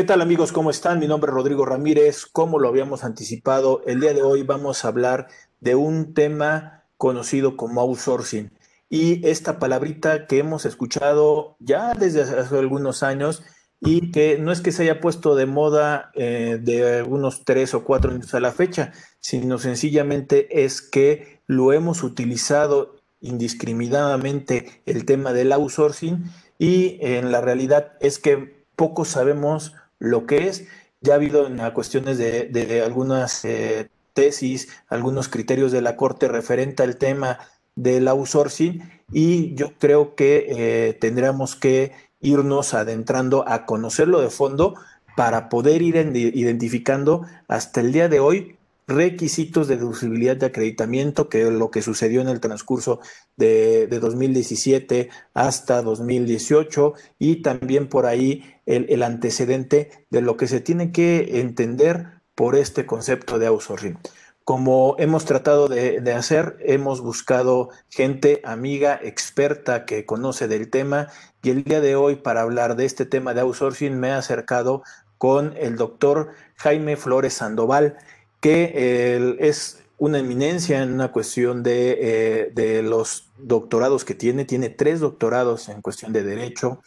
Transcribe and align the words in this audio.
¿Qué 0.00 0.06
tal 0.06 0.22
amigos? 0.22 0.50
¿Cómo 0.50 0.70
están? 0.70 0.98
Mi 0.98 1.06
nombre 1.06 1.30
es 1.30 1.34
Rodrigo 1.34 1.66
Ramírez. 1.66 2.24
Como 2.24 2.58
lo 2.58 2.68
habíamos 2.68 3.04
anticipado, 3.04 3.82
el 3.86 4.00
día 4.00 4.14
de 4.14 4.22
hoy 4.22 4.42
vamos 4.42 4.82
a 4.82 4.88
hablar 4.88 5.26
de 5.60 5.74
un 5.74 6.14
tema 6.14 6.84
conocido 6.96 7.54
como 7.58 7.82
outsourcing. 7.82 8.50
Y 8.88 9.28
esta 9.28 9.58
palabrita 9.58 10.26
que 10.26 10.38
hemos 10.38 10.64
escuchado 10.64 11.56
ya 11.58 11.92
desde 11.92 12.22
hace 12.22 12.58
algunos 12.58 13.02
años 13.02 13.42
y 13.78 14.10
que 14.10 14.38
no 14.38 14.52
es 14.52 14.62
que 14.62 14.72
se 14.72 14.84
haya 14.84 15.02
puesto 15.02 15.34
de 15.34 15.44
moda 15.44 16.12
eh, 16.14 16.58
de 16.62 17.00
algunos 17.00 17.44
tres 17.44 17.74
o 17.74 17.84
cuatro 17.84 18.10
años 18.10 18.32
a 18.32 18.40
la 18.40 18.52
fecha, 18.52 18.92
sino 19.18 19.58
sencillamente 19.58 20.64
es 20.64 20.80
que 20.80 21.42
lo 21.46 21.74
hemos 21.74 22.02
utilizado 22.02 22.96
indiscriminadamente 23.20 24.82
el 24.86 25.04
tema 25.04 25.34
del 25.34 25.52
outsourcing 25.52 26.24
y 26.56 26.96
en 27.02 27.30
la 27.30 27.42
realidad 27.42 27.98
es 28.00 28.18
que 28.18 28.64
poco 28.76 29.04
sabemos 29.04 29.74
lo 30.00 30.26
que 30.26 30.48
es. 30.48 30.66
Ya 31.00 31.12
ha 31.12 31.16
habido 31.16 31.46
en 31.46 31.58
cuestiones 31.70 32.18
de, 32.18 32.82
algunas 32.84 33.44
eh, 33.44 33.88
tesis, 34.12 34.68
algunos 34.88 35.28
criterios 35.28 35.70
de 35.70 35.80
la 35.82 35.96
Corte 35.96 36.26
referente 36.26 36.82
al 36.82 36.96
tema 36.96 37.38
del 37.76 38.08
outsourcing 38.08 38.82
y 39.12 39.54
yo 39.54 39.72
creo 39.78 40.14
que 40.16 40.46
eh, 40.48 40.94
tendríamos 40.94 41.54
que 41.54 41.92
irnos 42.20 42.74
adentrando 42.74 43.48
a 43.48 43.64
conocerlo 43.64 44.20
de 44.20 44.30
fondo 44.30 44.74
para 45.16 45.48
poder 45.48 45.82
ir 45.82 45.96
identificando 45.96 47.22
hasta 47.48 47.80
el 47.80 47.92
día 47.92 48.08
de 48.08 48.20
hoy 48.20 48.58
requisitos 48.90 49.68
de 49.68 49.76
deducibilidad 49.76 50.36
de 50.36 50.46
acreditamiento, 50.46 51.28
que 51.28 51.50
lo 51.50 51.70
que 51.70 51.80
sucedió 51.80 52.20
en 52.20 52.28
el 52.28 52.40
transcurso 52.40 53.00
de, 53.36 53.86
2017 53.86 55.08
hasta 55.32 55.80
2018, 55.80 56.94
y 57.18 57.36
también 57.36 57.88
por 57.88 58.06
ahí 58.06 58.54
el, 58.66 59.02
antecedente 59.02 60.06
de 60.10 60.20
lo 60.20 60.36
que 60.36 60.48
se 60.48 60.60
tiene 60.60 60.92
que 60.92 61.40
entender 61.40 62.20
por 62.34 62.56
este 62.56 62.84
concepto 62.84 63.38
de 63.38 63.46
outsourcing. 63.46 63.98
Como 64.44 64.96
hemos 64.98 65.24
tratado 65.24 65.68
de, 65.68 66.00
de, 66.00 66.12
hacer, 66.12 66.56
hemos 66.60 67.00
buscado 67.00 67.68
gente 67.88 68.40
amiga, 68.44 68.98
experta 69.00 69.84
que 69.84 70.04
conoce 70.04 70.48
del 70.48 70.70
tema 70.70 71.08
y 71.42 71.50
el 71.50 71.62
día 71.62 71.80
de 71.80 71.94
hoy 71.94 72.16
para 72.16 72.40
hablar 72.40 72.74
de 72.74 72.86
este 72.86 73.06
tema 73.06 73.32
de 73.32 73.42
outsourcing 73.42 73.98
me 73.98 74.08
he 74.08 74.12
acercado 74.12 74.82
con 75.18 75.54
el 75.58 75.76
doctor 75.76 76.30
Jaime 76.56 76.96
Flores 76.96 77.34
Sandoval 77.34 77.98
que 78.40 79.36
es 79.38 79.80
una 80.00 80.18
eminencia 80.18 80.82
en 80.82 80.94
una 80.94 81.12
cuestión 81.12 81.62
eh, 81.66 82.50
de, 82.54 82.82
los 82.82 83.30
doctorados 83.36 84.04
que 84.06 84.14
tiene. 84.14 84.46
Tiene 84.46 84.70
tres 84.70 84.98
doctorados 85.00 85.68
en 85.68 85.82
cuestión 85.82 86.14
de 86.14 86.22
derecho. 86.22 86.80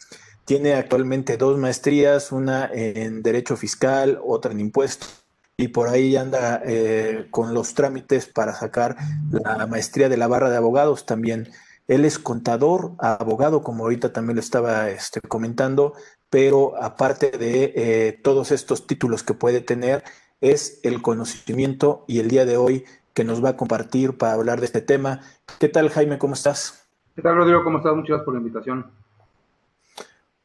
Tiene 0.44 0.74
actualmente 0.74 1.36
dos 1.36 1.56
maestrías, 1.56 2.32
una 2.32 2.68
en 2.72 3.22
derecho 3.22 3.56
fiscal, 3.56 4.20
otra 4.22 4.50
en 4.50 4.58
impuestos. 4.58 5.24
Y 5.56 5.68
por 5.68 5.88
ahí 5.88 6.16
anda 6.16 6.60
eh, 6.66 7.28
con 7.30 7.54
los 7.54 7.74
trámites 7.74 8.26
para 8.26 8.52
sacar 8.52 8.96
la 9.30 9.68
maestría 9.68 10.08
de 10.08 10.16
la 10.16 10.26
barra 10.26 10.50
de 10.50 10.56
abogados 10.56 11.06
también. 11.06 11.48
Él 11.86 12.04
es 12.04 12.18
contador, 12.18 12.94
abogado, 12.98 13.62
como 13.62 13.84
ahorita 13.84 14.12
también 14.12 14.34
lo 14.34 14.40
estaba 14.40 14.90
este, 14.90 15.20
comentando, 15.20 15.92
pero 16.30 16.82
aparte 16.82 17.30
de 17.30 17.72
eh, 17.76 18.20
todos 18.24 18.50
estos 18.50 18.88
títulos 18.88 19.22
que 19.22 19.34
puede 19.34 19.60
tener, 19.60 20.02
es 20.44 20.78
el 20.82 21.00
conocimiento 21.00 22.04
y 22.06 22.18
el 22.20 22.28
día 22.28 22.44
de 22.44 22.58
hoy 22.58 22.84
que 23.14 23.24
nos 23.24 23.42
va 23.42 23.50
a 23.50 23.56
compartir 23.56 24.18
para 24.18 24.34
hablar 24.34 24.60
de 24.60 24.66
este 24.66 24.82
tema. 24.82 25.20
¿Qué 25.58 25.68
tal, 25.68 25.88
Jaime? 25.88 26.18
¿Cómo 26.18 26.34
estás? 26.34 26.86
¿Qué 27.16 27.22
tal, 27.22 27.36
Rodrigo? 27.36 27.64
¿Cómo 27.64 27.78
estás? 27.78 27.94
Muchas 27.94 28.08
gracias 28.08 28.24
por 28.24 28.34
la 28.34 28.40
invitación. 28.40 28.86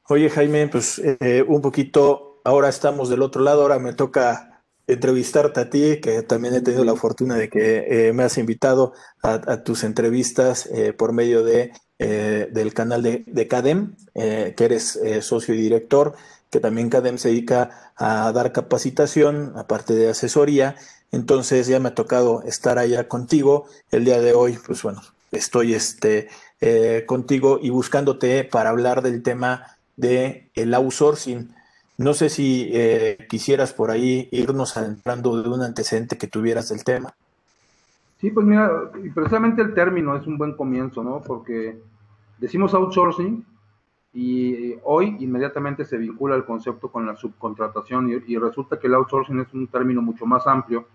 Oye, 0.07 0.29
Jaime, 0.29 0.67
pues 0.69 0.99
eh, 0.99 1.43
un 1.45 1.61
poquito, 1.61 2.41
ahora 2.43 2.69
estamos 2.69 3.09
del 3.09 3.21
otro 3.21 3.43
lado, 3.43 3.63
ahora 3.63 3.77
me 3.79 3.93
toca 3.93 4.63
entrevistarte 4.87 5.59
a 5.59 5.69
ti, 5.69 5.99
que 6.01 6.23
también 6.23 6.53
he 6.55 6.61
tenido 6.61 6.83
la 6.83 6.95
fortuna 6.95 7.35
de 7.35 7.49
que 7.49 8.07
eh, 8.07 8.13
me 8.13 8.23
has 8.23 8.37
invitado 8.37 8.93
a, 9.21 9.63
tus 9.63 9.83
entrevistas 9.83 10.65
eh, 10.67 10.93
por 10.93 11.11
medio 11.11 11.43
de, 11.43 11.73
del 11.99 12.73
canal 12.73 13.03
de, 13.03 13.23
de 13.27 13.47
CADEM, 13.47 13.95
que 14.15 14.55
eres 14.57 14.99
socio 15.19 15.53
y 15.53 15.57
director 15.57 16.15
que 16.49 16.59
también 16.59 16.89
CADEM 16.89 17.17
se 17.17 17.29
dedica 17.29 17.91
a 17.95 18.31
dar 18.31 18.51
capacitación, 18.51 19.53
aparte 19.55 19.93
de 19.93 20.09
asesoría. 20.09 20.75
Entonces 21.11 21.67
ya 21.67 21.79
me 21.79 21.89
ha 21.89 21.95
tocado 21.95 22.43
estar 22.43 22.77
allá 22.77 23.07
contigo. 23.07 23.65
El 23.91 24.05
día 24.05 24.19
de 24.19 24.33
hoy, 24.33 24.57
pues 24.65 24.81
bueno, 24.83 25.01
estoy 25.31 25.73
este, 25.73 26.29
eh, 26.61 27.03
contigo 27.05 27.59
y 27.61 27.69
buscándote 27.69 28.43
para 28.43 28.69
hablar 28.69 29.01
del 29.01 29.21
tema 29.23 29.77
de 29.97 30.49
el 30.55 30.73
outsourcing. 30.73 31.53
No 31.97 32.13
sé 32.13 32.29
si 32.29 32.69
eh, 32.73 33.25
quisieras 33.29 33.73
por 33.73 33.91
ahí 33.91 34.29
irnos 34.31 34.77
adentrando 34.77 35.41
de 35.41 35.49
un 35.49 35.61
antecedente 35.61 36.17
que 36.17 36.27
tuvieras 36.27 36.69
del 36.69 36.83
tema. 36.83 37.13
Sí, 38.19 38.31
pues 38.31 38.45
mira, 38.45 38.69
precisamente 39.13 39.61
el 39.61 39.73
término 39.73 40.15
es 40.15 40.25
un 40.27 40.37
buen 40.37 40.53
comienzo, 40.55 41.03
¿no? 41.03 41.21
Porque 41.21 41.79
decimos 42.37 42.73
outsourcing 42.73 43.45
y 44.13 44.75
hoy 44.83 45.17
inmediatamente 45.19 45.85
se 45.85 45.97
vincula 45.97 46.35
el 46.35 46.45
concepto 46.45 46.89
con 46.89 47.05
la 47.05 47.15
subcontratación 47.15 48.09
y, 48.25 48.37
resulta 48.37 48.79
que 48.79 48.87
el 48.87 48.95
outsourcing 48.95 49.39
es 49.39 49.53
un 49.53 49.67
término 49.67 50.01
mucho 50.01 50.25
más 50.25 50.47
amplio. 50.47 50.87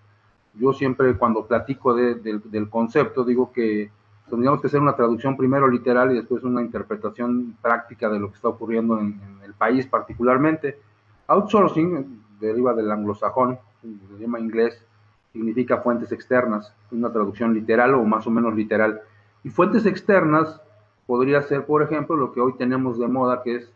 Yo 0.55 0.73
siempre 0.73 1.17
cuando 1.17 1.47
platico 1.47 1.95
del 1.95 2.69
concepto 2.69 3.25
digo 3.25 3.53
que 3.53 3.91
tendríamos 4.29 4.61
que 4.61 4.67
hacer 4.67 4.81
una 4.81 4.97
traducción 4.97 5.37
primero 5.37 5.69
literal 5.69 6.13
y 6.13 6.17
después 6.17 6.43
una 6.43 6.63
interpretación 6.63 7.57
práctica 7.61 8.09
de 8.09 8.19
lo 8.19 8.31
que 8.31 8.37
está 8.37 8.49
ocurriendo 8.49 8.99
en, 8.99 9.21
el 9.45 9.55
país 9.55 9.87
particularmente. 9.87 10.81
Outsourcing 11.29 12.23
deriva 12.41 12.75
del 12.75 12.91
anglosajón, 12.91 13.59
el 13.85 14.01
idioma 14.17 14.41
inglés, 14.41 14.85
significa 15.33 15.79
fuentes 15.79 16.11
externas, 16.13 16.75
una 16.91 17.13
traducción 17.13 17.55
literal 17.55 17.95
o 17.95 18.05
más 18.05 18.27
o 18.27 18.31
menos 18.31 18.55
literal. 18.55 19.01
Y 19.45 19.51
fuentes 19.51 19.87
externas 19.87 20.61
podría 21.07 21.43
ser, 21.43 21.67
por 21.67 21.83
ejemplo, 21.83 22.17
lo 22.17 22.33
que 22.33 22.41
hoy 22.41 22.55
tenemos 22.57 22.99
de 22.99 23.09
moda, 23.09 23.43
que 23.43 23.57
es 23.57 23.71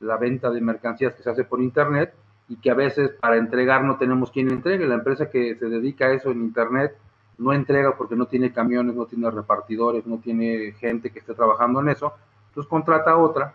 la 0.00 0.16
venta 0.16 0.50
de 0.50 0.60
mercancías 0.60 1.14
que 1.14 1.22
se 1.22 1.30
hace 1.30 1.44
por 1.44 1.60
Internet 1.60 2.14
y 2.48 2.56
que 2.56 2.70
a 2.70 2.74
veces 2.74 3.10
para 3.20 3.36
entregar 3.36 3.84
no 3.84 3.96
tenemos 3.96 4.30
quien 4.30 4.50
entregue. 4.50 4.86
La 4.86 4.94
empresa 4.94 5.30
que 5.30 5.54
se 5.56 5.66
dedica 5.66 6.06
a 6.06 6.12
eso 6.12 6.30
en 6.30 6.40
Internet 6.40 6.96
no 7.38 7.52
entrega 7.52 7.96
porque 7.96 8.16
no 8.16 8.26
tiene 8.26 8.52
camiones, 8.52 8.94
no 8.94 9.06
tiene 9.06 9.30
repartidores, 9.30 10.06
no 10.06 10.18
tiene 10.18 10.72
gente 10.72 11.10
que 11.10 11.20
esté 11.20 11.34
trabajando 11.34 11.80
en 11.80 11.90
eso. 11.90 12.14
Entonces 12.48 12.68
contrata 12.68 13.12
a 13.12 13.18
otra 13.18 13.54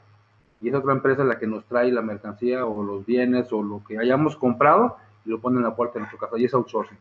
y 0.61 0.69
es 0.69 0.75
otra 0.75 0.93
empresa 0.93 1.23
la 1.23 1.37
que 1.37 1.47
nos 1.47 1.65
trae 1.65 1.91
la 1.91 2.01
mercancía 2.01 2.65
o 2.65 2.83
los 2.83 3.05
bienes 3.05 3.51
o 3.51 3.61
lo 3.61 3.83
que 3.83 3.97
hayamos 3.97 4.37
comprado 4.37 4.97
y 5.25 5.29
lo 5.29 5.39
pone 5.39 5.57
en 5.57 5.63
la 5.63 5.75
puerta 5.75 5.95
de 5.95 6.01
nuestra 6.01 6.19
casa. 6.19 6.37
Y 6.37 6.45
es 6.45 6.53
outsourcing. 6.53 6.97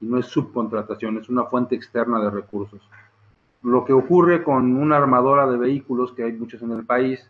Y 0.00 0.06
no 0.06 0.18
es 0.18 0.26
subcontratación, 0.26 1.18
es 1.18 1.28
una 1.28 1.44
fuente 1.44 1.74
externa 1.74 2.20
de 2.20 2.30
recursos 2.30 2.80
lo 3.62 3.84
que 3.84 3.92
ocurre 3.92 4.42
con 4.42 4.76
una 4.76 4.96
armadora 4.96 5.46
de 5.46 5.56
vehículos, 5.56 6.12
que 6.12 6.24
hay 6.24 6.32
muchos 6.32 6.62
en 6.62 6.72
el 6.72 6.84
país, 6.84 7.28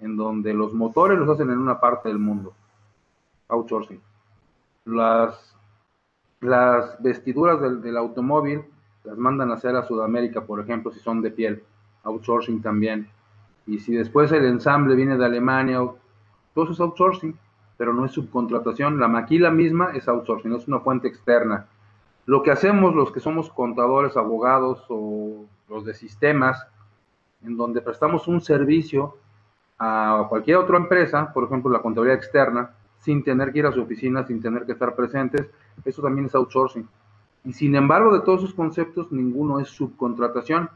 en 0.00 0.16
donde 0.16 0.54
los 0.54 0.72
motores 0.72 1.18
los 1.18 1.28
hacen 1.28 1.50
en 1.50 1.58
una 1.58 1.80
parte 1.80 2.08
del 2.08 2.18
mundo, 2.18 2.54
outsourcing. 3.48 4.00
Las, 4.84 5.54
las 6.40 7.02
vestiduras 7.02 7.60
del, 7.60 7.96
automóvil 7.96 8.62
las 9.04 9.18
mandan 9.18 9.50
a 9.50 9.54
hacer 9.54 9.76
a 9.76 9.82
Sudamérica, 9.82 10.42
por 10.42 10.60
ejemplo, 10.60 10.92
si 10.92 11.00
son 11.00 11.20
de 11.20 11.30
piel, 11.30 11.62
outsourcing 12.04 12.62
también. 12.62 13.08
Y 13.66 13.80
si 13.80 13.94
después 13.94 14.32
el 14.32 14.46
ensamble 14.46 14.94
viene 14.94 15.18
de 15.18 15.24
Alemania, 15.26 15.78
todo 16.54 16.64
eso 16.64 16.72
es 16.72 16.80
outsourcing, 16.80 17.36
pero 17.76 17.92
no 17.92 18.06
es 18.06 18.12
subcontratación. 18.12 18.98
La 18.98 19.08
maquila 19.08 19.50
misma 19.50 19.90
es 19.94 20.08
outsourcing, 20.08 20.54
es 20.54 20.66
una 20.68 20.80
fuente 20.80 21.08
externa. 21.08 21.66
Lo 22.24 22.42
que 22.42 22.50
hacemos 22.50 22.94
los 22.94 23.12
que 23.12 23.20
somos 23.20 23.50
contadores, 23.50 24.16
abogados 24.16 24.84
o 24.88 25.46
los 25.68 25.84
de 25.84 25.94
sistemas, 25.94 26.66
en 27.44 27.56
donde 27.56 27.80
prestamos 27.80 28.26
un 28.28 28.40
servicio 28.40 29.16
a 29.78 30.26
cualquier 30.28 30.56
otra 30.56 30.76
empresa, 30.76 31.32
por 31.32 31.44
ejemplo 31.44 31.70
la 31.70 31.80
contabilidad 31.80 32.18
externa, 32.18 32.70
sin 32.98 33.22
tener 33.22 33.52
que 33.52 33.60
ir 33.60 33.66
a 33.66 33.72
su 33.72 33.82
oficina, 33.82 34.26
sin 34.26 34.40
tener 34.40 34.66
que 34.66 34.72
estar 34.72 34.94
presentes, 34.94 35.46
eso 35.84 36.02
también 36.02 36.26
es 36.26 36.34
outsourcing. 36.34 36.88
Y 37.44 37.52
sin 37.52 37.76
embargo, 37.76 38.12
de 38.12 38.20
todos 38.20 38.42
esos 38.42 38.54
conceptos, 38.54 39.12
ninguno 39.12 39.60
es 39.60 39.68
subcontratación. 39.68 40.68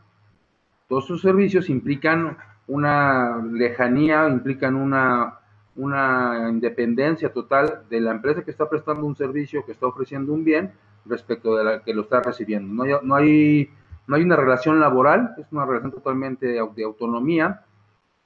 Todos 0.89 1.07
sus 1.07 1.21
servicios 1.21 1.69
implican 1.69 2.39
una 2.69 3.45
lejanía, 3.45 4.29
implican 4.29 4.77
una, 4.77 5.41
una 5.75 6.49
independencia 6.49 7.33
total 7.33 7.83
de 7.91 8.01
la 8.01 8.13
empresa 8.13 8.43
que 8.43 8.53
está 8.53 8.69
prestando 8.69 9.05
un 9.05 9.17
servicio, 9.17 9.65
que 9.67 9.73
está 9.73 9.87
ofreciendo 9.87 10.33
un 10.33 10.45
bien, 10.45 10.73
respecto 11.05 11.57
de 11.57 11.65
la 11.65 11.83
que 11.83 11.93
lo 11.93 12.03
está 12.03 12.23
recibiendo. 12.23 12.73
No 12.73 12.85
hay, 12.85 12.93
no 13.03 13.15
hay 13.17 13.71
no 14.07 14.17
hay 14.17 14.23
una 14.23 14.37
relación 14.37 14.81
laboral, 14.81 15.35
es 15.39 15.47
una 15.53 15.65
relación 15.65 15.93
totalmente 15.93 16.47
de, 16.47 16.59
autonomía, 16.59 17.65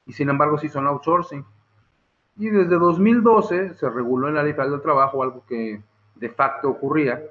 y 0.06 0.12
sin 0.12 0.28
embargo 0.28 0.58
sí 0.58 0.68
son 0.68 0.86
outsourcing. 0.86 1.44
Y 2.38 2.48
desde 2.48 2.76
2012 2.76 3.74
se 3.74 3.90
reguló 3.90 4.28
en 4.28 4.34
la 4.34 4.42
Ley 4.42 4.52
Federal 4.52 4.72
del 4.72 4.82
Trabajo 4.82 5.22
algo 5.22 5.44
que 5.46 5.82
de 6.14 6.28
facto 6.30 6.68
ocurría, 6.68 7.22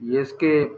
y 0.00 0.16
es 0.16 0.32
que 0.32 0.76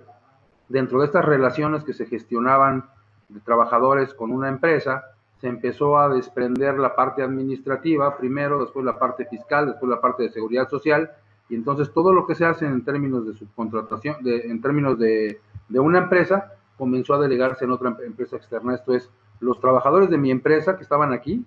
dentro 0.68 1.00
de 1.00 1.06
estas 1.06 1.24
relaciones 1.24 1.84
que 1.84 1.94
se 1.94 2.06
gestionaban 2.06 2.84
de 3.28 3.40
trabajadores 3.40 4.14
con 4.14 4.30
una 4.30 4.48
empresa, 4.48 5.04
se 5.40 5.48
empezó 5.48 5.98
a 5.98 6.08
desprender 6.08 6.78
la 6.78 6.94
parte 6.94 7.22
administrativa 7.22 8.16
primero, 8.16 8.60
después 8.60 8.84
la 8.84 8.98
parte 8.98 9.26
fiscal, 9.26 9.66
después 9.66 9.90
la 9.90 10.00
parte 10.00 10.24
de 10.24 10.30
seguridad 10.30 10.68
social, 10.68 11.10
y 11.48 11.54
entonces 11.54 11.92
todo 11.92 12.12
lo 12.12 12.26
que 12.26 12.34
se 12.34 12.44
hace 12.44 12.66
en 12.66 12.84
términos 12.84 13.26
de 13.26 13.34
subcontratación, 13.34 14.16
en 14.24 14.60
términos 14.60 14.98
de, 14.98 15.40
de 15.68 15.80
una 15.80 15.98
empresa, 15.98 16.55
comenzó 16.76 17.14
a 17.14 17.20
delegarse 17.20 17.64
en 17.64 17.70
otra 17.70 17.96
empresa 18.04 18.36
externa. 18.36 18.74
Esto 18.74 18.94
es, 18.94 19.10
los 19.40 19.60
trabajadores 19.60 20.10
de 20.10 20.18
mi 20.18 20.30
empresa 20.30 20.76
que 20.76 20.82
estaban 20.82 21.12
aquí, 21.12 21.44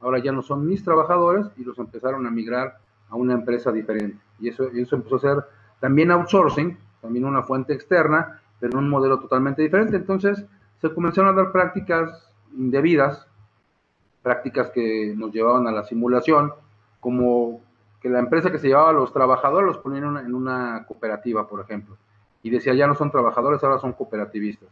ahora 0.00 0.18
ya 0.18 0.32
no 0.32 0.42
son 0.42 0.66
mis 0.66 0.84
trabajadores 0.84 1.46
y 1.56 1.64
los 1.64 1.78
empezaron 1.78 2.26
a 2.26 2.30
migrar 2.30 2.78
a 3.08 3.16
una 3.16 3.34
empresa 3.34 3.72
diferente. 3.72 4.18
Y 4.38 4.48
eso, 4.48 4.64
eso 4.68 4.96
empezó 4.96 5.16
a 5.16 5.20
ser 5.20 5.44
también 5.80 6.10
outsourcing, 6.10 6.78
también 7.00 7.24
una 7.24 7.42
fuente 7.42 7.72
externa, 7.72 8.40
pero 8.58 8.72
en 8.72 8.84
un 8.84 8.90
modelo 8.90 9.18
totalmente 9.18 9.62
diferente. 9.62 9.96
Entonces 9.96 10.44
se 10.80 10.94
comenzaron 10.94 11.30
a 11.30 11.42
dar 11.42 11.52
prácticas 11.52 12.30
indebidas, 12.56 13.26
prácticas 14.22 14.70
que 14.70 15.14
nos 15.16 15.32
llevaban 15.32 15.66
a 15.66 15.72
la 15.72 15.84
simulación, 15.84 16.52
como 17.00 17.62
que 18.00 18.08
la 18.08 18.18
empresa 18.18 18.50
que 18.50 18.58
se 18.58 18.68
llevaba 18.68 18.90
a 18.90 18.94
los 18.94 19.12
trabajadores 19.12 19.66
los 19.66 19.78
ponía 19.78 19.98
en 19.98 20.34
una, 20.34 20.84
cooperativa, 20.86 21.46
por 21.46 21.60
ejemplo, 21.60 21.96
y 22.42 22.50
decía 22.50 22.74
ya 22.74 22.86
no 22.86 22.94
son 22.94 23.10
trabajadores, 23.10 23.62
ahora 23.62 23.78
son 23.78 23.92
cooperativistas. 23.92 24.68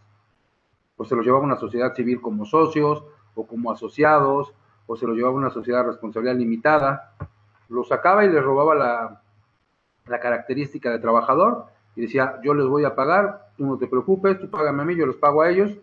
Pues 0.97 1.09
se 1.09 1.17
los 1.17 1.25
llevaba 1.25 1.45
una 1.45 1.57
sociedad 1.57 1.95
civil 1.95 2.21
como 2.21 2.45
socios 2.45 3.05
o 3.35 3.47
como 3.47 3.71
asociados, 3.71 4.53
o 4.87 4.97
se 4.97 5.07
los 5.07 5.17
llevaba 5.17 5.35
una 5.35 5.51
sociedad 5.51 5.81
de 5.81 5.89
responsabilidad 5.89 6.37
limitada, 6.37 7.13
los 7.69 7.89
sacaba 7.89 8.25
y 8.25 8.31
les 8.31 8.43
robaba 8.43 8.75
la, 8.75 9.23
la 10.07 10.21
característica 10.21 10.91
de 10.91 10.99
trabajador 10.99 11.67
y 11.95 12.03
decía, 12.03 12.41
yo 12.43 12.55
les 12.55 12.67
voy 12.67 12.85
a 12.85 12.95
pagar, 12.95 13.51
tú 13.57 13.67
no 13.67 13.77
te 13.77 13.87
preocupes, 13.87 14.39
tú 14.41 14.49
págame 14.49 14.83
a 14.83 14.85
mí, 14.85 14.97
yo 14.97 15.07
les 15.07 15.17
pago 15.17 15.43
a 15.43 15.51
ellos, 15.51 15.77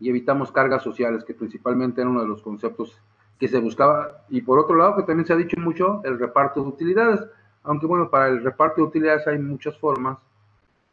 y 0.00 0.08
evitamos 0.08 0.52
cargas 0.52 0.82
sociales, 0.82 1.24
que 1.24 1.34
principalmente 1.34 2.00
era 2.00 2.10
uno 2.10 2.22
de 2.22 2.28
los 2.28 2.42
conceptos 2.42 3.00
que 3.38 3.48
se 3.48 3.58
buscaba. 3.58 4.24
Y 4.28 4.42
por 4.42 4.58
otro 4.58 4.76
lado, 4.76 4.96
que 4.96 5.02
también 5.02 5.26
se 5.26 5.32
ha 5.32 5.36
dicho 5.36 5.58
mucho, 5.58 6.00
el 6.04 6.18
reparto 6.18 6.62
de 6.62 6.68
utilidades. 6.68 7.20
Aunque 7.62 7.86
bueno, 7.86 8.10
para 8.10 8.28
el 8.28 8.42
reparto 8.42 8.82
de 8.82 8.88
utilidades 8.88 9.26
hay 9.26 9.38
muchas 9.38 9.78
formas 9.78 10.18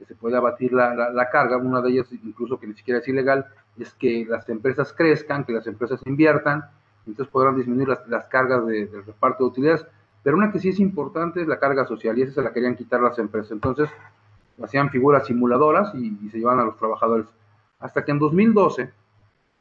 que 0.01 0.06
se 0.13 0.15
puede 0.15 0.36
abatir 0.36 0.74
la, 0.74 1.30
carga. 1.31 1.57
Una 1.57 1.80
de 1.81 1.92
ellas, 1.92 2.07
incluso 2.12 2.59
que 2.59 2.65
ni 2.65 2.74
siquiera 2.74 3.00
es 3.00 3.07
ilegal, 3.07 3.45
es 3.77 3.94
que 3.94 4.25
las 4.27 4.50
empresas 4.50 4.94
crezcan, 4.94 5.44
que 5.44 5.53
las 5.53 5.68
empresas 5.68 6.01
inviertan, 6.06 6.65
entonces 7.06 7.31
podrán 7.31 7.56
disminuir 7.56 7.88
las, 8.07 8.25
cargas 8.25 8.65
de, 8.65 8.88
del 8.88 9.06
reparto 9.06 9.44
de 9.44 9.50
utilidades. 9.50 9.86
Pero 10.24 10.38
una 10.38 10.51
que 10.51 10.59
sí 10.59 10.69
es 10.69 10.80
importante 10.80 11.42
es 11.42 11.48
la 11.48 11.59
carga 11.59 11.86
social, 11.86 12.18
y 12.18 12.24
esa 12.24 12.33
se 12.33 12.42
la 12.42 12.51
querían 12.51 12.75
quitar 12.75 13.00
las 13.00 13.19
empresas. 13.19 13.51
Entonces, 13.51 13.89
hacían 14.63 14.89
figuras 14.89 15.27
simuladoras 15.27 15.94
y, 15.94 16.18
y 16.24 16.30
se 16.30 16.39
llevaban 16.39 16.62
a 16.62 16.65
los 16.65 16.77
trabajadores 16.77 17.27
hasta 17.81 18.06
que 18.06 18.12
en 18.12 18.19
2012 18.19 18.92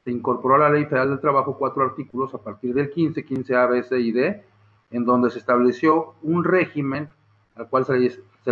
se 0.05 0.11
incorporó 0.11 0.55
a 0.55 0.59
la 0.59 0.71
Ley 0.71 0.85
Federal 0.85 1.11
del 1.11 1.21
Trabajo 1.21 1.59
cuatro 1.59 1.83
artículos 1.83 2.35
a 2.35 2.39
partir 2.39 2.75
del 2.75 2.91
15, 2.91 3.27
15A, 3.27 3.71
B, 3.71 3.83
C 3.83 3.99
y 3.99 4.13
D, 4.13 4.45
en 4.91 5.05
donde 5.05 5.31
se 5.31 5.39
estableció 5.39 6.15
un 6.23 6.45
régimen 6.45 7.09
al 7.61 7.69
cual 7.69 7.85
se 7.85 7.99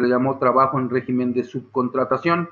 le, 0.01 0.09
llamó 0.09 0.39
trabajo 0.39 0.79
en 0.79 0.91
régimen 0.91 1.33
de 1.33 1.43
subcontratación. 1.43 2.51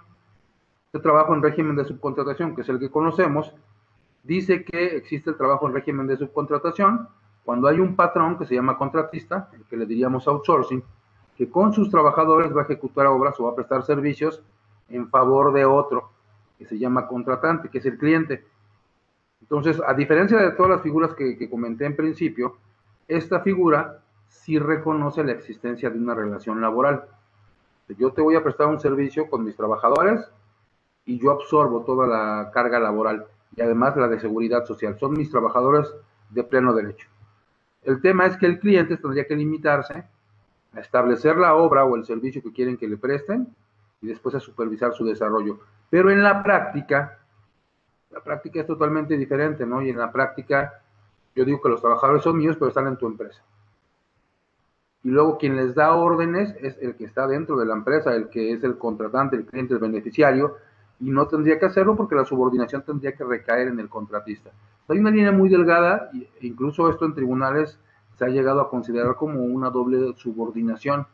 Este 0.86 1.00
trabajo 1.00 1.34
en 1.34 1.42
régimen 1.42 1.76
de 1.76 1.84
subcontratación, 1.84 2.54
que 2.54 2.62
es 2.62 2.68
el 2.70 2.78
que 2.78 2.90
conocemos, 2.90 3.52
dice 4.22 4.64
que 4.64 4.96
existe 4.96 5.28
el 5.28 5.36
trabajo 5.36 5.68
en 5.68 5.74
régimen 5.74 6.06
de 6.06 6.16
subcontratación 6.16 7.08
cuando 7.44 7.68
hay 7.68 7.78
un 7.78 7.94
patrón 7.94 8.38
que 8.38 8.46
se 8.46 8.54
llama 8.54 8.78
contratista, 8.78 9.50
que 9.68 9.76
le 9.76 9.84
diríamos 9.84 10.26
outsourcing, 10.26 10.82
que 11.36 11.50
con 11.50 11.74
sus 11.74 11.90
trabajadores 11.90 12.56
va 12.56 12.62
a 12.62 12.64
ejecutar 12.64 13.06
obras 13.06 13.38
o 13.38 13.44
va 13.44 13.50
a 13.50 13.54
prestar 13.54 13.82
servicios 13.82 14.42
en 14.88 15.10
favor 15.10 15.52
de 15.52 15.66
otro 15.66 16.10
que 16.58 16.64
se 16.64 16.78
llama 16.78 17.06
contratante, 17.06 17.68
que 17.68 17.78
es 17.78 17.86
el 17.86 17.98
cliente. 17.98 18.46
Entonces, 19.42 19.80
a 19.86 19.92
diferencia 19.92 20.38
de 20.38 20.52
todas 20.52 20.70
las 20.70 20.82
figuras 20.82 21.12
que, 21.12 21.50
comenté 21.50 21.84
en 21.84 21.94
principio, 21.94 22.56
esta 23.06 23.40
figura 23.40 24.00
sí 24.42 24.58
reconoce 24.58 25.24
la 25.24 25.32
existencia 25.32 25.90
de 25.90 25.98
una 25.98 26.14
relación 26.14 26.60
laboral. 26.60 27.04
Yo 27.88 28.12
te 28.12 28.22
voy 28.22 28.36
a 28.36 28.42
prestar 28.42 28.66
un 28.66 28.80
servicio 28.80 29.28
con 29.28 29.44
mis 29.44 29.56
trabajadores 29.56 30.28
y 31.04 31.18
yo 31.18 31.30
absorbo 31.30 31.82
toda 31.84 32.06
la 32.06 32.50
carga 32.52 32.78
laboral 32.78 33.26
y 33.54 33.62
además 33.62 33.96
la 33.96 34.08
de 34.08 34.20
seguridad 34.20 34.64
social. 34.64 34.98
Son 34.98 35.12
mis 35.12 35.30
trabajadores 35.30 35.92
de 36.30 36.42
pleno 36.44 36.74
derecho. 36.74 37.08
El 37.82 38.00
tema 38.00 38.26
es 38.26 38.36
que 38.36 38.46
el 38.46 38.58
cliente 38.58 38.96
tendría 38.96 39.26
que 39.26 39.36
limitarse 39.36 40.04
a 40.74 40.80
establecer 40.80 41.36
la 41.36 41.54
obra 41.54 41.84
o 41.84 41.96
el 41.96 42.04
servicio 42.04 42.42
que 42.42 42.52
quieren 42.52 42.76
que 42.76 42.88
le 42.88 42.96
presten 42.96 43.54
y 44.02 44.08
después 44.08 44.34
a 44.34 44.40
supervisar 44.40 44.92
su 44.92 45.04
desarrollo. 45.04 45.60
Pero 45.88 46.10
en 46.10 46.22
la 46.22 46.42
práctica, 46.42 47.20
la 48.10 48.20
práctica 48.20 48.60
es 48.60 48.66
totalmente 48.66 49.16
diferente, 49.16 49.64
¿no? 49.64 49.80
Y 49.80 49.90
en 49.90 49.98
la 49.98 50.10
práctica, 50.10 50.82
yo 51.34 51.44
digo 51.44 51.60
que 51.62 51.68
los 51.68 51.80
trabajadores 51.80 52.24
son 52.24 52.36
míos, 52.36 52.56
pero 52.58 52.68
están 52.68 52.88
en 52.88 52.96
tu 52.96 53.06
empresa. 53.06 53.42
Y 55.02 55.10
luego 55.10 55.38
quien 55.38 55.56
les 55.56 55.74
da 55.74 55.94
órdenes 55.94 56.54
es 56.60 56.76
el 56.80 56.96
que 56.96 57.04
está 57.04 57.26
dentro 57.26 57.56
de 57.56 57.66
la 57.66 57.74
empresa, 57.74 58.14
el 58.14 58.28
que 58.28 58.52
es 58.52 58.64
el 58.64 58.76
contratante, 58.76 59.36
el 59.36 59.46
cliente, 59.46 59.74
el 59.74 59.80
beneficiario, 59.80 60.56
y 60.98 61.10
no 61.10 61.26
tendría 61.28 61.58
que 61.58 61.66
hacerlo 61.66 61.94
porque 61.94 62.14
la 62.14 62.24
subordinación 62.24 62.82
tendría 62.82 63.12
que 63.12 63.24
recaer 63.24 63.68
en 63.68 63.78
el 63.78 63.88
contratista. 63.88 64.50
Hay 64.88 64.98
una 64.98 65.10
línea 65.10 65.32
muy 65.32 65.48
delgada, 65.48 66.10
e 66.14 66.46
incluso 66.46 66.88
esto 66.88 67.04
en 67.04 67.14
tribunales 67.14 67.78
se 68.16 68.24
ha 68.24 68.28
llegado 68.28 68.60
a 68.60 68.70
considerar 68.70 69.14
como 69.16 69.44
una 69.44 69.70
doble 69.70 70.14
subordinación 70.16 71.06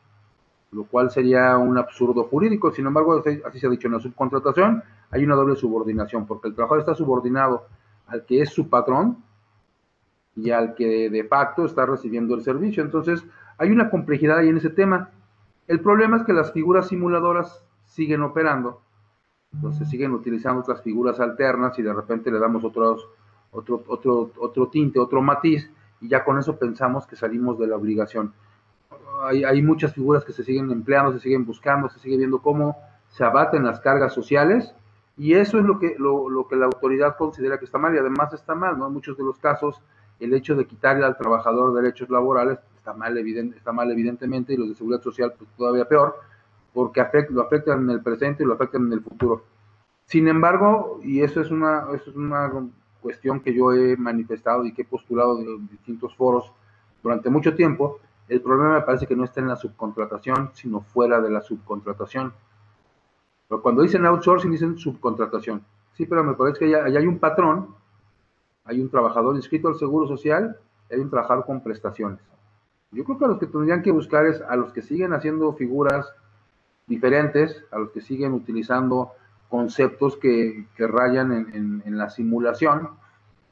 lo 0.73 0.84
cual 0.84 1.11
sería 1.11 1.56
un 1.58 1.79
absurdo 1.79 2.25
jurídico. 2.25 2.73
Sin 2.73 2.87
embargo, 2.87 3.23
así 3.44 3.61
se 3.61 3.67
ha 3.67 3.70
dicho 3.70 3.87
en 3.88 3.94
la 3.94 4.00
subcontratación, 4.00 4.82
hay 5.11 5.23
una 5.25 5.34
doble 5.34 5.55
subordinación, 5.55 6.26
porque 6.26 6.49
el 6.49 6.55
trabajador 6.55 6.81
está 6.81 6.94
subordinado 6.94 7.67
al 8.06 8.25
que 8.25 8.40
es 8.40 8.50
su 8.50 8.69
patrón 8.69 9.19
y 10.34 10.50
al 10.50 10.75
que 10.75 11.11
de 11.11 11.25
facto 11.25 11.67
está 11.67 11.84
recibiendo 11.84 12.34
el 12.34 12.43
servicio. 12.43 12.82
Entonces, 12.82 13.23
hay 13.59 13.71
una 13.71 13.91
complejidad 13.91 14.39
ahí 14.39 14.49
en 14.49 14.57
ese 14.57 14.71
tema. 14.71 15.11
El 15.69 15.81
problema 15.81 16.17
es 16.17 16.25
que 16.25 16.33
las 16.33 16.53
figuras 16.53 16.89
simuladoras 16.89 17.65
siguen 17.85 18.23
operando, 18.23 18.81
entonces 19.53 19.89
siguen 19.89 20.13
utilizando 20.13 20.61
otras 20.61 20.83
figuras 20.83 21.21
alternas 21.21 21.79
y 21.79 21.83
de 21.83 21.93
repente 21.93 22.31
le 22.31 22.39
damos 22.39 22.65
otros, 22.65 23.09
otro, 23.51 23.83
otro, 23.87 24.31
otro 24.39 24.69
tinte, 24.69 24.99
otro 24.99 25.21
matiz, 25.23 25.71
y 26.01 26.09
ya 26.09 26.25
con 26.25 26.39
eso 26.39 26.57
pensamos 26.57 27.07
que 27.07 27.17
salimos 27.17 27.59
de 27.59 27.67
la 27.67 27.77
obligación 27.77 28.33
hay, 29.23 29.63
muchas 29.63 29.95
figuras 29.95 30.25
que 30.25 30.33
se 30.33 30.43
siguen 30.43 30.71
empleando, 30.71 31.13
se 31.13 31.21
siguen 31.21 31.45
buscando, 31.45 31.89
se 31.89 31.99
sigue 32.01 32.17
viendo 32.17 32.41
cómo 32.41 32.77
se 33.09 33.25
abaten 33.25 33.65
las 33.65 33.81
cargas 33.81 34.13
sociales 34.13 34.75
y 35.17 35.35
eso 35.35 35.59
es 35.59 35.65
lo 35.65 35.79
que, 35.79 35.95
lo, 35.99 36.47
que 36.49 36.57
la 36.57 36.67
autoridad 36.67 37.17
considera 37.17 37.59
que 37.59 37.67
está 37.67 37.79
mal 37.79 37.95
y 37.95 37.99
además 37.99 38.33
está 38.33 38.55
mal, 38.55 38.79
¿no? 38.79 38.87
En 38.87 38.93
muchos 38.93 39.17
de 39.17 39.25
los 39.25 39.39
casos 39.39 39.81
el 40.19 40.35
hecho 40.35 40.55
de 40.55 40.67
quitarle 40.67 41.05
al 41.05 41.17
trabajador 41.17 41.75
derechos 41.75 42.09
laborales 42.11 42.59
está 42.82 42.94
mal, 42.94 43.17
evidente, 43.17 43.56
está 43.56 43.70
mal 43.70 43.89
evidentemente 43.93 44.53
y 44.53 44.56
los 44.56 44.70
de 44.70 44.74
seguridad 44.74 45.01
social 45.01 45.32
pues, 45.39 45.48
todavía 45.56 45.86
peor 45.86 46.17
porque 46.74 47.01
lo 47.31 47.43
afectan 47.43 47.82
en 47.82 47.91
el 47.91 48.03
presente 48.03 48.43
y 48.43 48.46
lo 48.46 48.55
afectan 48.55 48.86
en 48.86 48.93
el 48.94 49.03
futuro. 49.03 49.44
Sin 50.05 50.27
embargo, 50.27 50.98
y 51.05 51.20
eso 51.20 51.41
es 51.41 51.53
una, 51.53 51.86
eso 51.94 52.10
es 52.10 52.17
una 52.17 52.51
cuestión 53.01 53.39
que 53.39 53.55
yo 53.55 53.72
he 53.72 53.96
manifestado 53.96 54.65
y 54.65 54.72
que 54.72 54.82
he 54.82 54.84
postulado 54.84 55.39
en 55.39 55.69
distintos 55.69 56.17
foros 56.17 56.51
durante 57.05 57.31
mucho 57.31 57.55
tiempo, 57.55 58.01
el 58.29 58.41
problema 58.41 58.74
me 58.74 58.82
parece 58.82 59.06
que 59.06 59.15
no 59.15 59.24
está 59.24 59.41
en 59.41 59.48
la 59.48 59.56
subcontratación, 59.56 60.51
sino 60.55 60.81
fuera 60.81 61.20
de 61.20 61.31
la 61.31 61.41
subcontratación. 61.41 62.32
Pero 63.48 63.62
cuando 63.62 63.82
dicen 63.82 64.06
outsourcing, 64.06 64.51
dicen 64.51 64.77
subcontratación. 64.77 65.62
Sí, 65.93 66.06
pero 66.06 66.24
me 66.24 66.34
parece 66.34 66.58
que 66.58 66.74
allá, 66.74 66.98
hay 66.98 67.06
un 67.06 67.19
patrón, 67.19 67.69
hay 68.65 68.81
un 68.81 68.91
trabajador 68.91 69.36
inscrito 69.36 69.69
al 69.69 69.77
Seguro 69.77 70.08
Social 70.08 70.56
hay 70.93 71.01
un 71.01 71.10
trabajador 71.10 71.44
con 71.46 71.62
prestaciones. 71.62 72.20
Yo 72.93 73.05
creo 73.05 73.19
que 73.19 73.25
a 73.25 73.29
los 73.29 73.39
que 73.39 73.46
tendrían 73.46 73.82
que 73.82 73.91
buscar 73.91 74.27
es 74.27 74.41
a 74.43 74.55
los 74.56 74.72
que 74.72 74.82
siguen 74.82 75.13
haciendo 75.13 75.53
figuras 75.55 76.06
diferentes, 76.87 77.65
a 77.70 77.79
los 77.79 77.91
que 77.91 78.03
siguen 78.03 78.32
utilizando 78.32 79.13
conceptos 79.49 80.17
que, 80.17 80.67
rayan 80.79 81.32
en, 81.32 81.82
en, 81.84 81.99
la 81.99 82.11
simulación, 82.11 82.91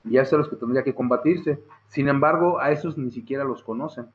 y 0.04 0.18
a 0.18 0.22
a 0.22 0.36
los 0.36 0.48
que 0.48 0.56
tendría 0.56 0.82
que 0.82 0.94
combatirse. 0.94 1.60
Sin 1.88 2.08
embargo, 2.08 2.60
a 2.60 2.70
esos 2.70 2.96
ni 2.96 3.10
siquiera 3.10 3.44
los 3.44 3.62
conocen. 3.62 4.06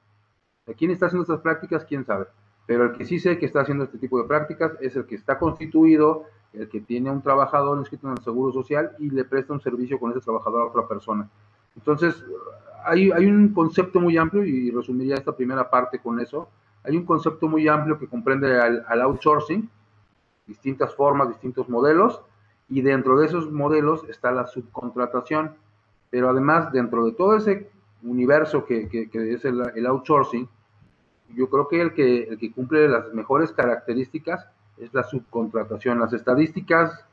¿Quién 0.77 0.91
está 0.91 1.07
haciendo 1.07 1.23
estas 1.23 1.41
prácticas? 1.41 1.85
¿Quién 1.85 2.05
sabe? 2.05 2.25
Pero 2.65 2.85
el 2.85 2.97
que 2.97 3.05
sí 3.05 3.19
sé 3.19 3.37
que 3.37 3.45
está 3.45 3.61
haciendo 3.61 3.83
este 3.83 3.99
tipo 3.99 4.19
de 4.19 4.27
prácticas 4.27 4.73
es 4.81 4.95
el 4.95 5.05
que 5.05 5.15
está 5.15 5.37
constituido, 5.37 6.25
el 6.53 6.69
que 6.69 6.81
tiene 6.81 7.11
un 7.11 7.21
trabajador 7.21 7.77
inscrito 7.77 8.07
en 8.07 8.13
el 8.13 8.23
Seguro 8.23 8.51
Social 8.51 8.95
y 8.97 9.09
le 9.11 9.25
presta 9.25 9.53
un 9.53 9.61
servicio 9.61 9.99
con 9.99 10.11
ese 10.11 10.21
trabajador 10.21 10.61
a 10.61 10.65
otra 10.65 10.87
persona. 10.87 11.29
Entonces, 11.75 12.23
hay, 12.85 13.25
un 13.25 13.53
concepto 13.53 13.99
muy 13.99 14.17
amplio 14.17 14.43
y 14.43 14.71
resumiría 14.71 15.15
esta 15.15 15.35
primera 15.35 15.69
parte 15.69 15.99
con 15.99 16.19
eso. 16.19 16.49
Hay 16.83 16.95
un 16.95 17.05
concepto 17.05 17.47
muy 17.47 17.67
amplio 17.67 17.97
que 17.97 18.07
comprende 18.07 18.59
al, 18.59 19.01
outsourcing, 19.01 19.69
distintas 20.45 20.93
formas, 20.95 21.29
distintos 21.29 21.67
modelos, 21.67 22.21
y 22.69 22.81
dentro 22.81 23.17
de 23.17 23.25
esos 23.25 23.51
modelos 23.51 24.07
está 24.09 24.31
la 24.31 24.45
subcontratación. 24.45 25.55
Pero 26.09 26.29
además, 26.29 26.71
dentro 26.71 27.05
de 27.05 27.13
todo 27.13 27.35
ese 27.35 27.69
universo 28.03 28.65
que, 28.65 29.09
es 29.11 29.45
el, 29.45 29.85
outsourcing, 29.85 30.47
yo 31.33 31.49
creo 31.49 31.67
que 31.67 31.81
el, 31.81 31.93
que 31.93 32.23
el 32.23 32.37
que 32.37 32.51
cumple 32.51 32.87
las 32.87 33.11
mejores 33.13 33.51
características 33.51 34.47
es 34.77 34.93
la 34.93 35.03
subcontratación. 35.03 35.99
Las 35.99 36.13
estadísticas 36.13 37.03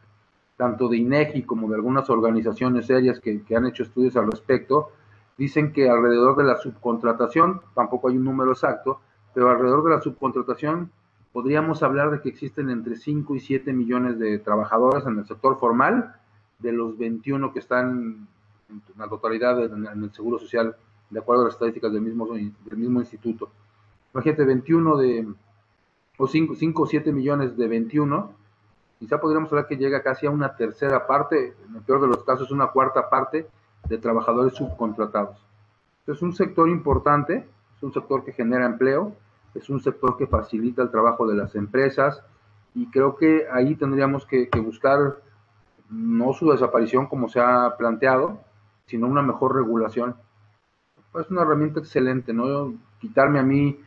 tanto 0.57 0.87
de 0.89 0.99
INEGI 0.99 1.43
como 1.43 1.69
de 1.69 1.77
algunas 1.77 2.09
organizaciones 2.11 2.87
serias 2.87 3.19
que 3.19 3.57
han 3.57 3.67
hecho 3.67 3.83
estudios 3.83 4.17
al 4.17 4.31
respecto, 4.31 4.93
dicen 5.43 5.73
que 5.73 5.91
alrededor 5.91 6.37
de 6.37 6.45
la 6.45 6.57
subcontratación, 6.57 7.63
tampoco 7.75 8.09
hay 8.09 8.17
un 8.17 8.23
número 8.23 8.53
exacto, 8.53 9.01
pero 9.35 9.51
alrededor 9.51 9.83
de 9.83 9.91
la 9.91 10.01
subcontratación 10.01 10.93
podríamos 11.33 11.83
hablar 11.83 12.13
de 12.13 12.21
que 12.21 12.29
existen 12.29 12.71
entre 12.71 12.95
5 12.95 13.35
y 13.35 13.41
7 13.41 13.73
millones 13.73 14.21
de 14.21 14.39
trabajadores 14.39 15.05
en 15.05 15.19
el 15.19 15.27
sector 15.27 15.59
formal, 15.59 16.15
de 16.61 16.71
los 16.71 16.97
21 16.97 17.53
que 17.53 17.59
están 17.59 18.29
en 18.71 18.83
la 18.97 19.09
totalidad 19.09 19.65
en 19.65 20.05
el 20.05 20.13
Seguro 20.13 20.39
Social, 20.39 20.77
de 21.11 21.19
acuerdo 21.19 21.43
a 21.43 21.47
las 21.47 21.55
estadísticas 21.55 21.93
del 21.93 22.03
mismo, 22.03 23.01
instituto. 23.01 23.51
Imagínate, 24.15 24.45
21 24.45 24.97
de, 24.97 25.27
o 26.19 26.29
5, 26.29 26.55
5 26.55 26.83
o 26.83 26.87
7 26.87 27.11
millones 27.11 27.57
de 27.57 27.67
21, 27.67 28.33
quizá 29.01 29.21
podríamos 29.21 29.51
hablar 29.51 29.67
que 29.67 29.77
llega 29.77 30.05
casi 30.05 30.27
a 30.27 30.31
una 30.31 30.55
tercera 30.55 31.05
parte, 31.05 31.57
en 31.69 31.75
el 31.75 31.83
peor 31.83 32.01
de 32.01 32.07
los 32.07 32.23
casos, 32.23 32.53
una 32.53 32.69
cuarta 32.69 33.11
parte 33.11 33.49
de 33.93 33.99
trabajadores 33.99 34.55
subcontratados. 34.55 35.37
Es 36.07 36.23
un 36.23 36.33
sector 36.33 36.67
importante, 36.71 37.47
es 37.77 37.83
un 37.83 37.93
sector 37.93 38.25
que 38.25 38.33
genera 38.33 38.65
empleo, 38.65 39.15
es 39.55 39.69
un 39.69 39.81
sector 39.81 40.17
que 40.17 40.27
facilita 40.27 40.83
el 40.83 40.91
trabajo 40.91 41.27
de 41.27 41.37
las 41.37 41.55
empresas 41.55 42.25
y 42.75 42.87
creo 42.87 43.17
que 43.17 43.47
ahí 43.53 43.75
tendríamos 43.75 44.25
que, 44.25 44.49
buscar 44.65 45.19
no 45.91 46.33
su 46.33 46.51
desaparición 46.51 47.07
como 47.07 47.29
se 47.29 47.41
ha 47.41 47.77
planteado, 47.77 48.41
sino 48.87 49.07
una 49.07 49.21
mejor 49.21 49.55
regulación. 49.55 50.17
Es 51.21 51.31
una 51.31 51.43
herramienta 51.43 51.81
excelente, 51.81 52.33
¿no? 52.33 52.73
Quitarme 52.99 53.41
a 53.41 53.43
mí, 53.43 53.79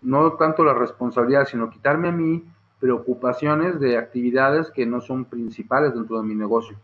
no 0.00 0.32
tanto 0.32 0.64
la 0.64 0.72
responsabilidad, 0.72 1.44
sino 1.44 1.68
quitarme 1.68 2.08
a 2.08 2.12
mí 2.12 2.42
preocupaciones 2.80 3.78
de 3.80 3.98
actividades 3.98 4.70
que 4.70 4.86
no 4.86 5.02
son 5.02 5.26
principales 5.26 5.92
dentro 5.92 6.16
de 6.22 6.26
mi 6.26 6.34
negocio. 6.34 6.74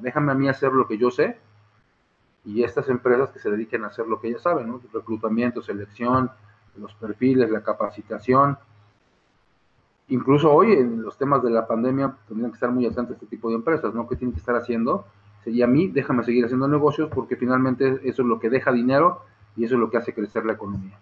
Déjame 0.00 0.32
a 0.32 0.34
mí 0.34 0.48
hacer 0.48 0.72
lo 0.72 0.88
que 0.88 0.98
yo 0.98 1.12
sé 1.12 1.38
y 2.44 2.62
estas 2.62 2.88
empresas 2.88 3.30
que 3.30 3.38
se 3.38 3.50
dediquen 3.50 3.84
a 3.84 3.88
hacer 3.88 4.06
lo 4.06 4.20
que 4.20 4.28
ellas 4.28 4.42
saben, 4.42 4.68
¿no? 4.68 4.80
Reclutamiento, 4.92 5.62
selección, 5.62 6.30
los 6.76 6.94
perfiles, 6.94 7.50
la 7.50 7.62
capacitación. 7.62 8.58
Incluso 10.08 10.52
hoy 10.52 10.72
en 10.72 11.02
los 11.02 11.16
temas 11.18 11.42
de 11.42 11.50
la 11.50 11.66
pandemia 11.66 12.16
tendrían 12.26 12.50
que 12.50 12.56
estar 12.56 12.70
muy 12.70 12.86
atentos 12.86 13.14
este 13.14 13.26
tipo 13.26 13.48
de 13.50 13.56
empresas, 13.56 13.94
¿no? 13.94 14.08
¿Qué 14.08 14.16
tienen 14.16 14.32
que 14.32 14.40
estar 14.40 14.56
haciendo? 14.56 15.04
Y 15.46 15.62
a 15.62 15.66
mí, 15.66 15.88
déjame 15.88 16.24
seguir 16.24 16.44
haciendo 16.44 16.68
negocios 16.68 17.10
porque 17.14 17.36
finalmente 17.36 18.00
eso 18.04 18.22
es 18.22 18.28
lo 18.28 18.38
que 18.38 18.50
deja 18.50 18.72
dinero 18.72 19.22
y 19.56 19.64
eso 19.64 19.74
es 19.74 19.80
lo 19.80 19.90
que 19.90 19.98
hace 19.98 20.14
crecer 20.14 20.44
la 20.44 20.54
economía. 20.54 20.98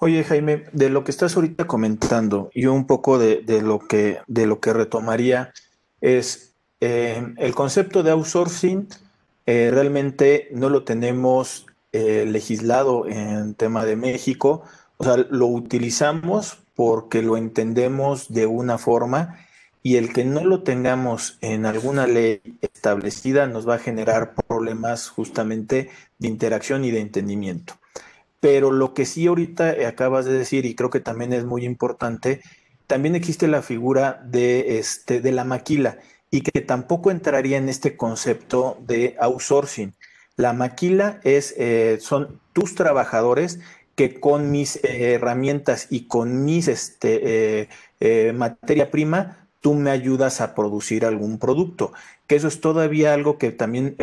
Oye, 0.00 0.22
Jaime, 0.22 0.64
de 0.72 0.90
lo 0.90 1.02
que 1.02 1.10
estás 1.10 1.34
ahorita 1.34 1.66
comentando, 1.66 2.50
yo 2.54 2.72
un 2.72 2.86
poco 2.86 3.18
de, 3.18 3.42
lo, 3.62 3.80
que, 3.80 4.20
de 4.28 4.46
lo 4.46 4.60
que 4.60 4.72
retomaría 4.72 5.52
es 6.00 6.54
eh, 6.80 7.34
el 7.36 7.54
concepto 7.54 8.04
de 8.04 8.12
outsourcing, 8.12 8.86
eh, 9.50 9.70
realmente 9.70 10.50
no 10.52 10.68
lo 10.68 10.84
tenemos 10.84 11.64
eh, 11.92 12.26
legislado 12.28 13.06
en 13.08 13.54
tema 13.54 13.86
de 13.86 13.96
México, 13.96 14.62
o 14.98 15.04
sea, 15.04 15.16
lo 15.16 15.46
utilizamos 15.46 16.58
porque 16.76 17.22
lo 17.22 17.38
entendemos 17.38 18.30
de 18.30 18.44
una 18.44 18.76
forma 18.76 19.38
y 19.82 19.96
el 19.96 20.12
que 20.12 20.26
no 20.26 20.44
lo 20.44 20.64
tengamos 20.64 21.38
en 21.40 21.64
alguna 21.64 22.06
ley 22.06 22.42
establecida 22.60 23.46
nos 23.46 23.66
va 23.66 23.76
a 23.76 23.78
generar 23.78 24.34
problemas 24.34 25.08
justamente 25.08 25.88
de 26.18 26.28
interacción 26.28 26.84
y 26.84 26.90
de 26.90 27.00
entendimiento. 27.00 27.72
Pero 28.40 28.70
lo 28.70 28.92
que 28.92 29.06
sí 29.06 29.28
ahorita 29.28 29.76
acabas 29.88 30.26
de 30.26 30.34
decir, 30.34 30.66
y 30.66 30.74
creo 30.74 30.90
que 30.90 31.00
también 31.00 31.32
es 31.32 31.46
muy 31.46 31.64
importante, 31.64 32.42
también 32.86 33.14
existe 33.14 33.48
la 33.48 33.62
figura 33.62 34.20
de, 34.26 34.78
este, 34.78 35.22
de 35.22 35.32
la 35.32 35.44
maquila 35.44 35.96
y 36.30 36.42
que 36.42 36.60
tampoco 36.60 37.10
entraría 37.10 37.56
en 37.56 37.68
este 37.68 37.96
concepto 37.96 38.78
de 38.86 39.16
outsourcing. 39.20 39.94
La 40.36 40.52
maquila 40.52 41.20
es, 41.24 41.54
eh, 41.58 41.98
son 42.00 42.40
tus 42.52 42.74
trabajadores 42.74 43.60
que 43.94 44.20
con 44.20 44.50
mis 44.50 44.76
eh, 44.76 45.14
herramientas 45.14 45.88
y 45.90 46.06
con 46.06 46.44
mis 46.44 46.68
este, 46.68 47.68
eh, 48.00 48.32
materia 48.32 48.90
prima, 48.90 49.48
tú 49.60 49.74
me 49.74 49.90
ayudas 49.90 50.40
a 50.40 50.54
producir 50.54 51.04
algún 51.04 51.38
producto. 51.38 51.92
Que 52.28 52.36
eso 52.36 52.46
es 52.46 52.60
todavía 52.60 53.14
algo 53.14 53.38
que 53.38 53.50
también 53.50 53.96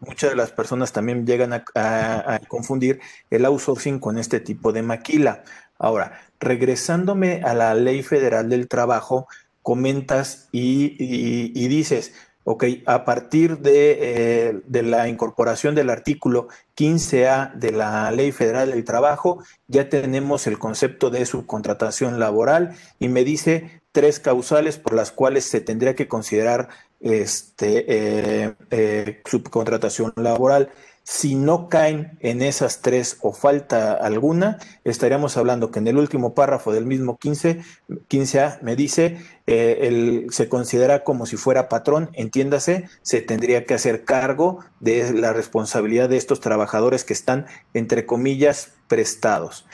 muchas 0.00 0.30
de 0.30 0.36
las 0.36 0.52
personas 0.52 0.92
también 0.92 1.26
llegan 1.26 1.52
a, 1.54 2.40
confundir 2.46 3.00
el 3.30 3.44
outsourcing 3.46 3.98
con 3.98 4.18
este 4.18 4.38
tipo 4.38 4.70
de 4.70 4.82
maquila. 4.82 5.42
Ahora, 5.78 6.20
regresándome 6.38 7.42
a 7.42 7.54
la 7.54 7.74
ley 7.74 8.02
federal 8.02 8.48
del 8.50 8.68
trabajo, 8.68 9.26
comentas 9.64 10.48
y 10.52 11.66
dices, 11.66 12.12
Ok, 12.46 12.64
a 12.84 13.06
partir 13.06 13.58
eh, 13.64 14.60
de, 14.66 14.82
la 14.82 15.08
incorporación 15.08 15.74
del 15.74 15.88
artículo 15.88 16.48
15A 16.76 17.54
de 17.54 17.72
la 17.72 18.10
Ley 18.10 18.32
Federal 18.32 18.70
del 18.70 18.84
Trabajo, 18.84 19.42
ya 19.66 19.88
tenemos 19.88 20.46
el 20.46 20.58
concepto 20.58 21.08
de 21.08 21.24
subcontratación 21.24 22.20
laboral 22.20 22.76
y 22.98 23.08
me 23.08 23.24
dice 23.24 23.80
tres 23.92 24.20
causales 24.20 24.76
por 24.76 24.92
las 24.92 25.10
cuales 25.10 25.46
se 25.46 25.62
tendría 25.62 25.94
que 25.94 26.06
considerar 26.06 26.68
este, 27.00 27.86
eh, 27.88 28.54
eh, 28.70 29.22
subcontratación 29.24 30.12
laboral. 30.16 30.68
Si 31.06 31.34
no 31.34 31.68
caen 31.68 32.16
en 32.20 32.40
esas 32.40 32.80
tres 32.80 33.18
o 33.20 33.34
falta 33.34 33.92
alguna, 33.92 34.58
estaríamos 34.84 35.36
hablando 35.36 35.70
que 35.70 35.78
en 35.78 35.86
el 35.86 35.98
último 35.98 36.34
párrafo 36.34 36.72
del 36.72 36.86
mismo 36.86 37.18
15, 37.18 37.60
15A 38.08 38.62
me 38.62 38.74
dice, 38.74 39.18
eh, 39.46 40.26
se 40.30 40.48
considera 40.48 41.04
como 41.04 41.26
si 41.26 41.36
fuera 41.36 41.68
patrón, 41.68 42.08
entiéndase, 42.14 42.88
se 43.02 43.20
tendría 43.20 43.66
que 43.66 43.74
hacer 43.74 44.06
cargo 44.06 44.64
de 44.80 45.12
la 45.12 45.34
responsabilidad 45.34 46.08
de 46.08 46.16
estos 46.16 46.40
trabajadores 46.40 47.04
que 47.04 47.12
están, 47.12 47.44
entre 47.74 48.06
comillas, 48.06 48.72
prestados. 48.88 49.66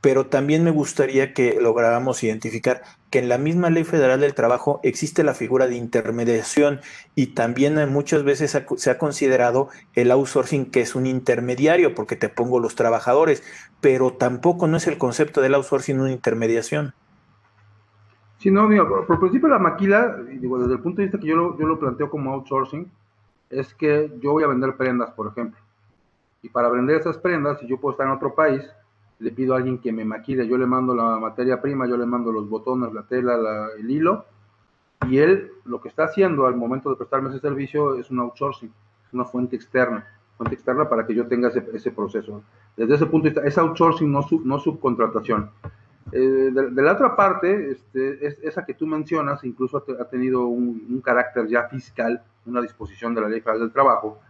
Pero 0.00 0.26
también 0.26 0.62
me 0.62 0.70
gustaría 0.70 1.34
que 1.34 1.58
lográramos 1.60 2.22
identificar 2.22 2.82
que 3.10 3.20
en 3.20 3.28
la 3.28 3.38
misma 3.38 3.70
Ley 3.70 3.84
Federal 3.84 4.20
del 4.20 4.34
Trabajo 4.34 4.80
existe 4.82 5.22
la 5.22 5.34
figura 5.34 5.66
de 5.66 5.76
intermediación 5.76 6.80
y 7.14 7.28
también 7.28 7.76
muchas 7.90 8.24
veces 8.24 8.58
se 8.76 8.90
ha 8.90 8.98
considerado 8.98 9.68
el 9.94 10.10
outsourcing 10.10 10.70
que 10.70 10.80
es 10.80 10.94
un 10.94 11.06
intermediario 11.06 11.94
porque 11.94 12.16
te 12.16 12.28
pongo 12.28 12.60
los 12.60 12.74
trabajadores, 12.74 13.42
pero 13.80 14.12
tampoco 14.12 14.66
no 14.66 14.76
es 14.76 14.86
el 14.86 14.98
concepto 14.98 15.40
del 15.40 15.54
outsourcing 15.54 16.00
una 16.00 16.12
intermediación. 16.12 16.94
Sí, 18.38 18.50
no, 18.50 18.68
por, 19.06 19.18
principio 19.18 19.48
la 19.48 19.58
maquila, 19.58 20.16
digo, 20.40 20.58
desde 20.58 20.74
el 20.74 20.80
punto 20.80 20.98
de 21.00 21.06
vista 21.06 21.18
que 21.18 21.26
yo 21.26 21.56
yo 21.58 21.66
lo 21.66 21.78
planteo 21.78 22.10
como 22.10 22.32
outsourcing, 22.32 22.90
es 23.50 23.72
que 23.74 24.12
yo 24.20 24.32
voy 24.32 24.44
a 24.44 24.48
vender 24.48 24.76
prendas, 24.76 25.10
por 25.12 25.28
ejemplo. 25.28 25.60
Y 26.42 26.48
para 26.48 26.68
vender 26.68 26.96
esas 27.00 27.16
prendas, 27.18 27.58
si 27.60 27.66
yo 27.66 27.78
puedo 27.78 27.92
estar 27.92 28.06
en 28.06 28.12
otro 28.12 28.34
país, 28.34 28.62
le 29.18 29.30
pido 29.32 29.54
a 29.54 29.58
alguien 29.58 29.78
que 29.78 29.92
me 29.92 30.04
maquile, 30.04 30.46
yo 30.46 30.58
le 30.58 30.66
mando 30.66 30.94
la 30.94 31.18
materia 31.18 31.60
prima, 31.60 31.86
yo 31.86 31.96
le 31.96 32.06
mando 32.06 32.30
los 32.32 32.48
botones, 32.48 32.92
la 32.92 33.02
tela, 33.02 33.68
el 33.78 33.90
hilo, 33.90 34.26
y 35.08 35.18
él 35.18 35.52
lo 35.64 35.80
que 35.80 35.88
está 35.88 36.04
haciendo 36.04 36.46
al 36.46 36.56
momento 36.56 36.90
de 36.90 36.96
prestarme 36.96 37.30
ese 37.30 37.40
servicio 37.40 37.98
es 37.98 38.10
un 38.10 38.20
outsourcing, 38.20 38.72
es 39.06 39.14
una 39.14 39.24
fuente 39.24 39.56
externa, 39.56 40.06
fuente 40.36 40.54
externa 40.54 40.88
para 40.88 41.06
que 41.06 41.14
yo 41.14 41.26
tenga 41.26 41.48
ese, 41.48 41.90
proceso. 41.92 42.42
Desde 42.76 42.94
ese 42.94 43.06
punto 43.06 43.24
de 43.24 43.30
vista, 43.30 43.46
es 43.46 43.56
outsourcing, 43.56 44.10
no, 44.10 44.26
no 44.44 44.58
subcontratación. 44.58 45.50
Eh, 46.12 46.50
de, 46.52 46.82
la 46.82 46.92
otra 46.92 47.16
parte, 47.16 47.72
este, 47.72 48.26
es, 48.26 48.38
esa 48.42 48.64
que 48.64 48.74
tú 48.74 48.86
mencionas, 48.86 49.42
incluso 49.44 49.82
ha, 49.98 50.04
tenido 50.04 50.46
un, 50.46 51.00
carácter 51.04 51.48
ya 51.48 51.68
fiscal, 51.68 52.22
una 52.44 52.60
disposición 52.60 53.14
de 53.14 53.22
la 53.22 53.28
Ley 53.28 53.40
Federal 53.40 53.60
del 53.60 53.72
Trabajo. 53.72 54.20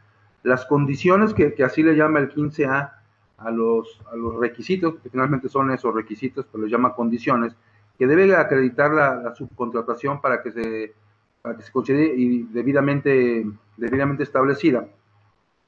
Las 0.43 0.65
condiciones 0.65 1.35
que, 1.35 1.55
que 1.55 1.65
así 1.65 1.83
le 1.83 1.97
llama 1.97 2.21
el 2.21 2.33
15A 2.33 2.93
a 3.39 3.51
los, 3.51 4.01
a 4.11 4.17
los 4.17 4.37
requisitos, 4.37 4.97
que 5.03 5.11
finalmente 5.11 5.49
son 5.49 5.71
esos 5.71 5.95
requisitos, 5.95 6.47
pero 6.51 6.63
los 6.63 6.71
llama 6.71 6.95
condiciones, 6.95 7.55
que 7.99 8.07
debe 8.07 8.35
acreditar 8.35 8.93
la, 8.93 9.35
subcontratación 9.35 10.21
para 10.21 10.43
que 10.43 10.53
se, 10.53 10.95
para 11.43 11.57
que 11.57 11.63
se 11.63 11.73
considere 11.73 12.15
y 12.15 12.45
debidamente, 12.45 13.47
debidamente 13.77 14.23
establecida. 14.23 14.87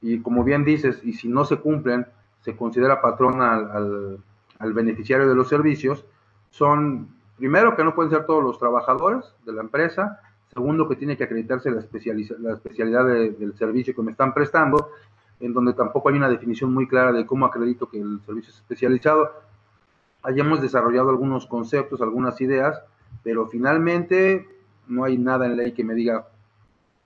Y 0.01 0.19
como 0.19 0.43
bien 0.43 0.63
dices, 0.63 1.01
y 1.03 1.13
si 1.13 1.27
no 1.27 1.45
se 1.45 1.57
cumplen, 1.57 2.05
se 2.41 2.55
considera 2.55 3.01
patrón 3.01 3.41
al, 3.41 4.19
al, 4.59 4.73
beneficiario 4.73 5.27
de 5.27 5.35
los 5.35 5.49
servicios, 5.49 6.05
son, 6.49 7.09
primero, 7.37 7.75
que 7.75 7.83
no 7.83 7.93
pueden 7.93 8.11
ser 8.11 8.25
todos 8.25 8.43
los 8.43 8.57
trabajadores 8.57 9.25
de 9.45 9.53
la 9.53 9.61
empresa, 9.61 10.21
segundo, 10.53 10.87
que 10.87 10.95
tiene 10.95 11.17
que 11.17 11.25
acreditarse 11.25 11.69
la, 11.69 11.83
la 12.39 12.53
especialidad 12.53 13.05
del 13.05 13.53
servicio 13.57 13.95
que 13.95 14.01
me 14.01 14.11
están 14.11 14.33
prestando, 14.33 14.91
en 15.39 15.53
donde 15.53 15.73
tampoco 15.73 16.09
hay 16.09 16.15
una 16.15 16.29
definición 16.29 16.73
muy 16.73 16.87
clara 16.87 17.11
de 17.11 17.25
cómo 17.25 17.45
acredito 17.45 17.89
que 17.89 17.99
el 17.99 18.19
servicio 18.25 18.51
es 18.51 18.57
especializado. 18.57 19.31
Hayamos 20.23 20.61
desarrollado 20.61 21.09
algunos 21.09 21.45
conceptos, 21.45 22.01
algunas 22.01 22.39
ideas, 22.41 22.81
pero 23.23 23.47
finalmente 23.47 24.47
no 24.87 25.03
hay 25.03 25.17
nada 25.17 25.45
en 25.45 25.55
ley 25.55 25.71
que 25.71 25.83
me 25.83 25.93
diga 25.93 26.27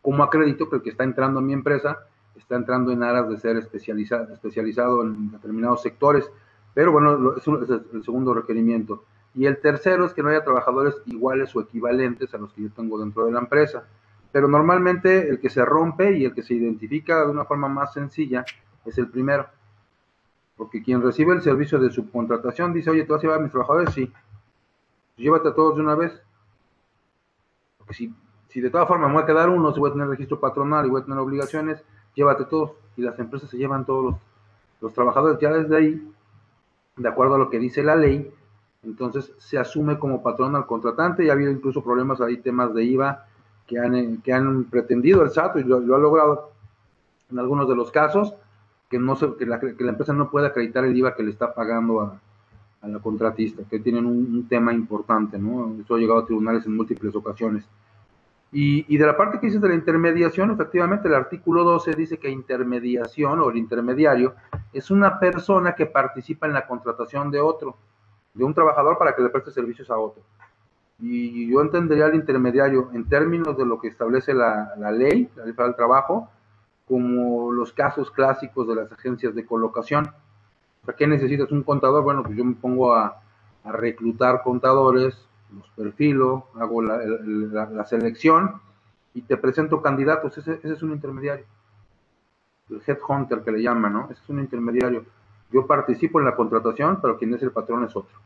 cómo 0.01 0.23
acredito 0.23 0.69
que 0.69 0.77
el 0.77 0.81
que 0.81 0.89
está 0.89 1.03
entrando 1.03 1.39
a 1.39 1.43
mi 1.43 1.53
empresa 1.53 1.99
está 2.35 2.55
entrando 2.55 2.91
en 2.91 3.03
aras 3.03 3.29
de 3.29 3.37
ser 3.37 3.57
especializado, 3.57 4.33
especializado 4.33 5.03
en 5.03 5.31
determinados 5.31 5.81
sectores. 5.81 6.29
Pero 6.73 6.91
bueno, 6.91 7.35
es 7.37 7.47
el 7.47 8.03
segundo 8.03 8.33
requerimiento. 8.33 9.03
Y 9.35 9.45
el 9.45 9.59
tercero 9.59 10.05
es 10.05 10.13
que 10.13 10.23
no 10.23 10.29
haya 10.29 10.43
trabajadores 10.43 10.95
iguales 11.05 11.55
o 11.55 11.61
equivalentes 11.61 12.33
a 12.33 12.37
los 12.37 12.53
que 12.53 12.63
yo 12.63 12.69
tengo 12.71 12.99
dentro 12.99 13.25
de 13.25 13.31
la 13.31 13.39
empresa. 13.39 13.83
Pero 14.33 14.47
normalmente 14.47 15.29
el 15.29 15.39
que 15.39 15.51
se 15.51 15.63
rompe 15.63 16.17
y 16.17 16.25
el 16.25 16.33
que 16.33 16.41
se 16.41 16.55
identifica 16.55 17.23
de 17.23 17.29
una 17.29 17.45
forma 17.45 17.69
más 17.69 17.93
sencilla 17.93 18.43
es 18.83 18.97
el 18.97 19.07
primero. 19.07 19.45
Porque 20.57 20.81
quien 20.81 21.03
recibe 21.03 21.35
el 21.35 21.43
servicio 21.43 21.77
de 21.77 21.91
subcontratación 21.91 22.73
dice, 22.73 22.89
oye, 22.89 23.05
¿tú 23.05 23.13
vas 23.13 23.19
a 23.19 23.21
llevar 23.21 23.39
a 23.39 23.43
mis 23.43 23.51
trabajadores? 23.51 23.93
Sí. 23.93 24.07
Pues 24.07 25.23
llévate 25.23 25.49
a 25.49 25.53
todos 25.53 25.75
de 25.75 25.83
una 25.83 25.93
vez. 25.93 26.19
Porque 27.77 27.93
si, 27.93 28.11
si 28.49 28.59
de 28.59 28.71
todas 28.71 28.87
formas 28.87 29.09
me 29.09 29.13
voy 29.13 29.23
a 29.23 29.27
quedar 29.27 29.49
uno, 29.49 29.71
si 29.71 29.79
voy 29.79 29.91
a 29.91 29.93
tener 29.93 30.07
registro 30.07 30.39
patronal 30.39 30.87
y 30.87 30.89
voy 30.89 31.01
a 31.01 31.05
tener 31.05 31.19
obligaciones, 31.19 31.83
llévate 32.15 32.45
todos. 32.45 32.71
Y 32.97 33.03
las 33.03 33.19
empresas 33.19 33.51
se 33.51 33.57
llevan 33.57 33.85
todos 33.85 34.03
los, 34.03 34.15
los 34.81 34.93
trabajadores. 34.95 35.37
Ya 35.39 35.53
desde 35.53 35.77
ahí, 35.77 36.11
de 36.97 37.07
acuerdo 37.07 37.35
a 37.35 37.37
lo 37.37 37.51
que 37.51 37.59
dice 37.59 37.83
la 37.83 37.95
ley, 37.95 38.33
entonces 38.81 39.31
se 39.37 39.59
asume 39.59 39.99
como 39.99 40.23
patrón 40.23 40.55
al 40.55 40.65
contratante 40.65 41.23
y 41.23 41.29
ha 41.29 41.33
habido 41.33 41.51
incluso 41.51 41.83
problemas 41.83 42.19
ahí, 42.19 42.37
temas 42.37 42.73
de 42.73 42.83
IVA 42.83 43.27
que 43.73 43.79
han, 43.79 44.17
que 44.17 44.33
han 44.33 44.65
pretendido 44.65 45.23
el 45.23 45.31
SAT 45.31 45.57
y 45.57 45.63
lo, 45.63 45.77
ha 45.77 45.99
logrado 45.99 46.51
en 47.31 47.39
algunos 47.39 47.67
de 47.67 47.75
los 47.75 47.91
casos, 47.91 48.35
que, 48.89 48.99
no 48.99 49.15
se, 49.15 49.33
que, 49.35 49.45
la, 49.45 49.59
que 49.59 49.75
la 49.79 49.91
empresa 49.91 50.13
no 50.13 50.29
puede 50.29 50.47
acreditar 50.47 50.85
el 50.85 50.95
IVA 50.95 51.15
que 51.15 51.23
le 51.23 51.31
está 51.31 51.53
pagando 51.53 52.01
a, 52.01 52.19
a 52.81 52.87
la 52.87 52.99
contratista, 52.99 53.63
que 53.67 53.79
tienen 53.79 54.05
un, 54.05 54.47
tema 54.47 54.73
importante, 54.73 55.39
¿no? 55.39 55.75
Eso 55.81 55.95
ha 55.95 55.97
llegado 55.97 56.19
a 56.19 56.25
tribunales 56.25 56.65
en 56.67 56.75
múltiples 56.75 57.15
ocasiones. 57.15 57.65
Y, 58.51 58.85
y, 58.93 58.97
de 58.97 59.07
la 59.07 59.17
parte 59.17 59.39
que 59.39 59.47
dices 59.47 59.61
de 59.61 59.69
la 59.69 59.73
intermediación, 59.73 60.51
efectivamente 60.51 61.07
el 61.07 61.15
artículo 61.15 61.63
12 61.63 61.95
dice 61.95 62.19
que 62.19 62.29
intermediación 62.29 63.39
o 63.39 63.49
el 63.49 63.57
intermediario 63.57 64.35
es 64.71 64.91
una 64.91 65.19
persona 65.19 65.73
que 65.73 65.87
participa 65.87 66.45
en 66.45 66.53
la 66.53 66.67
contratación 66.67 67.31
de 67.31 67.39
otro 67.39 67.75
de 68.33 68.43
un 68.43 68.53
trabajador 68.53 68.97
para 68.97 69.15
que 69.15 69.21
le 69.21 69.29
preste 69.29 69.51
servicios 69.51 69.89
a 69.89 69.97
otro. 69.97 70.23
Y 70.99 71.51
yo 71.51 71.61
entendería 71.61 72.05
al 72.05 72.15
intermediario 72.15 72.89
en 72.93 73.07
términos 73.09 73.57
de 73.57 73.65
lo 73.65 73.79
que 73.79 73.87
establece 73.87 74.33
la, 74.33 74.75
ley, 74.91 75.29
la 75.35 75.45
ley 75.45 75.53
para 75.53 75.69
el 75.69 75.75
trabajo, 75.75 76.29
como 76.87 77.51
los 77.51 77.73
casos 77.73 78.11
clásicos 78.11 78.67
de 78.67 78.75
las 78.75 78.91
agencias 78.91 79.33
de 79.35 79.45
colocación. 79.45 80.09
¿Para 80.85 80.95
qué 80.95 81.07
necesitas 81.07 81.51
un 81.51 81.63
contador? 81.63 82.03
Bueno, 82.03 82.23
pues 82.23 82.37
yo 82.37 82.45
me 82.45 82.55
pongo 82.55 82.93
a, 82.93 83.19
reclutar 83.65 84.43
contadores, 84.43 85.17
los 85.55 85.69
perfilo, 85.69 86.47
hago 86.55 86.81
la, 86.81 87.85
selección 87.85 88.59
y 89.13 89.21
te 89.21 89.37
presento 89.37 89.81
candidatos. 89.81 90.37
Ese, 90.37 90.55
ese, 90.55 90.73
es 90.73 90.83
un 90.83 90.91
intermediario. 90.91 91.45
El 92.69 92.81
headhunter 92.85 93.41
que 93.41 93.51
le 93.53 93.61
llaman, 93.61 93.93
¿no? 93.93 94.03
Ese 94.11 94.21
es 94.21 94.29
un 94.29 94.39
intermediario. 94.39 95.05
Yo 95.49 95.65
participo 95.65 96.19
en 96.19 96.25
la 96.25 96.35
contratación, 96.35 96.99
pero 97.01 97.17
quien 97.17 97.33
es 97.33 97.43
el 97.43 97.51
patrón 97.51 97.85
es 97.85 97.95
otro. 97.95 98.17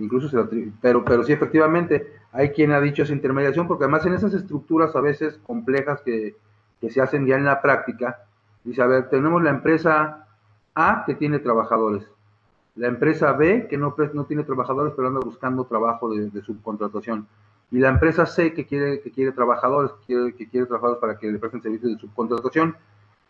Incluso 0.00 0.28
se 0.28 0.38
pero, 0.80 1.04
pero 1.04 1.22
sí, 1.22 1.32
efectivamente, 1.32 2.14
hay 2.32 2.50
quien 2.50 2.72
ha 2.72 2.80
dicho 2.80 3.02
esa 3.02 3.12
intermediación, 3.12 3.68
porque 3.68 3.84
además 3.84 4.06
en 4.06 4.14
esas 4.14 4.32
estructuras 4.32 4.96
a 4.96 5.00
veces 5.00 5.38
complejas 5.46 6.00
que, 6.00 6.36
se 6.88 7.02
hacen 7.02 7.26
ya 7.26 7.36
en 7.36 7.44
la 7.44 7.60
práctica, 7.60 8.24
dice, 8.64 8.80
a 8.80 8.86
ver, 8.86 9.10
tenemos 9.10 9.42
la 9.42 9.50
empresa 9.50 10.26
A 10.74 11.04
que 11.04 11.14
tiene 11.14 11.38
trabajadores, 11.38 12.04
la 12.76 12.88
empresa 12.88 13.32
B 13.32 13.66
que 13.68 13.76
no, 13.76 13.94
no 14.14 14.24
tiene 14.24 14.44
trabajadores, 14.44 14.94
pero 14.96 15.08
anda 15.08 15.20
buscando 15.20 15.64
trabajo 15.64 16.08
de, 16.14 16.42
subcontratación, 16.42 17.26
y 17.70 17.78
la 17.78 17.90
empresa 17.90 18.24
C 18.24 18.54
que 18.54 18.64
quiere, 18.64 19.00
que 19.00 19.10
quiere 19.10 19.32
trabajadores, 19.32 19.92
que 19.92 20.06
quiere, 20.06 20.34
que 20.34 20.48
quiere 20.48 20.66
trabajadores 20.66 21.00
para 21.00 21.18
que 21.18 21.30
le 21.30 21.38
presten 21.38 21.62
servicios 21.62 21.92
de 21.92 21.98
subcontratación, 21.98 22.74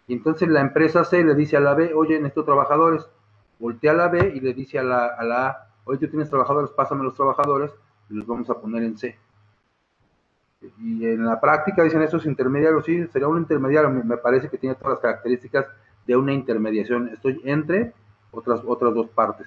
y 0.07 0.15
entonces 0.15 0.49
la 0.49 0.61
empresa 0.61 1.05
C 1.05 1.25
le 1.25 1.35
dice 1.35 1.57
a 1.57 1.61
la 1.61 1.75
B, 1.75 1.93
oye, 1.95 2.17
necesito 2.17 2.45
trabajadores. 2.45 3.07
Voltea 3.61 3.93
a 3.93 3.95
la 3.95 4.09
B 4.09 4.33
y 4.35 4.41
le 4.41 4.55
dice 4.55 4.79
a 4.79 4.83
la, 4.83 5.07
A, 5.21 5.70
oye, 5.85 5.99
tú 5.99 6.09
tienes 6.09 6.31
trabajadores, 6.31 6.71
pásame 6.71 7.05
los 7.05 7.15
trabajadores 7.15 7.71
y 8.09 8.15
los 8.15 8.27
vamos 8.27 8.49
a 8.51 8.55
poner 8.55 8.83
en 8.83 8.99
C. 8.99 9.17
Y 10.79 11.07
en 11.07 11.25
la 11.25 11.41
práctica 11.41 11.83
dicen 11.83 12.03
esos 12.03 12.27
intermediarios, 12.27 12.85
sí, 12.85 13.07
sería 13.09 13.29
un 13.29 13.39
intermediario, 13.39 13.91
me 13.91 14.17
parece 14.19 14.49
que 14.49 14.59
tiene 14.59 14.75
todas 14.75 14.95
las 14.95 15.01
características 15.01 15.67
de 16.07 16.17
una 16.17 16.33
intermediación. 16.33 17.09
Estoy 17.09 17.41
entre 17.45 17.95
otras, 18.31 18.61
otras 18.67 18.95
dos 18.95 19.09
partes. 19.09 19.47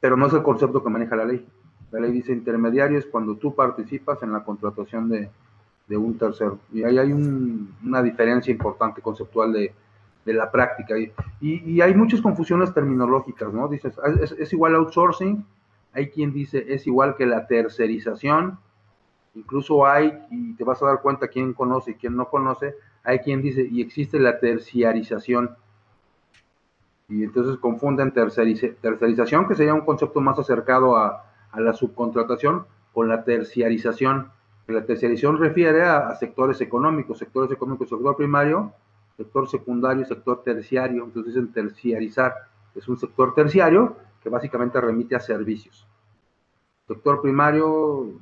Pero 0.00 0.16
no 0.16 0.26
es 0.26 0.32
el 0.34 0.42
concepto 0.42 0.82
que 0.82 0.90
maneja 0.90 1.16
la 1.16 1.24
ley. 1.24 1.46
La 1.90 2.00
ley 2.00 2.12
dice 2.12 2.32
intermediario 2.32 2.98
es 2.98 3.06
cuando 3.06 3.36
tú 3.36 3.54
participas 3.54 4.22
en 4.22 4.32
la 4.32 4.44
contratación 4.44 5.08
de, 5.08 5.30
de 5.86 5.96
un 5.96 6.18
tercero. 6.18 6.58
Y 6.72 6.82
ahí 6.82 6.98
hay 6.98 7.12
una 7.12 8.02
diferencia 8.02 8.50
importante 8.50 9.00
conceptual 9.00 9.52
de, 9.52 9.72
la 10.32 10.50
práctica. 10.50 10.98
Y, 10.98 11.12
y, 11.40 11.80
hay 11.80 11.94
muchas 11.94 12.20
confusiones 12.20 12.72
terminológicas, 12.72 13.52
¿no? 13.52 13.68
Dices, 13.68 13.98
ah, 13.98 14.14
es, 14.38 14.52
igual 14.52 14.74
outsourcing, 14.76 15.44
hay 15.92 16.08
quien 16.08 16.32
dice 16.32 16.64
es 16.68 16.86
igual 16.86 17.16
que 17.16 17.26
la 17.26 17.46
tercerización, 17.46 18.58
incluso 19.34 19.86
hay, 19.86 20.12
y 20.30 20.54
te 20.54 20.64
vas 20.64 20.82
a 20.82 20.86
dar 20.86 21.02
cuenta 21.02 21.28
quién 21.28 21.52
conoce 21.52 21.92
y 21.92 21.94
quién 21.94 22.16
no 22.16 22.28
conoce, 22.28 22.74
hay 23.02 23.18
quien 23.18 23.42
dice, 23.42 23.68
y 23.70 23.82
existe 23.82 24.18
la 24.18 24.38
terciarización. 24.38 25.56
Y 27.08 27.22
entonces 27.24 27.58
confunden 27.58 28.12
tercerización, 28.12 29.46
que 29.46 29.54
sería 29.54 29.74
un 29.74 29.82
concepto 29.82 30.20
más 30.20 30.38
acercado 30.38 30.96
a, 30.96 31.26
a 31.52 31.60
la 31.60 31.74
subcontratación, 31.74 32.64
con 32.94 33.08
la 33.08 33.24
terciarización 33.24 34.30
la 34.66 34.84
terciarización 34.84 35.38
refiere 35.38 35.82
a, 35.82 36.14
sectores 36.14 36.60
económicos, 36.60 37.18
sectores 37.18 37.50
económicos, 37.50 37.88
sector 37.90 38.16
primario, 38.16 38.72
sector 39.16 39.48
secundario, 39.48 40.04
sector 40.04 40.42
terciario. 40.42 41.04
Entonces 41.04 41.34
dicen 41.34 41.52
terciarizar. 41.52 42.34
Es 42.74 42.88
un 42.88 42.96
sector 42.98 43.34
terciario 43.34 43.96
que 44.22 44.28
básicamente 44.28 44.80
remite 44.80 45.14
a 45.16 45.20
servicios. 45.20 45.86
Sector 46.86 47.22
primario, 47.22 48.20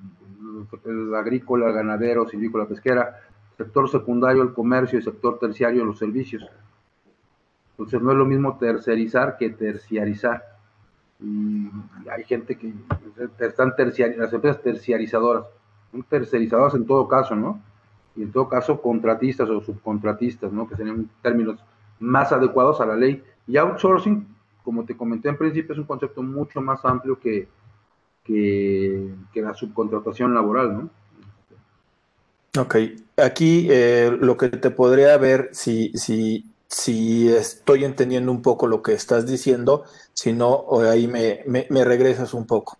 el 0.85 1.14
agrícola, 1.14 1.68
el 1.68 1.72
ganadero, 1.72 2.28
silvícola, 2.28 2.66
pesquera. 2.66 3.20
Sector 3.57 3.88
secundario, 3.88 4.42
el 4.42 4.52
comercio 4.52 4.98
y 4.98 5.02
sector 5.02 5.38
terciario, 5.38 5.85
los 5.85 5.98
servicios. 5.98 6.44
Entonces 7.72 8.02
no 8.02 8.12
es 8.12 8.16
lo 8.16 8.24
mismo 8.24 8.59
tercerizar 8.59 9.37
que 9.37 9.50
terciarizar. 9.50 10.42
Y 11.20 11.70
hay 12.11 12.24
gente 12.24 12.57
que 12.57 12.74
están 13.38 13.74
terciar, 13.76 14.14
las 14.16 14.33
empresas 14.33 14.61
terciarizadoras 14.62 15.46
tercerizados 16.09 16.74
en 16.74 16.87
todo 16.87 17.07
caso, 17.07 17.37
¿no? 17.37 17.61
Y 18.16 18.22
en 18.22 18.33
todo 18.33 18.48
caso 18.48 18.81
contratistas 18.81 19.48
o 19.48 19.61
subcontratistas, 19.61 20.53
¿no? 20.53 20.68
Que 20.68 20.77
serían 20.77 21.09
términos 21.22 21.59
más 21.98 22.33
adecuados 22.33 22.81
a 22.81 22.87
la 22.87 22.96
ley. 22.96 23.22
Y 23.46 23.57
outsourcing, 23.57 24.27
como 24.62 24.85
te 24.85 24.96
comenté 24.96 25.29
en 25.29 25.38
principio, 25.38 25.72
es 25.72 25.79
un 25.79 25.87
concepto 25.87 26.22
mucho 26.22 26.61
más 26.61 26.85
amplio 26.85 27.18
que, 27.18 27.48
que, 28.25 29.11
la 29.35 29.55
subcontratación 29.55 30.35
laboral, 30.35 30.75
¿no? 30.75 30.90
Ok, 32.61 32.77
aquí 33.16 33.66
eh, 33.70 34.14
lo 34.20 34.37
que 34.37 34.48
te 34.51 34.70
podría 34.70 35.16
ver, 35.16 35.48
si, 35.53 35.90
si, 35.94 36.44
si 36.68 37.29
estoy 37.29 37.85
entendiendo 37.85 38.31
un 38.31 38.42
poco 38.42 38.66
lo 38.66 38.83
que 38.83 38.92
estás 38.92 39.27
diciendo, 39.27 39.85
si 40.12 40.35
no, 40.35 40.66
ahí 40.83 41.09
me, 41.09 41.44
me 41.46 41.85
regresas 41.85 42.35
un 42.35 42.46
poco. 42.46 42.77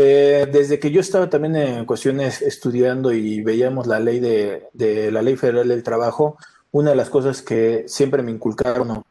Eh, 0.00 0.46
desde 0.52 0.78
que 0.78 0.92
yo 0.92 1.00
estaba 1.00 1.28
también 1.28 1.56
en 1.56 1.84
cuestiones 1.84 2.40
estudiando 2.40 3.12
y 3.12 3.42
veíamos 3.42 3.88
la 3.88 3.98
ley 3.98 4.20
de, 4.20 5.10
la 5.10 5.22
ley 5.22 5.34
federal 5.34 5.66
del 5.66 5.82
trabajo, 5.82 6.36
una 6.70 6.90
de 6.90 6.96
las 6.96 7.10
cosas 7.10 7.42
que 7.42 7.82
siempre 7.88 8.22
me 8.22 8.30
inculcaron 8.30 9.02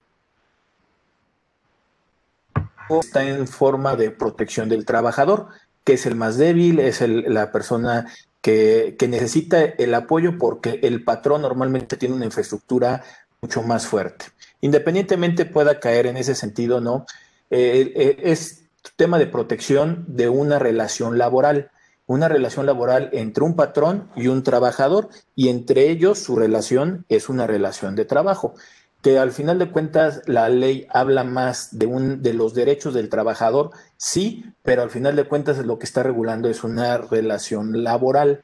está 3.02 3.28
en 3.28 3.50
forma 3.50 3.98
de 3.98 4.12
protección 4.12 4.70
del 4.70 4.86
trabajador, 4.86 5.50
que 5.84 5.96
es 5.96 6.06
el 6.06 6.16
más 6.16 6.38
débil, 6.38 6.80
es 6.80 7.02
la 7.02 7.52
persona 7.52 8.08
que, 8.42 8.96
necesita 9.10 9.62
el 9.62 9.94
apoyo 9.94 10.38
porque 10.38 10.80
el 10.84 11.04
patrón 11.04 11.42
normalmente 11.42 11.98
tiene 11.98 12.16
una 12.16 12.24
infraestructura 12.24 13.04
mucho 13.42 13.62
más 13.62 13.86
fuerte. 13.86 14.28
Independientemente 14.62 15.44
pueda 15.44 15.82
caer 15.82 16.06
en 16.08 16.16
ese 16.16 16.34
sentido, 16.34 16.80
¿no? 16.80 17.06
Eh, 17.50 17.92
eh, 17.94 18.18
es 18.24 18.67
tema 18.96 19.20
de 19.20 19.28
protección 19.28 20.06
de 20.08 20.30
una 20.30 20.60
relación 20.60 21.18
laboral, 21.18 21.72
una 22.06 22.28
relación 22.30 22.66
laboral 22.66 23.10
entre 23.14 23.44
un 23.44 23.56
patrón 23.56 24.10
y 24.16 24.28
un 24.28 24.44
trabajador, 24.44 25.10
y 25.36 25.50
entre 25.50 25.90
ellos 25.90 26.20
su 26.20 26.36
relación 26.36 27.06
es 27.10 27.30
una 27.30 27.48
relación 27.48 27.96
de 27.96 28.06
trabajo, 28.06 28.54
que 29.02 29.20
al 29.20 29.32
final 29.32 29.60
de 29.60 29.70
cuentas 29.72 30.22
la 30.26 30.50
ley 30.50 30.88
habla 30.90 31.24
más 31.24 31.78
de, 31.78 31.86
un, 31.86 32.22
de 32.22 32.34
los 32.34 32.54
derechos 32.54 32.94
del 32.94 33.10
trabajador, 33.10 33.72
sí, 33.98 34.46
pero 34.64 34.82
al 34.82 34.90
final 34.90 35.16
de 35.16 35.26
cuentas 35.26 35.58
lo 35.66 35.78
que 35.78 35.86
está 35.86 36.04
regulando 36.04 36.50
es 36.50 36.64
una 36.64 36.98
relación 36.98 37.84
laboral. 37.84 38.44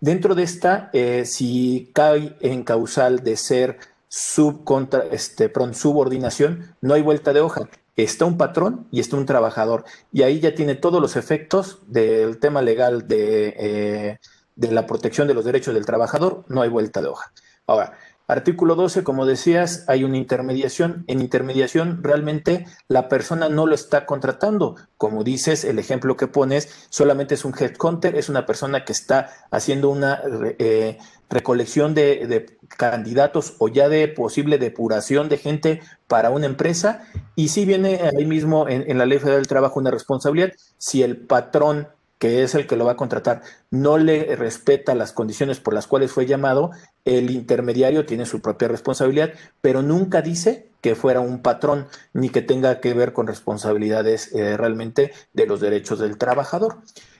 Dentro 0.00 0.34
de 0.34 0.42
esta, 0.42 0.90
eh, 0.92 1.24
si 1.24 1.90
cae 1.94 2.36
en 2.40 2.64
causal 2.64 3.22
de 3.22 3.36
ser 3.36 3.78
subcontra, 4.08 5.04
este, 5.10 5.50
subordinación, 5.72 6.74
no 6.80 6.94
hay 6.94 7.02
vuelta 7.02 7.32
de 7.32 7.40
hoja 7.40 7.68
está 8.02 8.24
un 8.24 8.36
patrón 8.36 8.86
y 8.90 9.00
está 9.00 9.16
un 9.16 9.26
trabajador. 9.26 9.84
Y 10.12 10.22
ahí 10.22 10.40
ya 10.40 10.54
tiene 10.54 10.74
todos 10.74 11.00
los 11.00 11.16
efectos 11.16 11.78
del 11.86 12.38
tema 12.38 12.62
legal 12.62 13.08
de, 13.08 13.54
eh, 13.58 14.18
de 14.56 14.72
la 14.72 14.86
protección 14.86 15.28
de 15.28 15.34
los 15.34 15.44
derechos 15.44 15.74
del 15.74 15.86
trabajador, 15.86 16.44
no 16.48 16.62
hay 16.62 16.68
vuelta 16.68 17.00
de 17.00 17.08
hoja. 17.08 17.32
Ahora, 17.66 17.98
Artículo 18.30 18.74
12, 18.74 19.04
como 19.04 19.24
decías, 19.24 19.84
hay 19.88 20.04
una 20.04 20.18
intermediación. 20.18 21.04
En 21.06 21.22
intermediación 21.22 22.04
realmente 22.04 22.66
la 22.86 23.08
persona 23.08 23.48
no 23.48 23.66
lo 23.66 23.74
está 23.74 24.04
contratando. 24.04 24.76
Como 24.98 25.24
dices, 25.24 25.64
el 25.64 25.78
ejemplo 25.78 26.18
que 26.18 26.26
pones 26.26 26.86
solamente 26.90 27.36
es 27.36 27.46
un 27.46 27.54
headhunter, 27.58 28.16
es 28.16 28.28
una 28.28 28.44
persona 28.44 28.84
que 28.84 28.92
está 28.92 29.30
haciendo 29.50 29.88
una 29.88 30.20
eh, 30.58 30.98
recolección 31.30 31.94
de, 31.94 32.46
candidatos 32.76 33.54
o 33.58 33.68
ya 33.68 33.88
de 33.88 34.08
posible 34.08 34.58
depuración 34.58 35.28
de 35.28 35.38
gente 35.38 35.80
para 36.06 36.30
una 36.30 36.46
empresa. 36.46 37.04
Y 37.34 37.48
si 37.48 37.64
viene 37.64 38.00
ahí 38.02 38.24
mismo 38.24 38.68
en, 38.68 38.90
en 38.90 38.98
la 38.98 39.06
Ley 39.06 39.18
Federal 39.18 39.40
del 39.40 39.48
Trabajo 39.48 39.80
una 39.80 39.90
responsabilidad, 39.90 40.52
si 40.78 41.02
el 41.02 41.16
patrón 41.16 41.88
que 42.18 42.42
es 42.42 42.54
el 42.54 42.66
que 42.66 42.76
lo 42.76 42.84
va 42.84 42.92
a 42.92 42.96
contratar, 42.96 43.42
no 43.70 43.96
le 43.96 44.34
respeta 44.36 44.94
las 44.94 45.12
condiciones 45.12 45.60
por 45.60 45.72
las 45.72 45.86
cuales 45.86 46.10
fue 46.10 46.26
llamado, 46.26 46.72
el 47.04 47.30
intermediario 47.30 48.06
tiene 48.06 48.26
su 48.26 48.40
propia 48.40 48.68
responsabilidad, 48.68 49.32
pero 49.60 49.82
nunca 49.82 50.20
dice 50.20 50.68
que 50.80 50.94
fuera 50.94 51.20
un 51.20 51.42
patrón 51.42 51.86
ni 52.12 52.28
que 52.28 52.42
tenga 52.42 52.80
que 52.80 52.94
ver 52.94 53.12
con 53.12 53.26
responsabilidades 53.26 54.34
eh, 54.34 54.56
realmente 54.56 55.12
de 55.32 55.46
los 55.46 55.60
derechos 55.60 56.00
del 56.00 56.18
trabajador. 56.18 56.78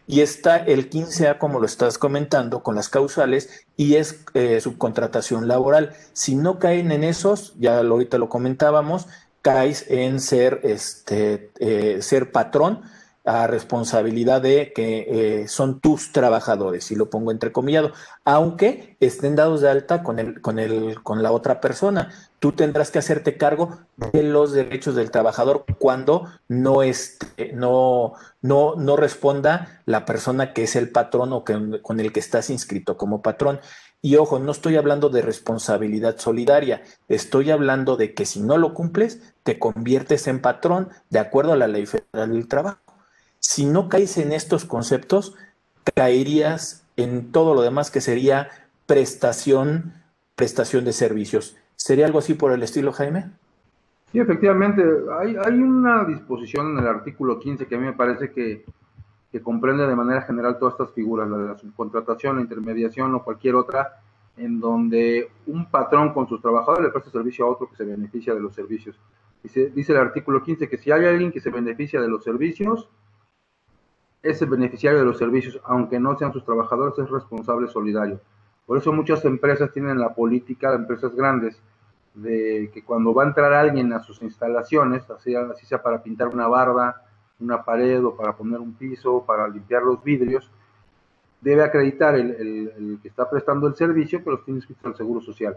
Y 0.08 0.22
está 0.22 0.56
el 0.56 0.88
15A, 0.88 1.36
como 1.36 1.60
lo 1.60 1.66
estás 1.66 1.98
comentando, 1.98 2.62
con 2.62 2.74
las 2.74 2.88
causales 2.88 3.66
y 3.76 3.96
es 3.96 4.24
eh, 4.32 4.58
subcontratación 4.60 5.46
laboral. 5.46 5.92
Si 6.14 6.34
no 6.34 6.58
caen 6.58 6.90
en 6.92 7.04
esos, 7.04 7.52
ya 7.58 7.78
ahorita 7.78 8.16
lo 8.16 8.30
comentábamos, 8.30 9.06
caes 9.42 9.84
en 9.88 10.20
ser, 10.20 10.60
este, 10.64 11.52
eh, 11.60 11.98
ser 12.00 12.32
patrón 12.32 12.80
a 13.24 13.46
responsabilidad 13.46 14.40
de 14.40 14.72
que 14.72 15.42
eh, 15.42 15.48
son 15.48 15.80
tus 15.80 16.12
trabajadores, 16.12 16.90
y 16.90 16.94
lo 16.94 17.10
pongo 17.10 17.30
entrecomillado, 17.30 17.92
aunque 18.24 18.96
estén 19.00 19.36
dados 19.36 19.60
de 19.60 19.68
alta 19.68 20.02
con, 20.02 20.18
el, 20.18 20.40
con, 20.40 20.58
el, 20.58 21.02
con 21.02 21.22
la 21.22 21.32
otra 21.32 21.60
persona. 21.60 22.10
Tú 22.38 22.52
tendrás 22.52 22.90
que 22.90 23.00
hacerte 23.00 23.36
cargo 23.36 23.78
de 23.96 24.22
los 24.22 24.52
derechos 24.52 24.94
del 24.94 25.10
trabajador 25.10 25.64
cuando 25.78 26.28
no, 26.46 26.82
esté, 26.82 27.52
no, 27.52 28.14
no, 28.40 28.76
no 28.76 28.96
responda 28.96 29.82
la 29.86 30.04
persona 30.04 30.52
que 30.52 30.62
es 30.62 30.76
el 30.76 30.90
patrón 30.90 31.32
o 31.32 31.44
que, 31.44 31.82
con 31.82 32.00
el 32.00 32.12
que 32.12 32.20
estás 32.20 32.48
inscrito 32.48 32.96
como 32.96 33.22
patrón. 33.22 33.60
Y 34.00 34.14
ojo, 34.16 34.38
no 34.38 34.52
estoy 34.52 34.76
hablando 34.76 35.08
de 35.08 35.22
responsabilidad 35.22 36.18
solidaria, 36.18 36.82
estoy 37.08 37.50
hablando 37.50 37.96
de 37.96 38.14
que 38.14 38.26
si 38.26 38.40
no 38.40 38.56
lo 38.56 38.72
cumples, 38.72 39.20
te 39.42 39.58
conviertes 39.58 40.28
en 40.28 40.40
patrón 40.40 40.90
de 41.10 41.18
acuerdo 41.18 41.52
a 41.52 41.56
la 41.56 41.66
ley 41.66 41.84
federal 41.84 42.32
del 42.32 42.46
trabajo. 42.46 42.87
Si 43.40 43.66
no 43.66 43.88
caes 43.88 44.18
en 44.18 44.32
estos 44.32 44.64
conceptos, 44.64 45.36
caerías 45.94 46.84
en 46.96 47.32
todo 47.32 47.54
lo 47.54 47.62
demás 47.62 47.90
que 47.90 48.00
sería 48.00 48.48
prestación, 48.86 49.94
prestación 50.34 50.84
de 50.84 50.92
servicios. 50.92 51.56
¿Sería 51.76 52.06
algo 52.06 52.18
así 52.18 52.34
por 52.34 52.52
el 52.52 52.62
estilo, 52.62 52.92
Jaime? 52.92 53.30
Sí, 54.10 54.18
efectivamente. 54.18 54.82
Hay, 55.18 55.36
una 55.60 56.04
disposición 56.04 56.72
en 56.72 56.78
el 56.78 56.86
artículo 56.88 57.38
15 57.38 57.66
que 57.66 57.74
a 57.74 57.78
mí 57.78 57.86
me 57.86 57.92
parece 57.92 58.32
que, 58.32 58.64
comprende 59.42 59.86
de 59.86 59.94
manera 59.94 60.22
general 60.22 60.58
todas 60.58 60.74
estas 60.74 60.92
figuras, 60.92 61.28
la 61.28 61.38
de 61.38 61.48
la 61.48 61.56
subcontratación, 61.56 62.36
la 62.36 62.42
intermediación 62.42 63.14
o 63.14 63.22
cualquier 63.22 63.54
otra, 63.54 64.00
en 64.36 64.58
donde 64.58 65.30
un 65.46 65.70
patrón 65.70 66.12
con 66.12 66.28
sus 66.28 66.40
trabajadores 66.40 66.86
le 66.86 66.90
presta 66.90 67.10
servicio 67.10 67.44
a 67.44 67.50
otro 67.50 67.68
que 67.70 67.76
se 67.76 67.84
beneficia 67.84 68.34
de 68.34 68.40
los 68.40 68.54
servicios. 68.54 68.98
Dice, 69.42 69.92
el 69.92 69.98
artículo 69.98 70.42
15 70.42 70.68
que 70.68 70.78
si 70.78 70.90
hay 70.90 71.04
alguien 71.04 71.30
que 71.30 71.40
se 71.40 71.50
beneficia 71.50 72.00
de 72.00 72.08
los 72.08 72.24
servicios, 72.24 72.88
ese 74.22 74.46
beneficiario 74.46 74.98
de 74.98 75.04
los 75.04 75.18
servicios, 75.18 75.60
aunque 75.64 76.00
no 76.00 76.16
sean 76.16 76.32
sus 76.32 76.44
trabajadores, 76.44 76.98
es 76.98 77.10
responsable 77.10 77.68
solidario. 77.68 78.20
Por 78.66 78.78
eso 78.78 78.92
muchas 78.92 79.24
empresas 79.24 79.72
tienen 79.72 79.98
la 79.98 80.14
política, 80.14 80.74
empresas 80.74 81.14
grandes, 81.14 81.60
de 82.14 82.70
que 82.72 82.82
cuando 82.82 83.14
va 83.14 83.24
a 83.24 83.28
entrar 83.28 83.52
alguien 83.52 83.92
a 83.92 84.00
sus 84.00 84.20
instalaciones, 84.22 85.08
así, 85.10 85.34
sea 85.64 85.82
para 85.82 86.02
pintar 86.02 86.28
una 86.28 86.48
barda, 86.48 87.02
una 87.40 87.62
pared 87.62 88.04
o 88.04 88.16
para 88.16 88.36
poner 88.36 88.58
un 88.60 88.74
piso, 88.74 89.24
para 89.24 89.46
limpiar 89.48 89.82
los 89.82 90.02
vidrios, 90.02 90.50
debe 91.40 91.62
acreditar 91.62 92.16
el, 92.16 92.98
que 93.00 93.08
está 93.08 93.30
prestando 93.30 93.68
el 93.68 93.76
servicio 93.76 94.22
que 94.22 94.30
los 94.30 94.44
tiene 94.44 94.58
inscritos 94.58 94.84
al 94.84 94.96
Seguro 94.96 95.20
Social. 95.20 95.56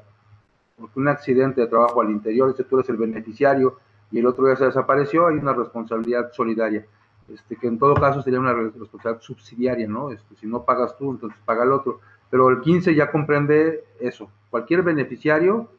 Porque 0.77 0.99
un 0.99 1.07
accidente 1.07 1.61
de 1.61 1.67
trabajo 1.67 2.01
al 2.01 2.11
interior, 2.11 2.55
si 2.55 2.63
tú 2.63 2.77
eres 2.77 2.89
el 2.89 2.97
beneficiario 2.97 3.77
y 4.11 4.19
el 4.19 4.27
otro 4.27 4.47
ya 4.47 4.55
se 4.55 4.65
desapareció, 4.65 5.27
hay 5.27 5.37
una 5.37 5.53
responsabilidad 5.53 6.31
solidaria. 6.31 6.85
Este, 7.29 7.55
que 7.55 7.67
en 7.67 7.79
todo 7.79 7.93
caso 7.95 8.21
sería 8.21 8.39
una 8.39 8.53
responsabilidad 8.53 9.21
subsidiaria, 9.21 9.87
¿no? 9.87 10.11
Este, 10.11 10.35
si 10.35 10.47
no 10.47 10.63
pagas 10.63 10.97
tú, 10.97 11.11
entonces 11.11 11.39
paga 11.45 11.63
el 11.63 11.71
otro. 11.71 11.99
Pero 12.29 12.49
el 12.49 12.61
15 12.61 12.95
ya 12.95 13.11
comprende 13.11 13.83
eso. 13.99 14.29
Cualquier 14.49 14.83
beneficiario 14.83 15.69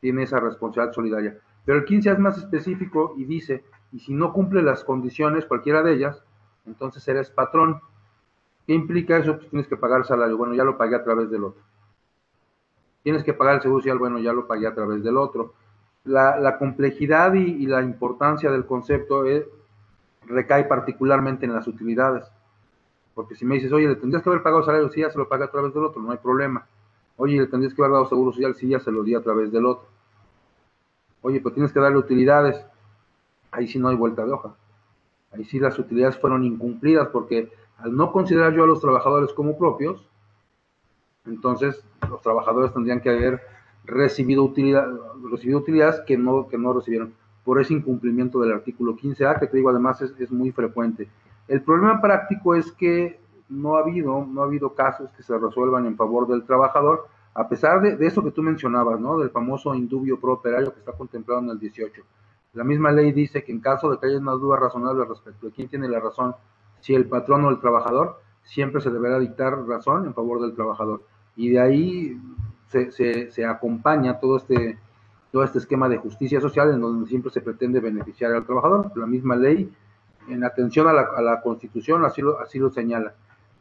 tiene 0.00 0.22
esa 0.22 0.40
responsabilidad 0.40 0.94
solidaria. 0.94 1.38
Pero 1.64 1.78
el 1.78 1.84
15 1.84 2.10
es 2.10 2.18
más 2.18 2.38
específico 2.38 3.14
y 3.16 3.24
dice, 3.24 3.64
y 3.92 4.00
si 4.00 4.12
no 4.12 4.32
cumple 4.32 4.62
las 4.62 4.84
condiciones, 4.84 5.46
cualquiera 5.46 5.82
de 5.82 5.94
ellas, 5.94 6.22
entonces 6.66 7.06
eres 7.08 7.30
patrón. 7.30 7.80
¿Qué 8.66 8.74
implica 8.74 9.18
eso? 9.18 9.36
Pues 9.36 9.48
tienes 9.50 9.68
que 9.68 9.76
pagar 9.76 10.00
el 10.00 10.04
salario. 10.04 10.36
Bueno, 10.36 10.54
ya 10.54 10.64
lo 10.64 10.76
pagué 10.76 10.96
a 10.96 11.04
través 11.04 11.30
del 11.30 11.44
otro. 11.44 11.62
Tienes 13.02 13.22
que 13.22 13.34
pagar 13.34 13.56
el 13.56 13.62
seguro 13.62 13.80
social. 13.80 13.98
Bueno, 13.98 14.18
ya 14.18 14.32
lo 14.32 14.46
pagué 14.46 14.66
a 14.66 14.74
través 14.74 15.02
del 15.02 15.16
otro. 15.16 15.54
La, 16.04 16.58
complejidad 16.58 17.34
y, 17.34 17.40
y, 17.44 17.66
la 17.66 17.82
importancia 17.82 18.50
del 18.50 18.66
concepto 18.66 19.24
es, 19.24 19.44
recae 20.26 20.64
particularmente 20.64 21.46
en 21.46 21.54
las 21.54 21.66
utilidades. 21.66 22.24
Porque 23.14 23.36
si 23.36 23.44
me 23.44 23.54
dices, 23.54 23.72
oye, 23.72 23.88
le 23.88 23.96
tendrías 23.96 24.22
que 24.22 24.30
haber 24.30 24.42
pagado 24.42 24.64
salario, 24.64 24.88
sí, 24.90 25.00
ya 25.00 25.10
se 25.10 25.18
lo 25.18 25.28
paga 25.28 25.46
a 25.46 25.50
través 25.50 25.72
del 25.72 25.84
otro, 25.84 26.02
no 26.02 26.10
hay 26.10 26.18
problema. 26.18 26.66
Oye, 27.16 27.38
le 27.38 27.46
tendrías 27.46 27.74
que 27.74 27.82
haber 27.82 27.92
dado 27.92 28.08
seguro 28.08 28.32
social, 28.32 28.54
sí, 28.54 28.68
ya 28.68 28.80
se 28.80 28.90
lo 28.90 29.04
di 29.04 29.14
a 29.14 29.22
través 29.22 29.52
del 29.52 29.66
otro. 29.66 29.86
Oye, 31.22 31.40
pero 31.40 31.54
tienes 31.54 31.72
que 31.72 31.80
darle 31.80 31.98
utilidades. 31.98 32.64
Ahí 33.52 33.68
sí 33.68 33.78
no 33.78 33.88
hay 33.88 33.96
vuelta 33.96 34.24
de 34.24 34.32
hoja. 34.32 34.54
Ahí 35.32 35.44
sí 35.44 35.58
las 35.58 35.78
utilidades 35.78 36.18
fueron 36.18 36.44
incumplidas 36.44 37.08
porque 37.08 37.52
al 37.78 37.96
no 37.96 38.12
considerar 38.12 38.52
yo 38.52 38.64
a 38.64 38.66
los 38.66 38.80
trabajadores 38.80 39.32
como 39.32 39.56
propios, 39.56 40.06
entonces 41.24 41.82
los 42.08 42.20
trabajadores 42.20 42.72
tendrían 42.72 43.00
que 43.00 43.10
haber 43.10 43.42
recibido, 43.84 44.42
utilidad, 44.44 44.86
recibido 45.30 45.58
utilidades 45.58 46.00
que 46.06 46.16
no, 46.16 46.48
que 46.48 46.58
no 46.58 46.72
recibieron 46.72 47.14
por 47.44 47.60
ese 47.60 47.74
incumplimiento 47.74 48.40
del 48.40 48.52
artículo 48.52 48.96
15A, 48.96 49.38
que 49.38 49.46
te 49.46 49.58
digo 49.58 49.68
además 49.68 50.00
es, 50.00 50.32
muy 50.32 50.50
frecuente. 50.50 51.08
El 51.46 51.62
problema 51.62 52.00
práctico 52.00 52.54
es 52.54 52.72
que 52.72 53.20
no 53.50 53.76
ha 53.76 53.80
habido, 53.80 54.24
no 54.24 54.42
ha 54.42 54.46
habido 54.46 54.74
casos 54.74 55.10
que 55.10 55.22
se 55.22 55.36
resuelvan 55.36 55.86
en 55.86 55.96
favor 55.96 56.26
del 56.26 56.44
trabajador, 56.44 57.06
a 57.34 57.48
pesar 57.48 57.82
de, 57.82 58.06
eso 58.06 58.24
que 58.24 58.30
tú 58.30 58.42
mencionabas, 58.42 58.98
¿no? 58.98 59.18
Del 59.18 59.30
famoso 59.30 59.74
indubio 59.74 60.18
pro 60.18 60.32
operario 60.32 60.72
que 60.72 60.78
está 60.78 60.92
contemplado 60.92 61.42
en 61.42 61.50
el 61.50 61.58
18. 61.58 62.02
La 62.54 62.64
misma 62.64 62.92
ley 62.92 63.12
dice 63.12 63.44
que 63.44 63.52
en 63.52 63.60
caso 63.60 63.90
de 63.90 63.98
que 63.98 64.06
haya 64.06 64.18
una 64.18 64.32
duda 64.32 64.56
razonable 64.56 65.04
respecto 65.04 65.46
de 65.46 65.52
quién 65.52 65.68
tiene 65.68 65.88
la 65.88 66.00
razón, 66.00 66.34
si 66.80 66.94
el 66.94 67.06
patrón 67.06 67.44
o 67.44 67.50
el 67.50 67.60
trabajador, 67.60 68.20
siempre 68.42 68.80
se 68.80 68.90
deberá 68.90 69.18
dictar 69.18 69.66
razón 69.66 70.06
en 70.06 70.14
favor 70.14 70.40
del 70.40 70.54
trabajador. 70.54 71.02
Y 71.36 71.50
de 71.50 71.60
ahí 71.60 72.20
se, 72.68 72.92
se, 72.92 73.30
se 73.32 73.44
acompaña 73.44 74.20
todo 74.20 74.36
este 74.36 74.78
todo 75.34 75.42
este 75.42 75.58
esquema 75.58 75.88
de 75.88 75.96
justicia 75.96 76.40
social 76.40 76.70
en 76.70 76.80
donde 76.80 77.08
siempre 77.08 77.28
se 77.32 77.40
pretende 77.40 77.80
beneficiar 77.80 78.32
al 78.32 78.46
trabajador. 78.46 78.92
La 78.94 79.04
misma 79.04 79.34
ley, 79.34 79.68
en 80.28 80.44
atención 80.44 80.86
a 80.86 80.92
la, 80.92 81.40
Constitución, 81.42 82.04
así 82.04 82.22
lo, 82.22 82.38
así 82.38 82.60
lo 82.60 82.70
señala. 82.70 83.14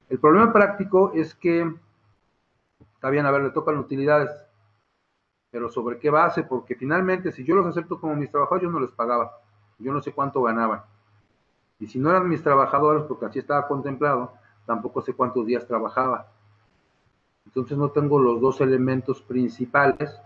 El 0.08 0.20
problema 0.20 0.54
práctico 0.54 1.14
es 1.16 1.34
que, 1.34 1.74
está 2.94 3.10
bien, 3.10 3.26
a 3.26 3.32
ver, 3.32 3.42
le 3.42 3.50
tocan 3.50 3.80
utilidades, 3.80 4.30
pero 5.50 5.68
¿sobre 5.68 5.98
qué 5.98 6.12
base? 6.12 6.44
Porque 6.44 6.76
finalmente, 6.76 7.32
si 7.32 7.44
yo 7.44 7.56
los 7.56 7.66
acepto 7.66 8.00
como 8.00 8.16
mis 8.16 8.30
trabajadores, 8.30 8.66
yo 8.66 8.72
no 8.72 8.80
les 8.80 8.92
pagaba, 8.92 9.40
yo 9.80 9.92
no 9.92 10.00
sé 10.00 10.12
cuánto 10.12 10.44
ganaban. 10.44 10.84
Y 11.80 11.88
si 11.88 11.98
no 11.98 12.12
eran 12.12 12.30
mis 12.30 12.44
trabajadores, 12.44 13.06
porque 13.06 13.26
así 13.26 13.40
estaba 13.40 13.68
contemplado, 13.68 14.34
tampoco 14.68 15.02
sé 15.02 15.14
cuántos 15.14 15.44
días 15.48 15.66
trabajaba. 15.66 16.28
Entonces 17.48 17.80
no 17.80 17.90
tengo 17.90 18.20
los 18.20 18.40
dos 18.40 18.62
elementos 18.62 19.24
principales 19.24 20.22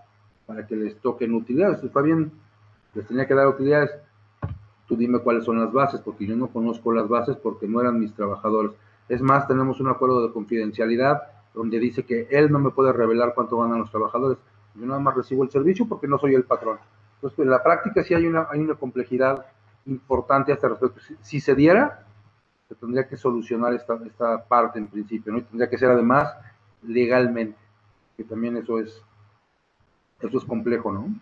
para 0.48 0.66
que 0.66 0.76
les 0.76 0.98
toquen 1.00 1.36
utilidades. 1.36 1.84
Está 1.84 2.02
bien, 2.02 2.32
les 2.96 3.06
tenía 3.06 3.28
que 3.28 3.36
dar 3.36 3.48
utilidades. 3.48 3.92
Tú 4.88 4.96
dime 4.96 5.20
cuáles 5.20 5.44
son 5.44 5.60
las 5.60 5.72
bases, 5.72 6.00
porque 6.00 6.26
yo 6.26 6.36
no 6.36 6.48
conozco 6.48 6.92
las 6.94 7.08
bases 7.08 7.36
porque 7.36 7.68
no 7.68 7.82
eran 7.82 8.00
mis 8.00 8.14
trabajadores. 8.16 8.72
Es 9.10 9.22
más, 9.22 9.48
tenemos 9.48 9.80
un 9.82 9.90
acuerdo 9.90 10.26
de 10.26 10.34
confidencialidad 10.34 11.22
donde 11.54 11.80
dice 11.80 12.04
que 12.04 12.28
él 12.32 12.52
no 12.52 12.60
me 12.60 12.72
puede 12.72 12.94
revelar 12.94 13.34
cuánto 13.36 13.58
ganan 13.58 13.80
los 13.80 13.92
trabajadores. 13.92 14.38
Yo 14.76 14.86
nada 14.86 15.00
más 15.00 15.16
recibo 15.16 15.44
el 15.44 15.50
servicio 15.50 15.86
porque 15.88 16.08
no 16.08 16.18
soy 16.18 16.36
el 16.36 16.44
patrón. 16.44 16.78
Entonces, 17.16 17.36
pues, 17.36 17.46
en 17.46 17.52
la 17.52 17.62
práctica 17.62 18.04
sí 18.04 18.14
hay 18.14 18.26
una, 18.26 18.48
hay 18.50 18.62
una 18.62 18.76
complejidad 18.76 19.46
importante 19.86 20.52
a 20.52 20.56
este 20.56 20.70
respecto. 20.70 21.02
Si, 21.22 21.40
se 21.42 21.56
diera, 21.56 22.06
se 22.70 22.76
tendría 22.76 23.08
que 23.08 23.18
solucionar 23.18 23.74
esta, 23.74 23.96
esta 24.06 24.44
parte 24.46 24.80
en 24.80 24.88
principio, 24.88 25.34
¿no? 25.34 25.40
Y 25.40 25.42
tendría 25.42 25.70
que 25.70 25.78
ser 25.78 25.90
además 25.90 26.34
legalmente, 26.84 27.58
que 28.16 28.24
también 28.24 28.56
eso 28.58 28.80
es 28.80 29.02
eso 30.22 30.38
es 30.38 30.46
complejo, 30.46 30.92
¿no? 30.92 31.14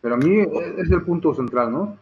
Pero 0.00 0.14
a 0.14 0.18
mí 0.18 0.38
es 0.38 0.90
el 0.90 1.02
punto 1.02 1.34
central, 1.34 1.72
¿no? 1.72 1.96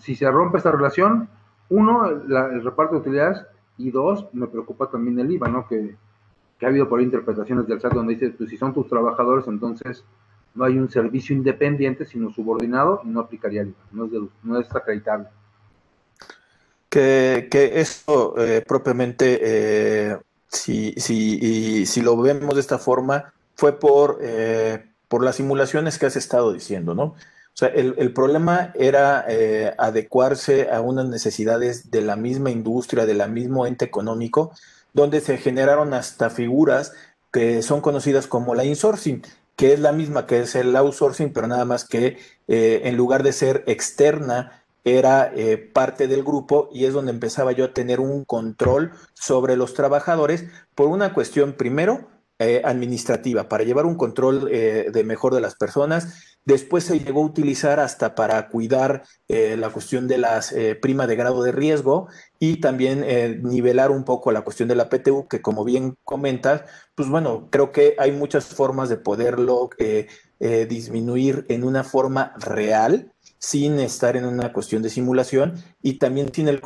Si 0.00 0.14
se 0.14 0.30
rompe 0.30 0.58
esta 0.58 0.70
relación, 0.70 1.28
uno, 1.70 2.06
el 2.06 2.62
reparto 2.62 2.94
de 2.94 3.00
utilidades, 3.00 3.46
y 3.78 3.90
dos, 3.90 4.26
me 4.32 4.46
preocupa 4.46 4.90
también 4.90 5.18
el 5.18 5.30
IVA, 5.30 5.48
¿no? 5.48 5.66
Que, 5.66 5.96
ha 6.62 6.68
habido 6.68 6.88
por 6.88 7.02
interpretaciones 7.02 7.66
del 7.66 7.80
SAT 7.80 7.92
donde 7.94 8.14
dice, 8.14 8.30
pues 8.30 8.48
si 8.48 8.56
son 8.56 8.72
tus 8.72 8.88
trabajadores, 8.88 9.48
entonces 9.48 10.04
no 10.54 10.64
hay 10.64 10.78
un 10.78 10.88
servicio 10.88 11.34
independiente, 11.34 12.04
sino 12.04 12.30
subordinado 12.30 13.00
y 13.04 13.08
no 13.08 13.18
aplicaría 13.18 13.62
el 13.62 13.68
IVA, 13.68 13.76
no 13.90 14.04
es, 14.04 14.12
no 14.44 14.60
es 14.60 14.72
acreditable. 14.72 15.26
Que, 16.88 17.48
que 17.50 17.80
esto 17.80 18.34
eh, 18.38 18.62
propiamente, 18.64 19.40
eh, 19.42 20.18
si, 20.46 20.92
si, 20.92 21.84
si, 21.84 22.00
lo 22.00 22.16
vemos 22.16 22.54
de 22.54 22.60
esta 22.60 22.78
forma, 22.78 23.32
fue 23.56 23.72
por, 23.72 24.18
eh, 24.20 24.91
por 25.12 25.22
las 25.22 25.36
simulaciones 25.36 25.98
que 25.98 26.06
has 26.06 26.16
estado 26.16 26.54
diciendo, 26.54 26.94
¿no? 26.94 27.02
O 27.02 27.54
sea, 27.54 27.68
el, 27.68 28.14
problema 28.14 28.72
era 28.74 29.26
adecuarse 29.76 30.70
a 30.70 30.80
unas 30.80 31.06
necesidades 31.06 31.90
de 31.90 32.00
la 32.00 32.16
misma 32.16 32.50
industria, 32.50 33.04
de 33.04 33.12
la 33.12 33.26
mismo 33.26 33.66
ente 33.66 33.84
económico, 33.84 34.52
donde 34.94 35.20
se 35.20 35.36
generaron 35.36 35.92
hasta 35.92 36.30
figuras 36.30 36.94
que 37.30 37.60
son 37.60 37.82
conocidas 37.82 38.26
como 38.26 38.54
la 38.54 38.64
insourcing, 38.64 39.20
que 39.54 39.74
es 39.74 39.80
la 39.80 39.92
misma 39.92 40.26
que 40.26 40.40
es 40.40 40.54
el 40.54 40.74
outsourcing, 40.74 41.34
pero 41.34 41.46
nada 41.46 41.66
más 41.66 41.84
que 41.84 42.16
eh, 42.48 42.80
en 42.84 42.96
lugar 42.96 43.22
de 43.22 43.34
ser 43.34 43.64
externa, 43.66 44.62
era 44.84 45.30
eh, 45.34 45.58
parte 45.58 46.08
del 46.08 46.24
grupo 46.24 46.68
y 46.72 46.86
es 46.86 46.94
donde 46.94 47.12
empezaba 47.12 47.52
yo 47.52 47.66
a 47.66 47.74
tener 47.74 48.00
un 48.00 48.24
control 48.24 48.92
sobre 49.12 49.56
los 49.56 49.74
trabajadores 49.74 50.46
por 50.74 50.88
una 50.88 51.12
cuestión 51.14 51.52
primero 51.52 52.08
eh, 52.38 52.62
administrativa, 52.64 53.48
para 53.48 53.64
llevar 53.64 53.86
un 53.86 53.96
control 53.96 54.46
de 54.46 55.04
mejor 55.04 55.34
de 55.34 55.40
las 55.40 55.54
personas. 55.54 56.32
Después 56.44 56.82
se 56.84 56.98
llegó 56.98 57.22
a 57.22 57.26
utilizar 57.26 57.78
hasta 57.78 58.16
para 58.16 58.48
cuidar 58.48 59.04
eh, 59.28 59.56
la 59.56 59.70
cuestión 59.70 60.08
de 60.08 60.18
las 60.18 60.50
eh, 60.50 60.74
prima 60.74 61.06
de 61.06 61.14
grado 61.14 61.42
de 61.44 61.52
riesgo 61.52 62.08
y 62.40 62.56
también 62.56 63.04
eh, 63.06 63.38
nivelar 63.40 63.92
un 63.92 64.04
poco 64.04 64.32
la 64.32 64.42
cuestión 64.42 64.68
de 64.68 64.74
la 64.74 64.88
PTU, 64.88 65.28
que 65.28 65.40
como 65.40 65.64
bien 65.64 65.94
comentas, 66.02 66.64
pues 66.96 67.08
bueno, 67.08 67.48
creo 67.50 67.70
que 67.70 67.94
hay 67.96 68.10
muchas 68.10 68.46
formas 68.46 68.88
de 68.88 68.96
poderlo 68.96 69.70
disminuir 70.68 71.46
en 71.48 71.62
una 71.62 71.84
forma 71.84 72.34
real 72.40 73.12
sin 73.38 73.78
estar 73.78 74.16
en 74.16 74.24
una 74.24 74.52
cuestión 74.52 74.82
de 74.82 74.90
simulación 74.90 75.54
y 75.82 75.98
también 75.98 76.34
sin 76.34 76.48
el 76.48 76.60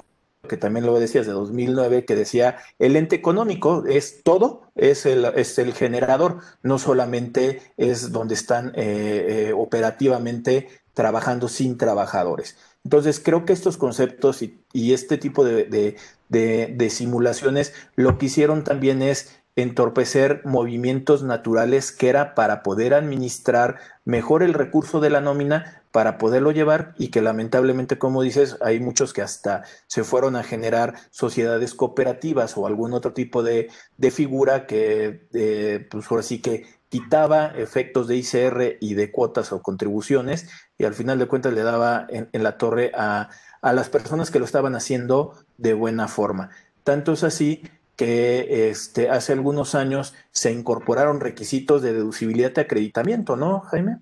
que 0.48 0.56
también 0.56 0.86
lo 0.86 0.98
decías 0.98 1.26
de 1.26 1.32
2009, 1.32 2.04
que 2.04 2.16
decía, 2.16 2.58
el 2.78 2.96
ente 2.96 3.16
económico 3.16 3.84
es 3.86 4.22
todo, 4.22 4.62
es 4.74 5.06
el, 5.06 5.24
es 5.36 5.58
el 5.58 5.74
generador, 5.74 6.38
no 6.62 6.78
solamente 6.78 7.62
es 7.76 8.12
donde 8.12 8.34
están 8.34 8.68
eh, 8.76 9.48
eh, 9.48 9.52
operativamente 9.54 10.68
trabajando 10.94 11.48
sin 11.48 11.76
trabajadores. 11.76 12.56
Entonces, 12.82 13.20
creo 13.20 13.44
que 13.44 13.52
estos 13.52 13.76
conceptos 13.76 14.42
y, 14.42 14.92
este 14.92 15.18
tipo 15.18 15.44
de, 15.44 15.96
de, 16.28 16.90
simulaciones 16.90 17.74
lo 17.96 18.16
que 18.16 18.26
hicieron 18.26 18.62
también 18.62 19.02
es 19.02 19.40
entorpecer 19.56 20.42
movimientos 20.44 21.22
naturales 21.22 21.90
que 21.90 22.08
era 22.08 22.34
para 22.34 22.62
poder 22.62 22.94
administrar 22.94 23.78
mejor 24.04 24.42
el 24.42 24.54
recurso 24.54 25.00
de 25.00 25.10
la 25.10 25.20
nómina, 25.20 25.82
para 25.96 26.18
poderlo 26.18 26.50
llevar 26.50 26.94
y 26.98 27.08
que 27.08 27.22
lamentablemente, 27.22 27.96
como 27.96 28.20
dices, 28.20 28.58
hay 28.60 28.80
muchos 28.80 29.14
que 29.14 29.22
hasta 29.22 29.62
se 29.86 30.04
fueron 30.04 30.36
a 30.36 30.42
generar 30.42 30.92
sociedades 31.08 31.72
cooperativas 31.72 32.54
o 32.58 32.66
algún 32.66 32.92
otro 32.92 33.14
tipo 33.14 33.42
de, 33.42 33.70
figura 34.10 34.66
que, 34.66 35.26
eh, 35.32 35.88
pues 35.90 36.04
ahora 36.10 36.22
sí 36.22 36.42
que 36.42 36.66
quitaba 36.90 37.46
efectos 37.46 38.08
de 38.08 38.16
ICR 38.16 38.76
y 38.78 38.92
de 38.92 39.10
cuotas 39.10 39.52
o 39.52 39.62
contribuciones 39.62 40.50
y 40.76 40.84
al 40.84 40.92
final 40.92 41.18
de 41.18 41.28
cuentas 41.28 41.54
le 41.54 41.62
daba 41.62 42.06
en, 42.10 42.42
la 42.42 42.58
torre 42.58 42.92
a, 42.94 43.30
a 43.62 43.72
las 43.72 43.88
personas 43.88 44.30
que 44.30 44.38
lo 44.38 44.44
estaban 44.44 44.74
haciendo 44.74 45.32
de 45.56 45.72
buena 45.72 46.08
forma. 46.08 46.50
Tanto 46.84 47.14
es 47.14 47.24
así 47.24 47.62
que 47.96 48.68
este, 48.68 49.08
hace 49.08 49.32
algunos 49.32 49.74
años 49.74 50.12
se 50.30 50.52
incorporaron 50.52 51.20
requisitos 51.20 51.80
de 51.80 51.94
deducibilidad 51.94 52.52
de 52.52 52.60
acreditamiento, 52.60 53.34
¿no, 53.34 53.60
Jaime? 53.60 54.00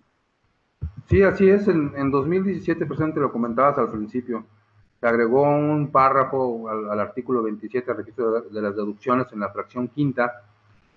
Sí, 1.08 1.22
así 1.22 1.48
es. 1.48 1.68
En, 1.68 1.92
en 1.96 2.10
2017, 2.10 2.86
presidente, 2.86 3.20
lo 3.20 3.32
comentabas 3.32 3.78
al 3.78 3.90
principio, 3.90 4.44
se 5.04 5.08
agregó 5.08 5.42
un 5.42 5.90
párrafo 5.92 6.66
al, 6.70 6.98
artículo 6.98 7.42
27 7.42 7.86
del 7.86 7.96
registro 7.98 8.40
de, 8.40 8.62
las 8.62 8.74
deducciones 8.74 9.26
en 9.32 9.40
la 9.40 9.50
fracción 9.50 9.88
quinta, 9.88 10.44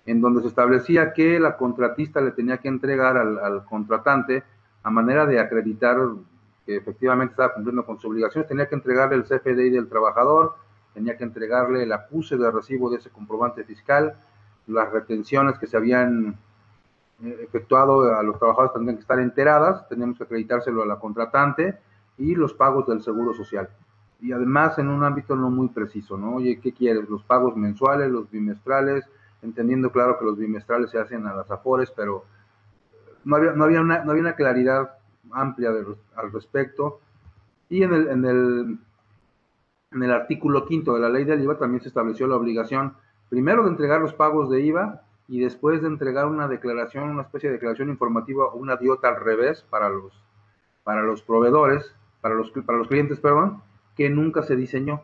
en 0.06 0.22
donde 0.22 0.40
se 0.40 0.48
establecía 0.48 1.12
que 1.12 1.38
la 1.38 1.58
contratista 1.58 2.22
le 2.22 2.30
tenía 2.30 2.56
que 2.56 2.68
entregar 2.68 3.18
al, 3.18 3.64
contratante, 3.66 4.44
a 4.82 4.88
manera 4.88 5.26
de 5.26 5.38
acreditar 5.38 5.98
que 6.64 6.76
efectivamente 6.76 7.32
estaba 7.32 7.52
cumpliendo 7.52 7.84
con 7.84 7.96
sus 7.96 8.10
obligaciones, 8.10 8.48
tenía 8.48 8.66
que 8.66 8.76
entregarle 8.76 9.16
el 9.16 9.24
CFDI 9.24 9.68
del 9.68 9.90
trabajador, 9.90 10.54
tenía 10.94 11.18
que 11.18 11.24
entregarle 11.24 11.82
el 11.82 11.92
acuse 11.92 12.38
de 12.38 12.50
recibo 12.50 12.88
de 12.88 12.96
ese 12.96 13.10
comprobante 13.10 13.62
fiscal, 13.64 14.14
las 14.68 14.90
retenciones 14.90 15.58
que 15.58 15.66
se 15.66 15.76
habían 15.76 16.38
efectuado 17.20 18.16
a 18.16 18.22
los 18.22 18.38
trabajadores 18.38 18.72
tendrían 18.72 18.96
que 18.96 19.02
estar 19.02 19.18
enteradas, 19.18 19.88
tenemos 19.88 20.18
que 20.18 20.24
acreditárselo 20.24 20.82
a 20.82 20.86
la 20.86 20.98
contratante 20.98 21.78
y 22.16 22.34
los 22.34 22.54
pagos 22.54 22.86
del 22.86 23.02
seguro 23.02 23.34
social. 23.34 23.68
Y 24.20 24.32
además 24.32 24.78
en 24.78 24.88
un 24.88 25.04
ámbito 25.04 25.36
no 25.36 25.50
muy 25.50 25.68
preciso, 25.68 26.16
¿no? 26.16 26.36
Oye, 26.36 26.60
¿qué 26.60 26.72
quieres? 26.72 27.08
Los 27.08 27.22
pagos 27.24 27.56
mensuales, 27.56 28.10
los 28.10 28.30
bimestrales, 28.30 29.04
entendiendo 29.42 29.90
claro 29.90 30.18
que 30.18 30.24
los 30.24 30.36
bimestrales 30.36 30.90
se 30.90 30.98
hacen 30.98 31.26
a 31.26 31.34
las 31.34 31.50
afores, 31.50 31.90
pero 31.90 32.24
no 33.24 33.36
había, 33.36 33.52
no 33.52 33.64
había, 33.64 33.80
una, 33.80 34.04
no 34.04 34.10
había 34.10 34.22
una 34.22 34.34
claridad 34.34 34.98
amplia 35.30 35.70
al 36.16 36.32
respecto. 36.32 37.00
Y 37.68 37.82
en 37.82 37.92
el, 37.92 38.08
en, 38.08 38.24
el, 38.24 38.78
en 39.92 40.02
el 40.02 40.10
artículo 40.10 40.64
quinto 40.64 40.94
de 40.94 41.00
la 41.00 41.08
ley 41.08 41.24
del 41.24 41.42
IVA 41.42 41.58
también 41.58 41.82
se 41.82 41.88
estableció 41.88 42.26
la 42.26 42.36
obligación, 42.36 42.94
primero, 43.28 43.64
de 43.64 43.70
entregar 43.70 44.00
los 44.00 44.14
pagos 44.14 44.50
de 44.50 44.62
IVA 44.62 45.02
y 45.28 45.40
después 45.40 45.82
de 45.82 45.88
entregar 45.88 46.26
una 46.26 46.48
declaración, 46.48 47.10
una 47.10 47.22
especie 47.22 47.50
de 47.50 47.56
declaración 47.56 47.90
informativa 47.90 48.52
una 48.54 48.76
diota 48.76 49.08
al 49.08 49.16
revés 49.16 49.62
para 49.68 49.90
los, 49.90 50.12
para 50.84 51.02
los 51.02 51.22
proveedores, 51.22 51.94
para 52.22 52.34
los, 52.34 52.50
para 52.50 52.78
los 52.78 52.88
clientes, 52.88 53.20
perdón, 53.20 53.62
que 53.94 54.08
nunca 54.08 54.42
se 54.42 54.56
diseñó. 54.56 55.02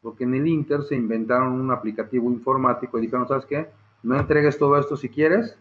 Porque 0.00 0.24
en 0.24 0.34
el 0.34 0.48
Inter 0.48 0.82
se 0.82 0.96
inventaron 0.96 1.52
un 1.52 1.70
aplicativo 1.70 2.30
informático 2.30 2.98
y 2.98 3.02
dijeron, 3.02 3.28
¿sabes 3.28 3.44
qué? 3.44 3.68
No 4.02 4.18
entregues 4.18 4.58
todo 4.58 4.78
esto 4.78 4.96
si 4.96 5.10
quieres, 5.10 5.58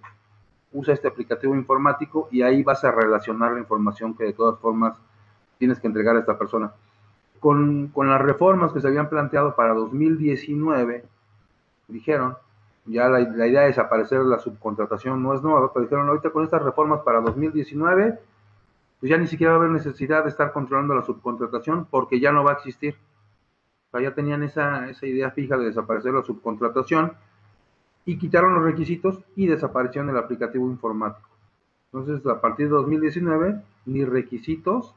usa 0.71 0.93
este 0.93 1.09
aplicativo 1.09 1.53
informático 1.53 2.29
y 2.31 2.41
ahí 2.43 2.63
vas 2.63 2.83
a 2.85 2.91
relacionar 2.91 3.51
la 3.51 3.59
información 3.59 4.15
que 4.15 4.23
de 4.23 4.33
todas 4.33 4.59
formas 4.59 4.97
tienes 5.59 5.79
que 5.79 5.87
entregar 5.87 6.15
a 6.15 6.21
esta 6.21 6.39
persona. 6.39 6.71
Con, 7.41 7.89
con 7.89 8.09
las 8.09 8.21
reformas 8.21 8.71
que 8.71 8.79
se 8.79 8.87
habían 8.87 9.09
planteado 9.09 9.55
para 9.55 9.73
2019, 9.73 11.03
dijeron, 11.89 12.37
ya 12.85 13.07
la, 13.09 13.21
idea 13.21 13.61
de 13.61 13.67
desaparecer 13.67 14.21
la 14.21 14.39
subcontratación 14.39 15.21
no 15.21 15.33
es 15.33 15.41
nueva, 15.41 15.71
pero 15.73 15.83
dijeron 15.83 16.07
ahorita 16.09 16.31
con 16.31 16.43
estas 16.43 16.63
reformas 16.63 17.01
para 17.01 17.21
2019, 17.21 18.19
pues 18.99 19.09
ya 19.09 19.17
ni 19.17 19.27
siquiera 19.27 19.53
va 19.53 19.57
a 19.57 19.61
haber 19.61 19.71
necesidad 19.71 20.23
de 20.23 20.29
estar 20.29 20.51
controlando 20.51 20.95
la 20.95 21.03
subcontratación 21.03 21.85
porque 21.85 22.19
ya 22.19 22.31
no 22.31 22.43
va 22.43 22.51
a 22.51 22.55
existir. 22.55 22.95
O 23.87 23.91
sea, 23.91 24.01
ya 24.01 24.15
tenían 24.15 24.43
esa, 24.43 24.89
esa 24.89 25.05
idea 25.05 25.31
fija 25.31 25.57
de 25.57 25.65
desaparecer 25.65 26.13
la 26.13 26.23
subcontratación 26.23 27.13
y 28.05 28.17
quitaron 28.17 28.55
los 28.55 28.63
requisitos 28.63 29.19
y 29.35 29.47
desaparecieron 29.47 30.09
el 30.09 30.17
aplicativo 30.17 30.65
informático. 30.67 31.29
Entonces, 31.93 32.25
a 32.25 32.39
partir 32.39 32.67
de 32.67 32.73
2019, 32.73 33.61
ni 33.85 34.05
requisitos 34.05 34.95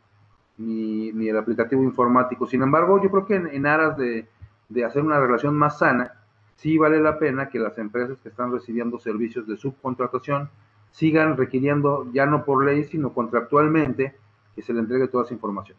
ni, 0.56 1.12
ni 1.12 1.28
el 1.28 1.36
aplicativo 1.36 1.82
informático. 1.82 2.46
Sin 2.46 2.62
embargo, 2.62 3.02
yo 3.02 3.10
creo 3.10 3.26
que 3.26 3.34
en, 3.34 3.66
aras 3.66 3.96
de, 3.96 4.28
de 4.68 4.84
hacer 4.84 5.02
una 5.02 5.18
relación 5.18 5.54
más 5.54 5.78
sana, 5.78 6.12
sí 6.56 6.78
vale 6.78 7.00
la 7.00 7.18
pena 7.18 7.48
que 7.48 7.58
las 7.58 7.76
empresas 7.78 8.18
que 8.22 8.28
están 8.28 8.52
recibiendo 8.52 8.98
servicios 8.98 9.46
de 9.46 9.56
subcontratación 9.56 10.50
sigan 10.90 11.36
requiriendo, 11.36 12.06
ya 12.12 12.24
no 12.26 12.44
por 12.44 12.64
ley, 12.64 12.84
sino 12.84 13.12
contractualmente, 13.12 14.14
que 14.54 14.62
se 14.62 14.72
le 14.72 14.80
entregue 14.80 15.08
toda 15.08 15.24
esa 15.24 15.34
información. 15.34 15.76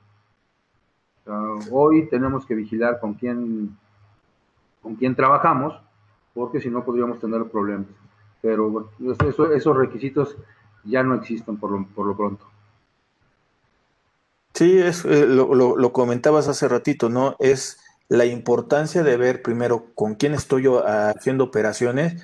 hoy 1.71 2.07
tenemos 2.07 2.45
que 2.45 2.55
vigilar 2.55 2.99
con 2.99 3.13
quién, 3.13 3.77
con 4.81 4.95
quién 4.95 5.15
trabajamos, 5.15 5.81
porque 6.33 6.59
si 6.59 6.69
no 6.69 6.83
podríamos 6.83 7.19
tener 7.19 7.45
problemas. 7.45 7.87
Pero 8.41 8.91
esos 8.99 9.77
requisitos 9.77 10.37
ya 10.83 11.01
no 11.01 11.15
existen 11.15 11.57
por 11.57 11.71
lo, 11.71 11.87
por 11.87 12.05
lo 12.05 12.15
pronto. 12.15 12.45
Sí, 14.53 14.77
es, 14.77 15.03
eh, 15.05 15.25
lo, 15.25 15.53
lo, 15.53 15.91
comentabas 15.91 16.47
hace 16.47 16.67
ratito, 16.67 17.09
¿no? 17.09 17.35
Es 17.39 17.77
la 18.07 18.25
importancia 18.25 19.03
de 19.03 19.17
ver 19.17 19.41
primero 19.41 19.93
con 19.95 20.15
quién 20.15 20.33
estoy 20.33 20.65
haciendo 20.67 21.45
operaciones 21.45 22.23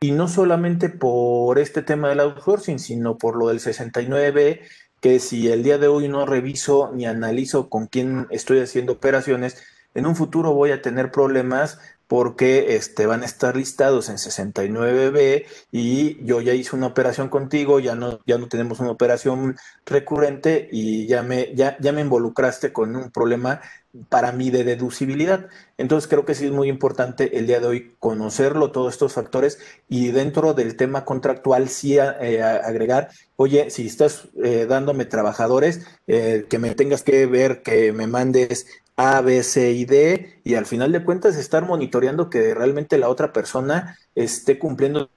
y 0.00 0.12
no 0.12 0.28
solamente 0.28 0.88
por 0.88 1.58
este 1.58 1.82
tema 1.82 2.08
del 2.08 2.20
outsourcing, 2.20 2.78
sino 2.78 3.18
por 3.18 3.36
lo 3.36 3.48
del 3.48 3.60
69, 3.60 4.62
que 5.00 5.18
si 5.18 5.48
el 5.50 5.62
día 5.62 5.78
de 5.78 5.88
hoy 5.88 6.08
no 6.08 6.24
reviso 6.24 6.92
ni 6.94 7.06
analizo 7.06 7.68
con 7.68 7.86
quién 7.86 8.26
estoy 8.30 8.60
haciendo 8.60 8.92
operaciones, 8.94 9.62
en 9.94 10.06
un 10.06 10.16
futuro 10.16 10.52
voy 10.52 10.70
a 10.70 10.82
tener 10.82 11.10
problemas 11.10 11.78
porque 12.06 12.74
este, 12.76 13.06
van 13.06 13.22
a 13.22 13.26
estar 13.26 13.54
listados 13.54 14.08
en 14.08 14.16
69B 14.16 15.44
y 15.70 16.24
yo 16.24 16.40
ya 16.40 16.54
hice 16.54 16.74
una 16.74 16.86
operación 16.86 17.28
contigo, 17.28 17.80
ya 17.80 17.94
no, 17.94 18.20
ya 18.26 18.38
no 18.38 18.48
tenemos 18.48 18.80
una 18.80 18.90
operación 18.90 19.56
recurrente 19.84 20.68
y 20.72 21.06
ya 21.06 21.22
me, 21.22 21.54
ya, 21.54 21.76
ya 21.80 21.92
me 21.92 22.00
involucraste 22.00 22.72
con 22.72 22.96
un 22.96 23.10
problema 23.10 23.60
para 24.08 24.32
mí 24.32 24.50
de 24.50 24.64
deducibilidad. 24.64 25.48
Entonces 25.76 26.08
creo 26.08 26.24
que 26.24 26.34
sí 26.34 26.46
es 26.46 26.52
muy 26.52 26.68
importante 26.68 27.38
el 27.38 27.46
día 27.46 27.60
de 27.60 27.66
hoy 27.66 27.94
conocerlo, 27.98 28.72
todos 28.72 28.92
estos 28.92 29.12
factores 29.12 29.58
y 29.88 30.08
dentro 30.08 30.54
del 30.54 30.76
tema 30.76 31.04
contractual 31.04 31.68
sí 31.68 31.98
eh, 31.98 32.42
agregar, 32.42 33.10
oye, 33.36 33.70
si 33.70 33.86
estás 33.86 34.28
eh, 34.42 34.66
dándome 34.68 35.04
trabajadores, 35.04 35.86
eh, 36.06 36.46
que 36.48 36.58
me 36.58 36.74
tengas 36.74 37.02
que 37.02 37.26
ver, 37.26 37.62
que 37.62 37.92
me 37.92 38.06
mandes 38.06 38.66
A, 38.96 39.20
B, 39.20 39.42
C 39.42 39.72
y 39.72 39.84
D 39.84 40.40
y 40.44 40.54
al 40.54 40.66
final 40.66 40.92
de 40.92 41.04
cuentas 41.04 41.36
estar 41.36 41.64
monitoreando 41.66 42.30
que 42.30 42.54
realmente 42.54 42.98
la 42.98 43.08
otra 43.08 43.32
persona 43.32 43.96
esté 44.14 44.58
cumpliendo 44.58 45.10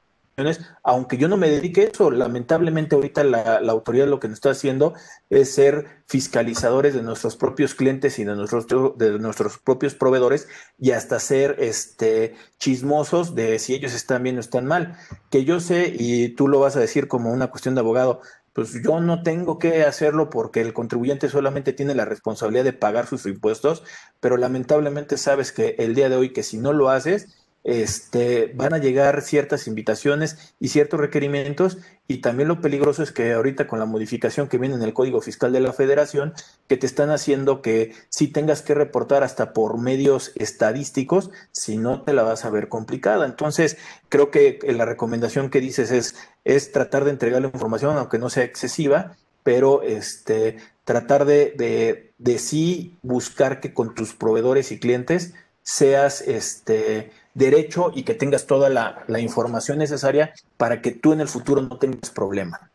aunque 0.83 1.17
yo 1.17 1.27
no 1.27 1.37
me 1.37 1.49
dedique 1.49 1.81
a 1.81 1.83
eso, 1.85 2.11
lamentablemente 2.11 2.95
ahorita 2.95 3.23
la, 3.23 3.57
autoridad 3.69 4.07
lo 4.07 4.19
que 4.19 4.27
nos 4.27 4.37
está 4.37 4.51
haciendo 4.51 4.93
es 5.29 5.53
ser 5.53 6.03
fiscalizadores 6.07 6.93
de 6.93 7.03
nuestros 7.03 7.35
propios 7.37 7.75
clientes 7.75 8.19
y 8.19 8.23
de 8.23 8.35
nuestros, 8.35 8.67
de 8.97 9.19
nuestros 9.19 9.57
propios 9.57 9.95
proveedores 9.95 10.47
y 10.77 10.91
hasta 10.91 11.19
ser 11.19 11.55
este, 11.59 12.35
chismosos 12.59 13.35
de 13.35 13.59
si 13.59 13.73
ellos 13.73 13.93
están 13.93 14.23
bien 14.23 14.37
o 14.37 14.39
están 14.39 14.65
mal. 14.65 14.97
Que 15.29 15.45
yo 15.45 15.59
sé, 15.59 15.93
y 15.97 16.29
tú 16.29 16.47
lo 16.47 16.59
vas 16.59 16.75
a 16.75 16.79
decir 16.79 17.07
como 17.07 17.31
una 17.31 17.47
cuestión 17.47 17.75
de 17.75 17.81
abogado, 17.81 18.21
pues 18.53 18.83
yo 18.83 18.99
no 18.99 19.23
tengo 19.23 19.59
que 19.59 19.83
hacerlo 19.83 20.29
porque 20.29 20.61
el 20.61 20.73
contribuyente 20.73 21.29
solamente 21.29 21.71
tiene 21.73 21.95
la 21.95 22.05
responsabilidad 22.05 22.65
de 22.65 22.73
pagar 22.73 23.07
sus 23.07 23.25
impuestos, 23.25 23.83
pero 24.19 24.35
lamentablemente 24.35 25.17
sabes 25.17 25.51
que 25.51 25.75
el 25.79 25.95
día 25.95 26.09
de 26.09 26.17
hoy 26.17 26.33
que 26.33 26.43
si 26.43 26.57
no 26.57 26.73
lo 26.73 26.89
haces, 26.89 27.40
este, 27.63 28.51
van 28.55 28.73
a 28.73 28.79
llegar 28.79 29.21
ciertas 29.21 29.67
invitaciones 29.67 30.53
y 30.59 30.69
ciertos 30.69 30.99
requerimientos 30.99 31.77
y 32.07 32.17
también 32.17 32.49
lo 32.49 32.59
peligroso 32.59 33.03
es 33.03 33.11
que 33.11 33.31
ahorita 33.31 33.67
con 33.67 33.79
la 33.79 33.85
modificación 33.85 34.47
que 34.47 34.57
viene 34.57 34.75
en 34.75 34.81
el 34.81 34.93
Código 34.93 35.21
Fiscal 35.21 35.53
de 35.53 35.61
la 35.61 35.71
Federación, 35.71 36.33
que 36.67 36.75
te 36.75 36.85
están 36.85 37.09
haciendo 37.09 37.61
que 37.61 37.93
si 38.09 38.27
tengas 38.27 38.61
que 38.61 38.73
reportar 38.73 39.23
hasta 39.23 39.53
por 39.53 39.77
medios 39.77 40.33
estadísticos, 40.35 41.31
si 41.51 41.77
no 41.77 42.01
te 42.01 42.13
la 42.13 42.23
vas 42.23 42.43
a 42.43 42.49
ver 42.49 42.67
complicada. 42.67 43.25
Entonces, 43.25 43.77
creo 44.09 44.29
que 44.31 44.59
la 44.67 44.85
recomendación 44.85 45.49
que 45.49 45.61
dices 45.61 45.91
es, 45.91 46.15
es 46.43 46.71
tratar 46.71 47.05
de 47.05 47.11
entregar 47.11 47.41
la 47.41 47.47
información, 47.47 47.95
aunque 47.97 48.19
no 48.19 48.29
sea 48.29 48.43
excesiva, 48.43 49.15
pero 49.43 49.81
este, 49.81 50.57
tratar 50.83 51.25
de, 51.25 51.53
de, 51.57 52.11
de 52.17 52.39
sí 52.39 52.97
buscar 53.03 53.61
que 53.61 53.73
con 53.73 53.95
tus 53.95 54.13
proveedores 54.13 54.71
y 54.71 54.79
clientes 54.79 55.33
seas 55.63 56.21
este, 56.21 57.11
derecho 57.33 57.91
y 57.93 58.03
que 58.03 58.13
tengas 58.13 58.45
toda 58.45 58.69
la, 58.69 59.19
información 59.19 59.77
necesaria 59.77 60.33
para 60.57 60.81
que 60.81 60.91
tú 60.91 61.13
en 61.13 61.21
el 61.21 61.27
futuro 61.27 61.61
no 61.61 61.77
tengas 61.77 62.09
problema. 62.09 62.71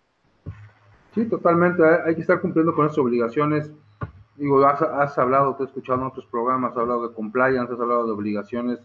Sí, 1.15 1.25
totalmente. 1.27 1.83
Hay 2.07 2.15
que 2.15 2.21
estar 2.21 2.41
cumpliendo 2.41 2.75
con 2.75 2.87
esas 2.87 2.99
obligaciones. 2.99 3.71
Digo, 4.37 4.65
has, 4.67 5.17
hablado, 5.19 5.55
te 5.57 5.63
he 5.63 5.67
escuchado 5.67 6.01
en 6.01 6.07
otros 6.07 6.27
programas, 6.27 6.73
has 6.73 6.79
hablado 6.79 7.09
de 7.09 7.15
compliance, 7.15 7.73
has 7.73 7.81
hablado 7.81 8.07
de 8.07 8.13
obligaciones 8.13 8.79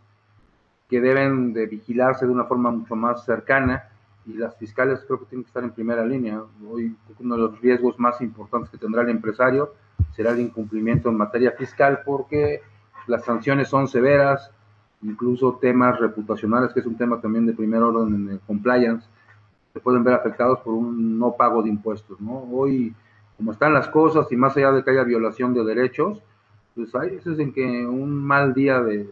que 0.89 1.01
deben 1.01 1.53
de 1.53 1.67
vigilarse 1.67 2.25
de 2.25 2.31
una 2.31 2.45
forma 2.45 2.71
mucho 2.71 2.95
más 2.95 3.23
cercana 3.25 3.89
y 4.25 4.33
las 4.33 4.55
fiscales 4.57 5.03
creo 5.05 5.19
que 5.19 5.25
tienen 5.25 5.43
que 5.43 5.49
estar 5.49 5.63
en 5.63 5.71
primera 5.71 6.05
línea. 6.05 6.41
Hoy 6.69 6.95
uno 7.19 7.35
de 7.35 7.41
los 7.41 7.61
riesgos 7.61 7.99
más 7.99 8.21
importantes 8.21 8.69
que 8.69 8.77
tendrá 8.77 9.01
el 9.01 9.09
empresario 9.09 9.73
será 10.15 10.31
el 10.31 10.39
incumplimiento 10.39 11.09
en 11.09 11.17
materia 11.17 11.51
fiscal 11.51 12.01
porque 12.05 12.61
las 13.07 13.23
sanciones 13.23 13.67
son 13.67 13.87
severas, 13.87 14.51
incluso 15.03 15.57
temas 15.61 15.99
reputacionales, 15.99 16.73
que 16.73 16.79
es 16.81 16.85
un 16.85 16.97
tema 16.97 17.19
también 17.19 17.45
de 17.45 17.53
primer 17.53 17.81
orden 17.81 18.13
en 18.13 18.29
el 18.29 18.39
compliance, 18.41 19.07
se 19.73 19.79
pueden 19.79 20.03
ver 20.03 20.13
afectados 20.13 20.59
por 20.59 20.73
un 20.73 21.17
no 21.17 21.33
pago 21.33 21.63
de 21.63 21.69
impuestos, 21.69 22.19
¿no? 22.19 22.43
Hoy, 22.51 22.93
como 23.37 23.51
están 23.53 23.73
las 23.73 23.87
cosas 23.87 24.31
y 24.31 24.35
más 24.35 24.55
allá 24.57 24.71
de 24.71 24.83
que 24.83 24.91
haya 24.91 25.03
violación 25.03 25.53
de 25.53 25.63
derechos, 25.63 26.21
pues 26.75 26.93
hay 26.95 27.11
veces 27.11 27.39
en 27.39 27.53
que 27.53 27.85
un 27.85 28.13
mal 28.23 28.53
día 28.53 28.81
de 28.81 29.09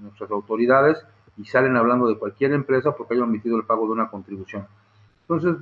nuestras 0.00 0.30
autoridades 0.30 1.04
y 1.36 1.44
salen 1.44 1.76
hablando 1.76 2.06
de 2.06 2.18
cualquier 2.18 2.52
empresa 2.52 2.92
porque 2.92 3.14
haya 3.14 3.24
omitido 3.24 3.56
el 3.56 3.64
pago 3.64 3.86
de 3.86 3.92
una 3.92 4.08
contribución. 4.08 4.66
Entonces, 5.22 5.56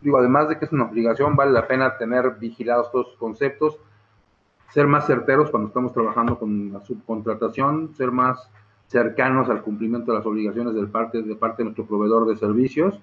digo, 0.00 0.18
además 0.18 0.48
de 0.48 0.58
que 0.58 0.64
es 0.64 0.72
una 0.72 0.84
obligación, 0.84 1.34
vale 1.34 1.52
la 1.52 1.66
pena 1.66 1.98
tener 1.98 2.36
vigilados 2.38 2.86
estos 2.86 3.16
conceptos, 3.18 3.78
ser 4.70 4.86
más 4.86 5.06
certeros 5.06 5.50
cuando 5.50 5.68
estamos 5.68 5.92
trabajando 5.92 6.38
con 6.38 6.72
la 6.72 6.80
subcontratación, 6.80 7.94
ser 7.94 8.12
más 8.12 8.48
cercanos 8.88 9.48
al 9.50 9.62
cumplimiento 9.62 10.10
de 10.10 10.18
las 10.18 10.26
obligaciones 10.26 10.74
del 10.74 10.88
parte, 10.88 11.22
de 11.22 11.36
parte 11.36 11.58
de 11.58 11.64
nuestro 11.64 11.86
proveedor 11.86 12.26
de 12.26 12.36
servicios 12.36 12.98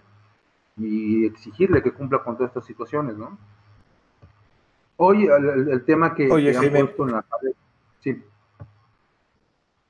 y 0.78 1.26
exigirle 1.26 1.82
que 1.82 1.94
cumpla 1.94 2.24
con 2.24 2.36
todas 2.36 2.50
estas 2.50 2.66
situaciones, 2.66 3.16
¿no? 3.16 3.38
Hoy 4.98 5.28
el, 5.28 5.84
tema 5.86 6.16
que, 6.16 6.32
Oye, 6.32 6.56
han 6.58 6.72
puesto 6.72 7.04
en 7.06 7.12
la 7.12 7.26
sí. 8.00 8.24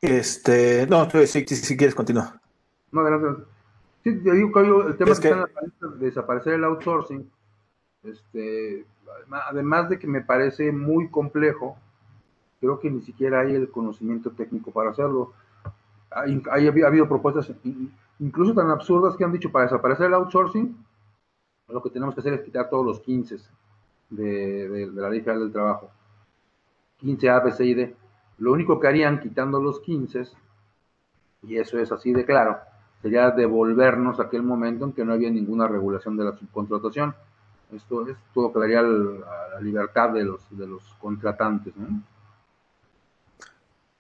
Este, 0.02 0.88
no, 0.88 1.10
si, 1.10 1.46
si, 1.46 1.78
quieres 1.78 1.96
continuar. 1.96 2.40
No, 2.92 3.04
gracias. 3.04 3.36
Sí, 4.04 4.20
yo 4.24 4.34
digo 4.34 4.52
que 4.52 4.60
hoy 4.60 4.88
el 4.88 4.98
tema 4.98 5.12
que, 5.12 5.30
está 5.30 5.30
en 5.30 5.40
la 5.40 5.90
de 5.96 6.06
desaparecer 6.06 6.54
el 6.54 6.64
outsourcing, 6.64 7.30
este, 8.04 8.86
además 9.30 9.90
de 9.90 10.00
que 10.00 10.08
me 10.08 10.22
parece 10.22 10.72
muy 10.72 11.08
complejo, 11.10 11.78
creo 12.60 12.80
que 12.80 12.90
ni 12.90 13.02
siquiera 13.02 13.42
hay 13.42 13.54
el 13.54 13.70
conocimiento 13.70 14.32
técnico 14.32 14.72
para 14.72 14.90
hacerlo 14.90 15.34
hay, 16.12 16.42
ha 16.84 16.88
habido 16.88 17.08
propuestas 17.08 17.52
incluso 18.20 18.54
tan 18.54 18.70
absurdas 18.70 19.16
que 19.16 19.24
han 19.24 19.32
dicho 19.32 19.52
para 19.52 19.66
desaparecer 19.66 20.08
el 20.08 20.14
outsourcing, 20.14 20.76
lo 21.68 21.82
que 21.82 21.90
tenemos 21.90 22.14
que 22.14 22.22
hacer 22.22 22.34
es 22.34 22.42
quitar 22.42 22.70
todos 22.70 22.86
los 22.86 23.00
15 23.02 23.38
de, 24.12 24.90
la 24.94 25.10
Ley 25.10 25.22
Federal 25.22 25.42
del 25.42 25.52
Trabajo. 25.52 25.90
15 26.98 27.30
A, 27.30 27.40
B, 27.40 27.52
C 27.52 27.66
y 27.66 27.74
D. 27.74 27.96
Lo 28.38 28.52
único 28.52 28.80
que 28.80 28.88
harían 28.88 29.20
quitando 29.20 29.60
los 29.62 29.80
15, 29.80 30.24
y 31.44 31.58
eso 31.58 31.80
es 31.80 31.92
así 31.92 32.14
de 32.14 32.26
claro, 32.26 32.58
sería 33.02 33.32
devolvernos 33.32 34.20
aquel 34.20 34.44
momento 34.44 34.86
en 34.86 34.94
que 34.94 35.04
no 35.04 35.14
había 35.14 35.30
ninguna 35.30 35.68
regulación 35.68 36.18
de 36.18 36.26
la 36.26 36.34
subcontratación. 36.34 37.16
Esto 37.72 38.08
es 38.08 38.18
todo 38.34 38.54
quedaría 38.54 38.80
a 38.80 38.84
la 38.84 39.62
libertad 39.62 40.12
de 40.12 40.24
los, 40.24 40.46
de 40.56 40.68
los 40.68 40.84
contratantes. 41.00 41.76
¿no? 41.76 42.02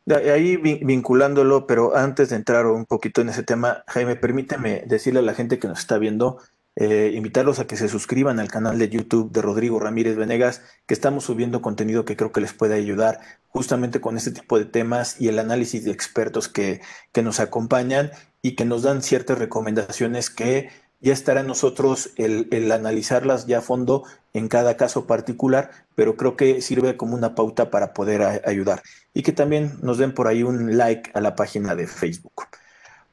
Ahí 0.07 0.57
vinculándolo, 0.57 1.65
pero 1.65 1.95
antes 1.95 2.29
de 2.29 2.35
entrar 2.35 2.67
un 2.67 2.85
poquito 2.85 3.21
en 3.21 3.29
ese 3.29 3.41
tema, 3.41 3.83
Jaime, 3.87 4.15
permíteme 4.15 4.83
decirle 4.85 5.19
a 5.19 5.23
la 5.23 5.33
gente 5.33 5.57
que 5.57 5.67
nos 5.67 5.79
está 5.79 5.97
viendo, 5.97 6.37
eh, 6.75 7.13
invitarlos 7.15 7.59
a 7.59 7.65
que 7.65 7.75
se 7.75 7.87
suscriban 7.87 8.39
al 8.39 8.49
canal 8.49 8.77
de 8.77 8.89
YouTube 8.89 9.31
de 9.31 9.41
Rodrigo 9.41 9.79
Ramírez 9.79 10.15
Venegas, 10.15 10.61
que 10.85 10.93
estamos 10.93 11.23
subiendo 11.23 11.61
contenido 11.61 12.05
que 12.05 12.15
creo 12.15 12.31
que 12.31 12.41
les 12.41 12.53
puede 12.53 12.75
ayudar 12.75 13.19
justamente 13.47 13.99
con 13.99 14.15
este 14.15 14.31
tipo 14.31 14.59
de 14.59 14.65
temas 14.65 15.19
y 15.19 15.27
el 15.29 15.39
análisis 15.39 15.85
de 15.85 15.91
expertos 15.91 16.49
que, 16.49 16.81
que 17.11 17.23
nos 17.23 17.39
acompañan 17.39 18.11
y 18.43 18.55
que 18.55 18.65
nos 18.65 18.83
dan 18.83 19.01
ciertas 19.01 19.39
recomendaciones 19.39 20.29
que 20.29 20.69
ya 21.01 21.13
estará 21.13 21.41
en 21.41 21.47
nosotros 21.47 22.11
el, 22.15 22.71
analizarlas 22.71 23.45
ya 23.45 23.59
a 23.59 23.61
fondo 23.61 24.03
en 24.33 24.47
cada 24.47 24.77
caso 24.77 25.05
particular, 25.05 25.71
pero 25.95 26.17
creo 26.17 26.35
que 26.35 26.61
sirve 26.61 26.97
como 26.97 27.15
una 27.15 27.35
pauta 27.35 27.69
para 27.69 27.93
poder 27.93 28.41
ayudar. 28.45 28.81
Y 29.13 29.23
que 29.23 29.31
también 29.31 29.77
nos 29.81 29.97
den 29.97 30.13
por 30.13 30.27
ahí 30.27 30.43
un 30.43 30.77
like 30.77 31.11
a 31.13 31.21
la 31.21 31.35
página 31.35 31.75
de 31.75 31.87
Facebook. 31.87 32.47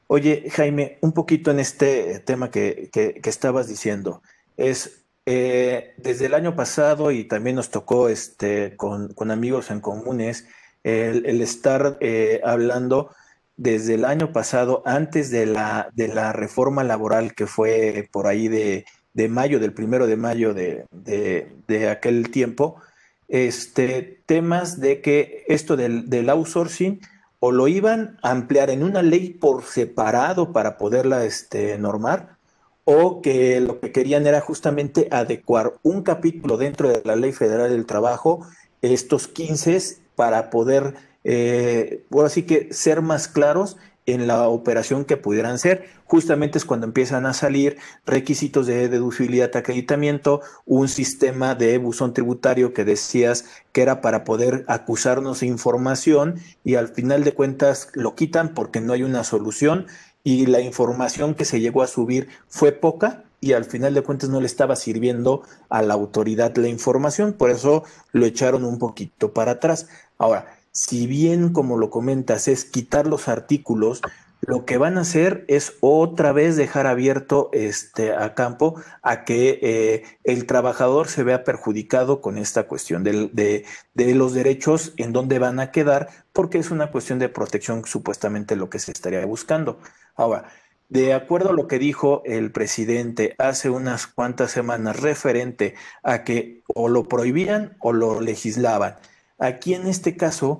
Oye, 0.07 0.49
Jaime, 0.51 0.97
un 1.01 1.13
poquito 1.13 1.51
en 1.51 1.59
este 1.59 2.19
tema 2.19 2.51
que, 2.51 2.89
que, 2.91 3.21
estabas 3.23 3.67
diciendo, 3.67 4.21
es 4.57 5.05
eh, 5.25 5.93
desde 5.97 6.25
el 6.25 6.33
año 6.33 6.55
pasado 6.55 7.11
y 7.11 7.23
también 7.23 7.55
nos 7.55 7.69
tocó 7.69 8.09
este, 8.09 8.75
con, 8.75 9.13
amigos 9.31 9.71
en 9.71 9.79
comunes 9.79 10.45
el, 10.83 11.25
el 11.25 11.41
estar 11.41 11.97
eh, 12.01 12.41
hablando 12.43 13.11
desde 13.55 13.95
el 13.95 14.05
año 14.05 14.31
pasado, 14.31 14.81
antes 14.85 15.29
de 15.29 15.45
la, 15.45 15.89
de 15.93 16.07
la 16.07 16.33
reforma 16.33 16.83
laboral 16.83 17.35
que 17.35 17.47
fue 17.47 18.09
por 18.11 18.27
ahí 18.27 18.47
de, 18.47 18.85
mayo, 19.29 19.59
del 19.59 19.73
primero 19.73 20.07
de 20.07 20.17
mayo 20.17 20.53
de, 20.53 20.85
de, 20.91 21.89
aquel 21.89 22.31
tiempo, 22.31 22.81
este, 23.27 24.21
temas 24.25 24.79
de 24.79 25.01
que 25.01 25.43
esto 25.47 25.75
del, 25.75 26.09
del, 26.09 26.29
outsourcing 26.29 26.99
o 27.39 27.51
lo 27.51 27.67
iban 27.67 28.17
a 28.21 28.31
ampliar 28.31 28.69
en 28.69 28.83
una 28.83 29.01
ley 29.01 29.29
por 29.29 29.63
separado 29.63 30.51
para 30.51 30.77
poderla 30.77 31.25
este, 31.25 31.77
normar, 31.77 32.37
o 32.85 33.21
que 33.21 33.59
lo 33.61 33.79
que 33.79 33.91
querían 33.91 34.27
era 34.27 34.41
justamente 34.41 35.07
adecuar 35.11 35.73
un 35.83 36.03
capítulo 36.03 36.57
dentro 36.57 36.89
de 36.89 37.01
la 37.05 37.15
Ley 37.15 37.31
Federal 37.31 37.69
del 37.69 37.85
Trabajo, 37.85 38.45
estos 38.81 39.27
15, 39.27 39.79
para 40.15 40.49
poder 40.49 40.95
eh, 41.23 42.03
así 42.23 42.43
que 42.43 42.73
ser 42.73 43.01
más 43.01 43.27
claros 43.27 43.77
en 44.05 44.27
la 44.27 44.47
operación 44.47 45.05
que 45.05 45.17
pudieran 45.17 45.59
ser. 45.59 45.85
Justamente 46.05 46.57
es 46.57 46.65
cuando 46.65 46.85
empiezan 46.85 47.25
a 47.25 47.33
salir 47.33 47.77
requisitos 48.05 48.67
de 48.67 48.89
deducibilidad 48.89 49.51
de 49.51 49.59
acreditamiento, 49.59 50.41
un 50.65 50.87
sistema 50.87 51.55
de 51.55 51.77
buzón 51.77 52.13
tributario 52.13 52.73
que 52.73 52.83
decías 52.83 53.45
que 53.71 53.81
era 53.81 54.01
para 54.01 54.23
poder 54.23 54.65
acusarnos 54.67 55.43
información 55.43 56.35
y 56.63 56.75
al 56.75 56.89
final 56.89 57.23
de 57.23 57.33
cuentas 57.33 57.89
lo 57.93 58.15
quitan 58.15 58.53
porque 58.53 58.81
no 58.81 58.93
hay 58.93 59.03
una 59.03 59.23
solución 59.23 59.87
y 60.23 60.45
la 60.45 60.61
información 60.61 61.35
que 61.35 61.45
se 61.45 61.59
llegó 61.59 61.81
a 61.81 61.87
subir 61.87 62.29
fue 62.47 62.71
poca 62.71 63.23
y 63.41 63.53
al 63.53 63.65
final 63.65 63.93
de 63.93 64.03
cuentas 64.03 64.29
no 64.29 64.39
le 64.39 64.45
estaba 64.45 64.77
sirviendo 64.77 65.43
a 65.69 65.81
la 65.81 65.95
autoridad 65.95 66.55
la 66.55 66.69
información, 66.69 67.33
por 67.33 67.49
eso 67.49 67.83
lo 68.13 68.25
echaron 68.25 68.63
un 68.63 68.79
poquito 68.79 69.33
para 69.33 69.53
atrás. 69.53 69.89
Ahora, 70.17 70.47
si 70.73 71.07
bien, 71.07 71.53
como 71.53 71.77
lo 71.77 71.89
comentas, 71.89 72.47
es 72.47 72.65
quitar 72.65 73.07
los 73.07 73.27
artículos, 73.27 74.01
lo 74.45 74.65
que 74.65 74.77
van 74.77 74.97
a 74.97 75.01
hacer 75.01 75.45
es 75.47 75.77
otra 75.79 76.33
vez 76.33 76.57
dejar 76.57 76.85
abierto 76.85 77.49
este, 77.53 78.13
a 78.13 78.33
campo 78.33 78.75
a 79.01 79.23
que 79.23 79.59
eh, 79.61 80.03
el 80.25 80.45
trabajador 80.45 81.07
se 81.07 81.23
vea 81.23 81.45
perjudicado 81.45 82.19
con 82.19 82.37
esta 82.37 82.63
cuestión 82.63 83.03
de, 83.03 83.63
de, 83.93 84.15
los 84.15 84.33
derechos 84.33 84.93
en 84.97 85.13
dónde 85.13 85.39
van 85.39 85.61
a 85.61 85.71
quedar, 85.71 86.09
porque 86.33 86.57
es 86.57 86.71
una 86.71 86.91
cuestión 86.91 87.19
de 87.19 87.29
protección 87.29 87.85
supuestamente 87.85 88.57
lo 88.57 88.69
que 88.69 88.79
se 88.79 88.91
estaría 88.91 89.25
buscando. 89.25 89.79
Ahora, 90.15 90.49
de 90.89 91.13
acuerdo 91.13 91.51
a 91.51 91.53
lo 91.53 91.67
que 91.67 91.79
dijo 91.79 92.21
el 92.25 92.51
presidente 92.51 93.35
hace 93.37 93.69
unas 93.69 94.07
cuantas 94.07 94.51
semanas 94.51 94.99
referente 94.99 95.75
a 96.03 96.23
que 96.23 96.63
o 96.67 96.89
lo 96.89 97.07
prohibían 97.07 97.77
o 97.79 97.93
lo 97.93 98.19
legislaban, 98.19 98.97
aquí 99.43 99.73
en 99.73 99.87
este 99.87 100.17
caso 100.17 100.59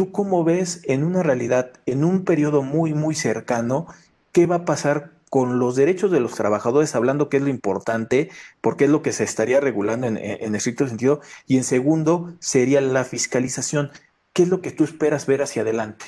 ¿Tú 0.00 0.12
cómo 0.12 0.44
ves 0.44 0.82
en 0.84 1.04
una 1.04 1.22
realidad, 1.22 1.72
en 1.84 2.04
un 2.04 2.24
periodo 2.24 2.62
muy, 2.62 2.94
muy 2.94 3.14
cercano, 3.14 3.86
qué 4.32 4.46
va 4.46 4.56
a 4.56 4.64
pasar 4.64 5.10
con 5.28 5.58
los 5.58 5.76
derechos 5.76 6.10
de 6.10 6.20
los 6.20 6.34
trabajadores, 6.34 6.94
hablando 6.94 7.28
que 7.28 7.36
es 7.36 7.42
lo 7.42 7.50
importante, 7.50 8.30
porque 8.62 8.86
es 8.86 8.90
lo 8.90 9.02
que 9.02 9.12
se 9.12 9.24
estaría 9.24 9.60
regulando 9.60 10.06
en, 10.06 10.16
en 10.16 10.54
estricto 10.54 10.88
sentido, 10.88 11.20
y 11.46 11.58
en 11.58 11.64
segundo 11.64 12.32
sería 12.38 12.80
la 12.80 13.04
fiscalización. 13.04 13.90
¿Qué 14.32 14.44
es 14.44 14.48
lo 14.48 14.62
que 14.62 14.70
tú 14.70 14.84
esperas 14.84 15.26
ver 15.26 15.42
hacia 15.42 15.60
adelante? 15.60 16.06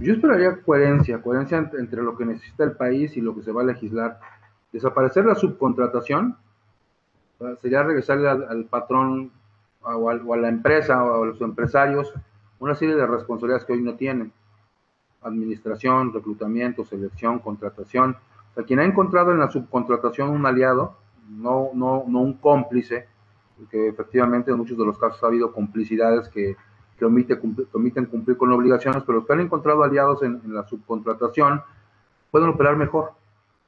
Yo 0.00 0.12
esperaría 0.12 0.60
coherencia, 0.60 1.22
coherencia 1.22 1.70
entre 1.78 2.02
lo 2.02 2.18
que 2.18 2.26
necesita 2.26 2.64
el 2.64 2.72
país 2.72 3.16
y 3.16 3.22
lo 3.22 3.34
que 3.34 3.42
se 3.42 3.52
va 3.52 3.62
a 3.62 3.64
legislar. 3.64 4.20
Desaparecer 4.72 5.24
la 5.24 5.34
subcontratación 5.34 6.36
sería 7.62 7.82
regresarle 7.82 8.28
al, 8.28 8.66
patrón 8.66 9.32
o, 9.94 10.10
o 10.10 10.34
a 10.34 10.36
la 10.36 10.48
empresa 10.48 11.02
o 11.02 11.22
a 11.22 11.26
los 11.26 11.40
empresarios 11.40 12.12
una 12.60 12.74
serie 12.74 12.96
de 12.96 13.06
responsabilidades 13.06 13.64
que 13.64 13.72
hoy 13.72 13.82
no 13.82 13.94
tienen. 13.94 14.32
Administración, 15.22 16.12
reclutamiento, 16.12 16.84
selección, 16.84 17.38
contratación. 17.38 18.16
O 18.50 18.54
sea, 18.54 18.64
quien 18.64 18.80
ha 18.80 18.84
encontrado 18.84 19.32
en 19.32 19.38
la 19.38 19.50
subcontratación 19.50 20.30
un 20.30 20.46
aliado, 20.46 20.96
no, 21.28 21.70
no, 21.74 22.04
no 22.06 22.20
un 22.20 22.34
cómplice, 22.34 23.06
que 23.70 23.88
efectivamente 23.88 24.50
en 24.50 24.56
muchos 24.56 24.78
de 24.78 24.84
los 24.84 24.98
casos 24.98 25.22
ha 25.22 25.26
habido 25.26 25.52
complicidades 25.52 26.28
que, 26.28 26.56
que, 26.96 27.04
omite, 27.04 27.38
omiten 27.72 28.06
cumplir 28.06 28.36
con 28.36 28.52
obligaciones, 28.52 29.02
pero 29.04 29.18
los 29.18 29.26
que 29.26 29.32
han 29.32 29.40
encontrado 29.40 29.82
aliados 29.82 30.22
en, 30.22 30.40
en 30.44 30.54
la 30.54 30.64
subcontratación 30.66 31.62
pueden 32.30 32.50
operar 32.50 32.76
mejor, 32.76 33.12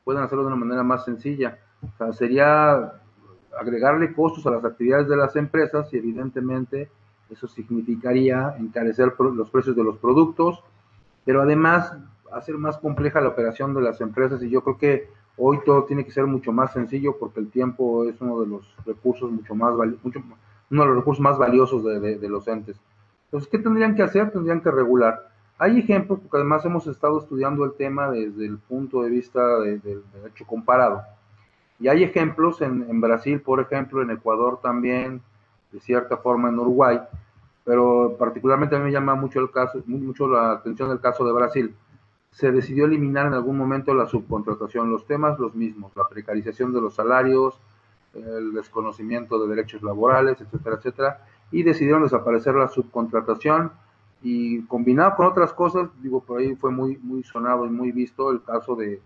pueden 0.05 0.23
hacerlo 0.23 0.45
de 0.45 0.49
una 0.49 0.57
manera 0.57 0.83
más 0.83 1.05
sencilla. 1.05 1.59
O 1.83 1.97
sea, 1.97 2.13
sería 2.13 2.93
agregarle 3.59 4.13
costos 4.13 4.47
a 4.47 4.51
las 4.51 4.65
actividades 4.65 5.09
de 5.09 5.17
las 5.17 5.37
empresas 5.37 5.93
y 5.93 5.99
evidentemente 5.99 6.89
eso 7.31 7.47
significaría 7.47 8.57
encarecer 8.59 9.15
los 9.19 9.51
precios 9.51 9.77
de 9.77 9.85
los 9.85 9.99
productos, 9.99 10.63
pero 11.25 11.43
además 11.43 11.93
hacer 12.33 12.57
más 12.57 12.79
compleja 12.79 13.21
la 13.21 13.29
operación 13.29 13.75
de 13.75 13.83
las 13.83 14.01
empresas 14.01 14.43
y 14.43 14.51
yo 14.51 14.63
creo 14.63 14.79
que 14.79 15.09
hoy 15.37 15.61
todo 15.65 15.85
tiene 15.85 16.05
que 16.05 16.13
ser 16.13 16.27
mucho 16.27 16.53
más 16.53 16.73
sencillo 16.73 17.17
porque 17.19 17.41
el 17.41 17.51
tiempo 17.51 18.05
es 18.05 18.21
uno 18.21 18.41
de 18.41 18.47
los 18.47 18.75
recursos 18.85 19.31
mucho 19.31 19.55
más 19.55 19.75
mucho, 20.03 20.23
uno 20.71 20.83
de 20.83 20.89
los 20.89 20.97
recursos 20.97 21.23
más 21.23 21.39
valiosos 21.39 21.85
de, 21.85 22.29
los 22.29 22.47
entes. 22.47 22.81
Entonces, 23.27 23.49
¿qué 23.51 23.59
tendrían 23.59 23.95
que 23.95 24.03
hacer? 24.03 24.31
Tendrían 24.31 24.61
que 24.61 24.71
regular. 24.71 25.31
Hay 25.59 25.79
ejemplos, 25.79 26.21
porque 26.21 26.37
además 26.39 26.65
hemos 26.65 26.87
estado 26.87 27.21
estudiando 27.21 27.65
el 27.65 27.75
tema 27.75 28.11
desde 28.11 28.47
el 28.47 28.59
punto 28.59 29.03
de 29.03 29.11
vista 29.11 29.61
del 29.61 29.81
derecho 29.83 30.45
comparado. 30.47 31.03
Y 31.81 31.89
hay 31.89 32.05
ejemplos 32.05 32.61
en, 32.61 33.01
Brasil, 33.01 33.41
por 33.41 33.59
ejemplo, 33.59 34.03
en 34.03 34.11
Ecuador 34.11 34.61
también, 34.63 35.23
de 35.73 35.81
cierta 35.81 36.19
forma 36.19 36.51
en 36.51 36.59
Uruguay, 36.59 37.01
pero 37.65 38.17
particularmente 38.19 38.77
a 38.77 38.79
mí 38.79 38.85
me 38.85 38.93
llama 38.93 39.15
mucho, 39.15 39.41
el 39.41 39.51
caso, 39.51 39.83
mucho 39.87 40.29
la 40.29 40.53
atención 40.53 40.91
del 40.91 41.01
caso 41.01 41.25
de 41.25 41.33
Brasil. 41.33 41.75
Se 42.33 42.53
decidió 42.53 42.85
eliminar 42.85 43.27
en 43.27 43.35
algún 43.35 43.57
momento 43.57 43.95
la 43.95 44.07
subcontratación, 44.07 44.91
los 44.91 45.07
temas 45.07 45.39
los 45.39 45.55
mismos, 45.55 45.93
la 45.97 46.07
precarización 46.07 46.73
de 46.75 46.83
los 46.83 46.95
salarios, 46.95 47.59
el 48.13 48.53
desconocimiento 48.53 49.41
de 49.41 49.49
derechos 49.49 49.83
laborales, 49.83 50.39
etcétera, 50.41 50.77
etcétera, 50.77 51.27
y 51.51 51.63
decidieron 51.63 52.03
desaparecer 52.03 52.55
la 52.55 52.69
subcontratación 52.69 53.73
y 54.23 54.63
combinado 54.65 55.17
con 55.17 55.27
otras 55.27 55.55
cosas, 55.55 55.89
digo, 56.03 56.21
por 56.21 56.41
ahí 56.41 56.55
fue 56.57 56.71
muy, 56.71 56.99
muy 56.99 57.23
sonado 57.23 57.65
y 57.65 57.71
muy 57.71 57.91
visto 57.91 58.31
el 58.31 58.43
caso 58.43 58.77
de, 58.77 59.01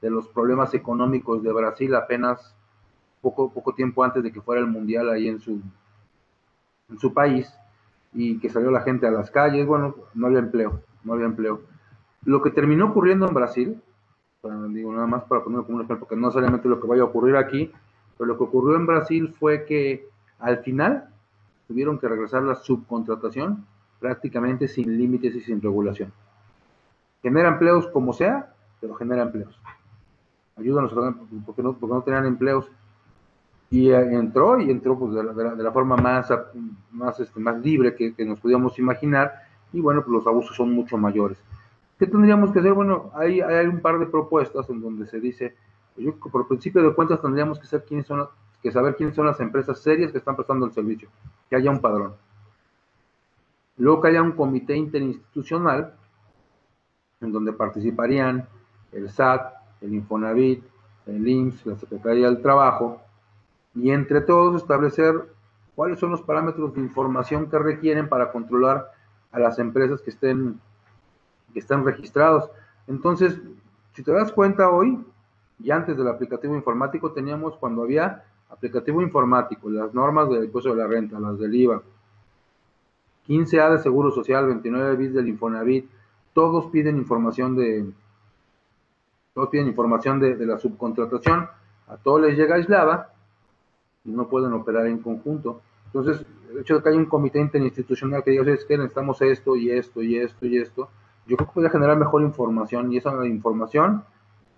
de 0.00 0.10
los 0.10 0.28
problemas 0.28 0.72
económicos 0.74 1.42
de 1.42 1.52
Brasil 1.52 1.94
apenas 1.94 2.54
poco, 3.20 3.52
poco 3.52 3.74
tiempo 3.74 4.02
antes 4.02 4.22
de 4.22 4.32
que 4.32 4.40
fuera 4.40 4.60
el 4.60 4.66
Mundial 4.66 5.10
ahí 5.10 5.28
en 5.28 5.40
su, 5.40 5.60
en 6.88 6.98
su 6.98 7.12
país 7.12 7.52
y 8.12 8.38
que 8.38 8.48
salió 8.48 8.70
la 8.70 8.80
gente 8.80 9.06
a 9.06 9.10
las 9.10 9.30
calles, 9.30 9.66
bueno, 9.66 9.94
no 10.14 10.26
había 10.26 10.38
empleo, 10.38 10.80
no 11.04 11.12
había 11.12 11.26
empleo. 11.26 11.60
Lo 12.24 12.42
que 12.42 12.50
terminó 12.50 12.86
ocurriendo 12.88 13.28
en 13.28 13.34
Brasil, 13.34 13.82
digo 14.70 14.92
nada 14.92 15.06
más 15.06 15.24
para 15.24 15.44
ponerlo 15.44 15.64
como 15.64 15.76
un 15.76 15.84
ejemplo, 15.84 16.00
porque 16.00 16.16
no 16.16 16.28
necesariamente 16.28 16.68
lo 16.68 16.80
que 16.80 16.86
vaya 16.86 17.02
a 17.02 17.06
ocurrir 17.06 17.36
aquí, 17.36 17.70
pero 18.16 18.28
lo 18.28 18.38
que 18.38 18.44
ocurrió 18.44 18.76
en 18.76 18.86
Brasil 18.86 19.34
fue 19.38 19.64
que 19.64 20.08
al 20.38 20.58
final 20.58 21.08
tuvieron 21.68 21.98
que 21.98 22.08
regresar 22.08 22.42
la 22.42 22.56
subcontratación 22.56 23.66
prácticamente 24.00 24.66
sin 24.66 24.96
límites 24.96 25.34
y 25.34 25.40
sin 25.40 25.60
regulación. 25.60 26.12
Genera 27.22 27.50
empleos 27.50 27.86
como 27.88 28.12
sea, 28.12 28.54
pero 28.80 28.94
genera 28.94 29.22
empleos. 29.22 29.60
Ayúdanos, 30.60 30.92
porque 31.46 31.62
no, 31.62 31.72
porque 31.72 31.94
no 31.94 32.02
tenían 32.02 32.26
empleos 32.26 32.70
y 33.70 33.90
eh, 33.90 34.14
entró 34.14 34.60
y 34.60 34.70
entró 34.70 34.98
pues 34.98 35.14
de 35.14 35.22
la, 35.22 35.54
de 35.54 35.62
la, 35.62 35.72
forma 35.72 35.96
más, 35.96 36.28
más, 36.90 37.18
este, 37.20 37.38
más 37.40 37.60
libre 37.60 37.94
que, 37.94 38.14
que, 38.14 38.24
nos 38.24 38.40
podíamos 38.40 38.78
imaginar 38.78 39.32
y 39.72 39.80
bueno, 39.80 40.02
pues 40.02 40.12
los 40.12 40.26
abusos 40.26 40.56
son 40.56 40.72
mucho 40.72 40.98
mayores. 40.98 41.38
¿Qué 41.98 42.06
tendríamos 42.06 42.52
que 42.52 42.58
hacer? 42.58 42.72
Bueno, 42.72 43.10
hay, 43.14 43.40
hay 43.40 43.66
un 43.66 43.80
par 43.80 43.98
de 43.98 44.06
propuestas 44.06 44.68
en 44.70 44.80
donde 44.80 45.06
se 45.06 45.20
dice, 45.20 45.54
pues 45.94 46.06
yo 46.06 46.16
por 46.16 46.48
principio 46.48 46.82
de 46.82 46.94
cuentas 46.94 47.22
tendríamos 47.22 47.58
que, 47.58 47.80
quiénes 47.82 48.06
son, 48.06 48.26
que 48.62 48.72
saber 48.72 48.96
quiénes 48.96 49.14
son 49.14 49.26
las 49.26 49.38
empresas 49.40 49.78
serias 49.78 50.10
que 50.10 50.18
están 50.18 50.34
prestando 50.34 50.66
el 50.66 50.72
servicio, 50.72 51.08
que 51.48 51.56
haya 51.56 51.70
un 51.70 51.80
padrón. 51.80 52.14
Luego 53.76 54.00
que 54.00 54.08
haya 54.08 54.22
un 54.22 54.32
comité 54.32 54.76
interinstitucional 54.76 55.94
en 57.20 57.32
donde 57.32 57.52
participarían 57.52 58.48
el 58.92 59.08
SAT, 59.08 59.59
el 59.80 59.94
Infonavit, 59.94 60.62
el 61.06 61.26
IMSS, 61.26 61.66
la 61.66 61.76
Secretaría 61.76 62.26
del 62.26 62.42
Trabajo, 62.42 63.00
y 63.74 63.90
entre 63.90 64.20
todos 64.20 64.60
establecer 64.60 65.14
cuáles 65.74 65.98
son 65.98 66.10
los 66.10 66.22
parámetros 66.22 66.74
de 66.74 66.80
información 66.80 67.48
que 67.48 67.58
requieren 67.58 68.08
para 68.08 68.32
controlar 68.32 68.90
a 69.32 69.38
las 69.38 69.58
empresas 69.58 70.02
que 70.02 70.10
estén, 70.10 70.60
que 71.52 71.60
están 71.60 71.84
registrados. 71.84 72.50
Entonces, 72.86 73.40
si 73.94 74.02
te 74.02 74.12
das 74.12 74.32
cuenta 74.32 74.70
hoy, 74.70 75.04
y 75.62 75.70
antes 75.70 75.96
del 75.96 76.08
aplicativo 76.08 76.54
informático 76.54 77.12
teníamos 77.12 77.56
cuando 77.56 77.82
había 77.82 78.24
aplicativo 78.48 79.02
informático, 79.02 79.70
las 79.70 79.94
normas 79.94 80.28
del 80.28 80.44
impuesto 80.44 80.70
de 80.70 80.76
la 80.76 80.86
renta, 80.86 81.20
las 81.20 81.38
del 81.38 81.54
IVA, 81.54 81.82
15A 83.28 83.72
de 83.72 83.78
Seguro 83.78 84.10
Social, 84.10 84.46
29 84.46 84.96
bis 84.96 85.14
del 85.14 85.28
Infonavit, 85.28 85.88
todos 86.32 86.66
piden 86.66 86.96
información 86.96 87.54
de 87.54 87.90
todos 89.40 89.50
piden 89.50 89.68
información 89.68 90.20
de, 90.20 90.36
de 90.36 90.44
la 90.44 90.58
subcontratación, 90.58 91.48
a 91.88 91.96
todos 91.96 92.20
les 92.20 92.36
llega 92.36 92.56
aislada 92.56 93.14
y 94.04 94.10
no 94.10 94.28
pueden 94.28 94.52
operar 94.52 94.86
en 94.86 94.98
conjunto. 94.98 95.62
Entonces, 95.86 96.26
el 96.50 96.58
hecho 96.58 96.76
de 96.76 96.82
que 96.82 96.90
haya 96.90 96.98
un 96.98 97.06
comité 97.06 97.40
interinstitucional 97.40 98.22
que 98.22 98.32
diga, 98.32 98.42
es 98.52 98.66
que 98.66 98.76
necesitamos 98.76 99.22
esto 99.22 99.56
y 99.56 99.70
esto 99.70 100.02
y 100.02 100.18
esto 100.18 100.44
y 100.44 100.58
esto, 100.58 100.90
yo 101.26 101.36
creo 101.38 101.48
que 101.48 101.54
podría 101.54 101.70
generar 101.70 101.96
mejor 101.96 102.20
información 102.20 102.92
y 102.92 102.98
esa 102.98 103.26
información 103.26 104.04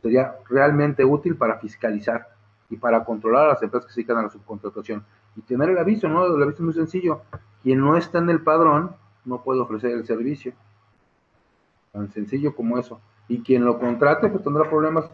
sería 0.02 0.34
realmente 0.48 1.04
útil 1.04 1.36
para 1.36 1.58
fiscalizar 1.60 2.28
y 2.68 2.76
para 2.76 3.04
controlar 3.04 3.44
a 3.44 3.48
las 3.50 3.62
empresas 3.62 3.86
que 3.86 3.92
se 3.92 4.00
dedican 4.00 4.18
a 4.18 4.22
la 4.22 4.30
subcontratación. 4.30 5.04
Y 5.36 5.42
tener 5.42 5.70
el 5.70 5.78
aviso, 5.78 6.08
¿no? 6.08 6.26
El 6.26 6.42
aviso 6.42 6.56
es 6.56 6.60
muy 6.60 6.74
sencillo. 6.74 7.22
Quien 7.62 7.78
no 7.78 7.96
está 7.96 8.18
en 8.18 8.30
el 8.30 8.40
padrón 8.40 8.96
no 9.24 9.42
puede 9.44 9.60
ofrecer 9.60 9.92
el 9.92 10.04
servicio. 10.04 10.54
Tan 11.92 12.10
sencillo 12.10 12.56
como 12.56 12.78
eso. 12.78 13.00
Y 13.28 13.40
quien 13.42 13.64
lo 13.64 13.78
contrate, 13.78 14.28
pues 14.28 14.42
tendrá 14.44 14.68
problemas 14.68 15.06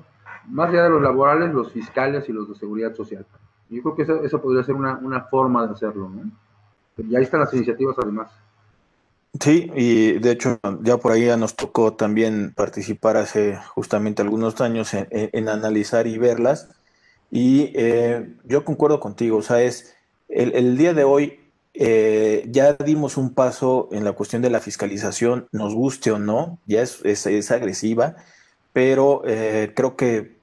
más 0.46 0.70
allá 0.70 0.84
de 0.84 0.90
los 0.90 1.02
laborales, 1.02 1.52
los 1.52 1.72
fiscales 1.72 2.28
y 2.28 2.32
los 2.32 2.48
de 2.48 2.54
seguridad 2.54 2.94
social. 2.94 3.24
Yo 3.70 3.82
creo 3.82 3.94
que 3.94 4.26
eso, 4.26 4.40
podría 4.40 4.64
ser 4.64 4.74
una, 4.74 4.98
una, 4.98 5.22
forma 5.22 5.66
de 5.66 5.74
hacerlo, 5.74 6.08
¿no? 6.08 6.30
Y 6.96 7.14
ahí 7.14 7.22
están 7.22 7.40
las 7.40 7.52
iniciativas 7.52 7.96
además. 7.98 8.30
Sí, 9.38 9.70
y 9.74 10.18
de 10.18 10.32
hecho 10.32 10.58
ya 10.80 10.96
por 10.96 11.12
ahí 11.12 11.26
ya 11.26 11.36
nos 11.36 11.54
tocó 11.54 11.92
también 11.92 12.52
participar 12.56 13.16
hace 13.18 13.58
justamente 13.74 14.22
algunos 14.22 14.60
años 14.60 14.94
en, 14.94 15.48
analizar 15.48 16.06
y 16.06 16.18
verlas. 16.18 16.70
Y 17.30 17.70
eh, 17.74 18.34
yo 18.44 18.64
concuerdo 18.64 19.00
contigo, 19.00 19.36
o 19.36 19.42
sea, 19.42 19.60
es 19.62 19.94
el, 20.28 20.54
el 20.54 20.78
día 20.78 20.94
de 20.94 21.04
hoy 21.04 21.38
eh, 21.80 22.44
ya 22.50 22.74
dimos 22.74 23.16
un 23.16 23.34
paso 23.34 23.88
en 23.92 24.04
la 24.04 24.12
cuestión 24.12 24.42
de 24.42 24.50
la 24.50 24.60
fiscalización, 24.60 25.48
nos 25.52 25.74
guste 25.74 26.10
o 26.10 26.18
no, 26.18 26.58
ya 26.66 26.82
es, 26.82 27.00
es, 27.04 27.26
es 27.26 27.50
agresiva, 27.52 28.16
pero 28.72 29.22
eh, 29.26 29.72
creo 29.74 29.96
que 29.96 30.36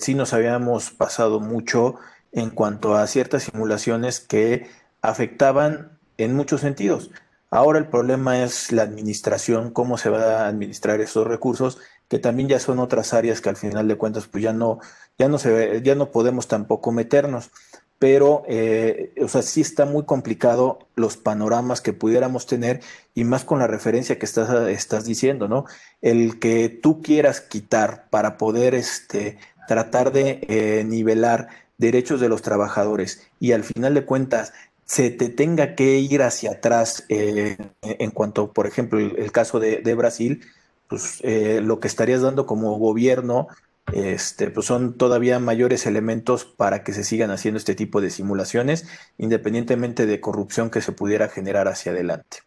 sí 0.00 0.14
nos 0.14 0.32
habíamos 0.32 0.90
pasado 0.90 1.38
mucho 1.38 1.94
en 2.32 2.50
cuanto 2.50 2.96
a 2.96 3.06
ciertas 3.06 3.44
simulaciones 3.44 4.18
que 4.18 4.68
afectaban 5.02 5.98
en 6.18 6.34
muchos 6.34 6.62
sentidos. 6.62 7.12
Ahora 7.50 7.78
el 7.78 7.88
problema 7.88 8.42
es 8.42 8.72
la 8.72 8.82
administración, 8.82 9.70
cómo 9.70 9.98
se 9.98 10.10
va 10.10 10.42
a 10.42 10.48
administrar 10.48 11.00
esos 11.00 11.26
recursos, 11.26 11.78
que 12.08 12.18
también 12.18 12.48
ya 12.48 12.58
son 12.58 12.78
otras 12.78 13.14
áreas 13.14 13.40
que 13.40 13.48
al 13.48 13.56
final 13.56 13.88
de 13.88 13.96
cuentas 13.96 14.26
pues 14.26 14.42
ya 14.42 14.52
no, 14.52 14.80
ya 15.18 15.28
no 15.28 15.38
se 15.38 15.80
ya 15.82 15.94
no 15.94 16.10
podemos 16.10 16.48
tampoco 16.48 16.92
meternos. 16.92 17.50
Pero, 17.98 18.42
eh, 18.46 19.14
o 19.22 19.28
sea, 19.28 19.42
sí 19.42 19.62
está 19.62 19.86
muy 19.86 20.04
complicado 20.04 20.80
los 20.96 21.16
panoramas 21.16 21.80
que 21.80 21.94
pudiéramos 21.94 22.46
tener 22.46 22.80
y 23.14 23.24
más 23.24 23.44
con 23.44 23.58
la 23.58 23.66
referencia 23.66 24.18
que 24.18 24.26
estás, 24.26 24.68
estás 24.68 25.04
diciendo, 25.06 25.48
¿no? 25.48 25.64
El 26.02 26.38
que 26.38 26.68
tú 26.68 27.00
quieras 27.00 27.40
quitar 27.40 28.06
para 28.10 28.36
poder 28.36 28.74
este, 28.74 29.38
tratar 29.66 30.12
de 30.12 30.40
eh, 30.48 30.84
nivelar 30.84 31.48
derechos 31.78 32.20
de 32.20 32.28
los 32.28 32.42
trabajadores 32.42 33.26
y 33.40 33.52
al 33.52 33.64
final 33.64 33.94
de 33.94 34.04
cuentas 34.04 34.52
se 34.84 35.10
te 35.10 35.28
tenga 35.28 35.74
que 35.74 35.98
ir 35.98 36.22
hacia 36.22 36.52
atrás 36.52 37.04
eh, 37.08 37.56
en 37.82 38.10
cuanto, 38.12 38.52
por 38.52 38.66
ejemplo, 38.66 39.00
el, 39.00 39.32
caso 39.32 39.58
de, 39.58 39.94
Brasil, 39.94 40.42
pues 40.88 41.18
eh, 41.22 41.60
lo 41.60 41.80
que 41.80 41.88
estarías 41.88 42.22
dando 42.22 42.46
como 42.46 42.78
gobierno, 42.78 43.48
este, 43.92 44.50
pues 44.50 44.66
son 44.66 44.96
todavía 44.96 45.38
mayores 45.38 45.86
elementos 45.86 46.44
para 46.44 46.82
que 46.82 46.92
se 46.92 47.04
sigan 47.04 47.30
haciendo 47.30 47.58
este 47.58 47.74
tipo 47.74 48.00
de 48.00 48.10
simulaciones, 48.10 48.86
independientemente 49.18 50.06
de 50.06 50.20
corrupción 50.20 50.70
que 50.70 50.80
se 50.80 50.92
pudiera 50.92 51.28
generar 51.28 51.68
hacia 51.68 51.92
adelante. 51.92 52.38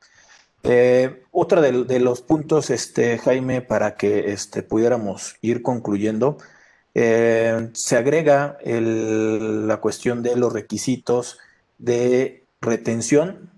Eh, 0.63 1.23
otra 1.31 1.61
de, 1.61 1.99
los 1.99 2.21
puntos, 2.21 2.69
este, 2.69 3.17
Jaime, 3.17 3.61
para 3.61 3.95
que 3.95 4.31
este, 4.33 4.63
pudiéramos 4.63 5.37
ir 5.41 5.61
concluyendo, 5.61 6.37
se 6.93 7.95
agrega 7.95 8.57
la 8.65 9.77
cuestión 9.77 10.21
de 10.21 10.35
los 10.35 10.51
requisitos 10.51 11.37
de 11.77 12.43
retención 12.59 13.49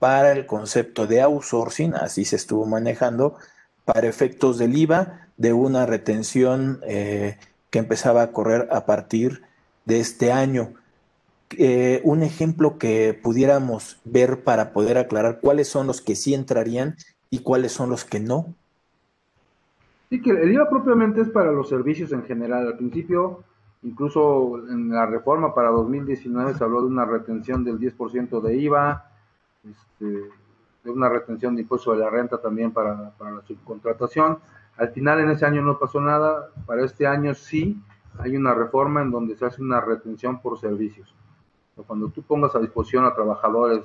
para 0.00 0.32
el 0.32 0.46
concepto 0.46 1.06
de 1.06 1.20
outsourcing, 1.20 1.94
así 1.94 2.24
se 2.24 2.36
estuvo 2.36 2.66
manejando, 2.66 3.36
para 3.84 4.08
efectos 4.08 4.58
del 4.58 4.76
IVA, 4.76 5.28
de 5.40 5.52
una 5.52 5.86
retención 5.86 6.78
eh, 6.86 7.36
que 7.70 7.80
empezaba 7.80 8.22
a 8.22 8.32
correr 8.32 8.68
a 8.70 8.86
partir 8.86 9.42
de 9.86 9.98
este 9.98 10.30
año. 10.30 10.74
Eh, 11.58 12.00
un 12.04 12.22
ejemplo 12.22 12.78
que 12.78 13.18
pudiéramos 13.20 14.00
ver 14.04 14.44
para 14.44 14.72
poder 14.72 14.98
aclarar 14.98 15.40
cuáles 15.40 15.66
son 15.66 15.88
los 15.88 16.00
que 16.00 16.14
sí 16.14 16.34
entrarían 16.34 16.94
y 17.28 17.40
cuáles 17.40 17.72
son 17.72 17.90
los 17.90 18.04
que 18.04 18.20
no. 18.20 18.54
Sí, 20.10 20.22
que 20.22 20.30
el 20.30 20.52
IVA 20.52 20.70
propiamente 20.70 21.22
es 21.22 21.28
para 21.28 21.50
los 21.50 21.68
servicios 21.68 22.12
en 22.12 22.22
general. 22.22 22.68
Al 22.68 22.76
principio 22.76 23.44
Incluso 23.82 24.58
en 24.68 24.90
la 24.90 25.06
reforma 25.06 25.54
para 25.54 25.70
2019 25.70 26.54
se 26.54 26.64
habló 26.64 26.82
de 26.82 26.88
una 26.88 27.06
retención 27.06 27.64
del 27.64 27.78
10% 27.78 28.40
de 28.42 28.56
IVA, 28.56 29.06
este, 29.64 30.28
de 30.84 30.90
una 30.90 31.08
retención 31.08 31.54
de 31.56 31.62
impuesto 31.62 31.92
de 31.92 31.98
la 31.98 32.10
renta 32.10 32.38
también 32.38 32.72
para, 32.72 33.14
la 33.18 33.42
subcontratación. 33.46 34.38
Al 34.80 34.88
final 34.92 35.20
en 35.20 35.28
ese 35.28 35.44
año 35.44 35.60
no 35.60 35.78
pasó 35.78 36.00
nada, 36.00 36.48
para 36.64 36.86
este 36.86 37.06
año 37.06 37.34
sí 37.34 37.78
hay 38.18 38.34
una 38.34 38.54
reforma 38.54 39.02
en 39.02 39.10
donde 39.10 39.36
se 39.36 39.44
hace 39.44 39.60
una 39.60 39.78
retención 39.78 40.40
por 40.40 40.58
servicios. 40.58 41.14
cuando 41.86 42.08
tú 42.08 42.22
pongas 42.22 42.54
a 42.54 42.60
disposición 42.60 43.04
a 43.04 43.14
trabajadores, 43.14 43.84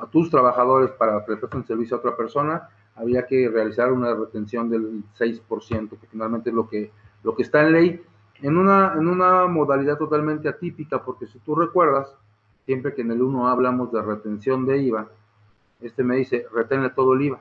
a, 0.00 0.06
tus 0.06 0.30
trabajadores 0.30 0.92
para 0.92 1.24
prestar 1.26 1.50
un 1.56 1.66
servicio 1.66 1.96
a 1.96 1.98
otra 1.98 2.16
persona, 2.16 2.68
había 2.94 3.26
que 3.26 3.48
realizar 3.48 3.90
una 3.90 4.14
retención 4.14 4.70
del 4.70 5.02
6%, 5.18 5.88
que 5.98 6.06
finalmente 6.06 6.50
es 6.50 6.54
lo 6.54 6.68
que, 6.68 6.92
lo 7.24 7.34
que 7.34 7.42
está 7.42 7.62
en 7.62 7.72
ley 7.72 8.00
en 8.42 8.56
una, 8.56 8.94
en 8.94 9.08
una 9.08 9.48
modalidad 9.48 9.98
totalmente 9.98 10.48
atípica, 10.48 11.02
porque 11.02 11.26
si 11.26 11.40
tú 11.40 11.56
recuerdas, 11.56 12.14
siempre 12.64 12.94
que 12.94 13.02
en 13.02 13.10
el 13.10 13.20
1 13.22 13.48
hablamos 13.48 13.90
de 13.90 14.02
retención 14.02 14.66
de 14.66 14.78
IVA, 14.78 15.08
este 15.80 16.04
me 16.04 16.14
dice, 16.14 16.46
reténle 16.52 16.90
todo 16.90 17.14
el 17.14 17.22
IVA. 17.22 17.40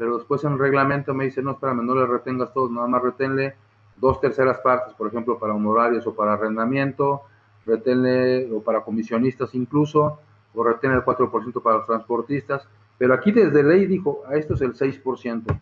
Pero 0.00 0.16
después 0.16 0.42
en 0.44 0.58
reglamento 0.58 1.12
me 1.12 1.24
dice, 1.24 1.42
no, 1.42 1.50
espérame, 1.50 1.84
no 1.84 1.94
le 1.94 2.06
retengas 2.06 2.54
todo, 2.54 2.70
nada 2.70 2.86
más 2.86 3.02
reténle 3.02 3.54
dos 3.98 4.18
terceras 4.18 4.58
partes, 4.60 4.94
por 4.94 5.08
ejemplo, 5.08 5.38
para 5.38 5.52
honorarios 5.52 6.06
o 6.06 6.14
para 6.14 6.32
arrendamiento, 6.32 7.20
reténle, 7.66 8.50
o 8.50 8.62
para 8.62 8.80
comisionistas 8.80 9.54
incluso, 9.54 10.18
o 10.54 10.64
reténle 10.64 10.96
el 10.96 11.04
4% 11.04 11.62
para 11.62 11.76
los 11.76 11.86
transportistas. 11.86 12.66
Pero 12.96 13.12
aquí 13.12 13.30
desde 13.30 13.62
ley 13.62 13.84
dijo, 13.84 14.22
a 14.26 14.36
esto 14.36 14.54
es 14.54 14.62
el 14.62 14.72
6%. 14.72 15.60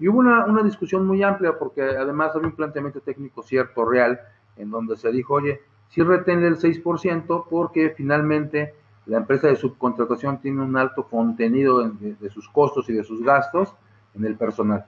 Y 0.00 0.08
hubo 0.08 0.18
una, 0.18 0.46
una, 0.46 0.64
discusión 0.64 1.06
muy 1.06 1.22
amplia 1.22 1.56
porque 1.56 1.82
además 1.82 2.34
había 2.34 2.48
un 2.48 2.56
planteamiento 2.56 2.98
técnico 3.02 3.44
cierto, 3.44 3.84
real, 3.84 4.18
en 4.56 4.68
donde 4.68 4.96
se 4.96 5.12
dijo, 5.12 5.34
oye, 5.34 5.60
sí 5.90 6.02
reténle 6.02 6.48
el 6.48 6.58
6% 6.58 7.44
porque 7.48 7.90
finalmente 7.90 8.74
la 9.06 9.18
empresa 9.18 9.46
de 9.48 9.56
subcontratación 9.56 10.40
tiene 10.40 10.62
un 10.62 10.76
alto 10.76 11.06
contenido 11.08 11.88
de, 11.88 12.30
sus 12.30 12.48
costos 12.48 12.88
y 12.88 12.92
de 12.92 13.04
sus 13.04 13.22
gastos 13.22 13.72
en 14.14 14.24
el 14.24 14.36
personal. 14.36 14.84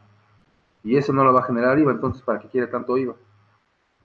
Y 0.82 0.96
eso 0.96 1.12
no 1.12 1.24
lo 1.24 1.32
va 1.32 1.40
a 1.40 1.44
generar 1.44 1.78
IVA, 1.78 1.92
entonces 1.92 2.22
¿para 2.22 2.40
qué 2.40 2.48
quiere 2.48 2.66
tanto 2.66 2.96
IVA? 2.96 3.14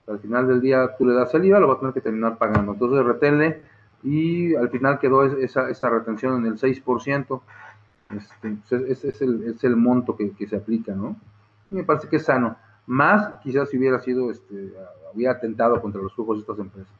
Al 0.06 0.18
final 0.20 0.46
del 0.46 0.60
día 0.60 0.94
tú 0.96 1.04
le 1.06 1.14
das 1.14 1.34
el 1.34 1.44
IVA, 1.44 1.58
lo 1.58 1.68
va 1.68 1.74
a 1.74 1.78
tener 1.78 1.94
que 1.94 2.00
terminar 2.00 2.38
pagando. 2.38 2.72
Entonces 2.72 3.04
reténle 3.04 3.62
y 4.02 4.54
al 4.54 4.68
final 4.68 4.98
quedó 4.98 5.24
esa, 5.24 5.68
esa 5.68 5.90
retención 5.90 6.36
en 6.36 6.46
el 6.46 6.58
6%. 6.58 7.40
Este, 8.10 8.56
ese 8.88 9.08
es, 9.08 9.64
el, 9.64 9.76
monto 9.76 10.14
que, 10.16 10.46
se 10.46 10.56
aplica, 10.56 10.94
¿no? 10.94 11.16
me 11.70 11.82
parece 11.84 12.08
que 12.08 12.16
es 12.16 12.24
sano. 12.24 12.56
Más 12.86 13.40
quizás 13.42 13.70
si 13.70 13.78
hubiera 13.78 13.98
sido, 13.98 14.30
este, 14.30 14.72
hubiera 15.14 15.32
atentado 15.32 15.80
contra 15.80 16.02
los 16.02 16.14
flujos 16.14 16.36
de 16.36 16.40
estas 16.42 16.58
empresas. 16.58 16.94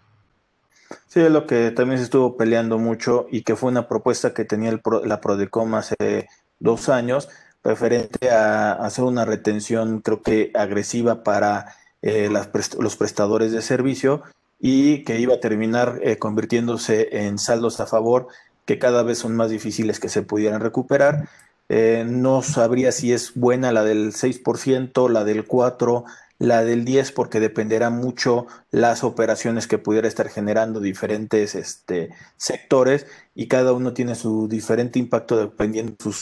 Sí, 1.08 1.20
es 1.20 1.30
lo 1.30 1.46
que 1.46 1.70
también 1.70 1.98
se 1.98 2.04
estuvo 2.04 2.36
peleando 2.36 2.78
mucho 2.78 3.26
y 3.30 3.42
que 3.42 3.56
fue 3.56 3.70
una 3.70 3.88
propuesta 3.88 4.34
que 4.34 4.44
tenía 4.44 4.70
el 4.70 4.80
la 5.04 5.20
Prodecom 5.20 5.74
hace 5.74 6.28
dos 6.58 6.88
años, 6.88 7.28
referente 7.62 8.30
a, 8.30 8.72
hacer 8.72 9.04
una 9.04 9.24
retención, 9.24 10.00
creo 10.00 10.22
que 10.22 10.50
agresiva 10.54 11.22
para 11.22 11.74
eh, 12.02 12.28
los 12.30 12.96
prestadores 12.96 13.52
de 13.52 13.62
servicio 13.62 14.22
y 14.60 15.04
que 15.04 15.18
iba 15.18 15.34
a 15.34 15.40
terminar 15.40 16.00
eh, 16.02 16.16
convirtiéndose 16.18 17.26
en 17.26 17.38
saldos 17.38 17.80
a 17.80 17.86
favor 17.86 18.28
que 18.66 18.78
cada 18.78 19.02
vez 19.02 19.18
son 19.18 19.36
más 19.36 19.50
difíciles 19.50 20.00
que 20.00 20.08
se 20.08 20.22
pudieran 20.22 20.60
recuperar. 20.60 21.28
Eh, 21.68 22.04
no 22.06 22.42
sabría 22.42 22.92
si 22.92 23.12
es 23.12 23.34
buena 23.34 23.72
la 23.72 23.84
del 23.84 24.12
6%, 24.12 25.08
la 25.08 25.24
del 25.24 25.46
4%, 25.46 26.04
la 26.38 26.64
del 26.64 26.84
10%, 26.84 27.12
porque 27.14 27.40
dependerá 27.40 27.90
mucho 27.90 28.46
las 28.70 29.04
operaciones 29.04 29.66
que 29.66 29.78
pudiera 29.78 30.08
estar 30.08 30.28
generando 30.28 30.80
diferentes 30.80 31.54
este, 31.54 32.10
sectores 32.36 33.06
y 33.34 33.48
cada 33.48 33.72
uno 33.72 33.94
tiene 33.94 34.14
su 34.14 34.48
diferente 34.48 34.98
impacto 34.98 35.36
dependiendo 35.36 35.92
de 35.92 35.98
sus, 36.02 36.16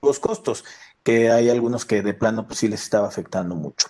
sus 0.00 0.18
costos, 0.18 0.64
que 1.02 1.30
hay 1.30 1.50
algunos 1.50 1.84
que 1.84 2.02
de 2.02 2.14
plano 2.14 2.46
pues 2.46 2.60
sí 2.60 2.68
les 2.68 2.82
estaba 2.82 3.08
afectando 3.08 3.54
mucho. 3.54 3.88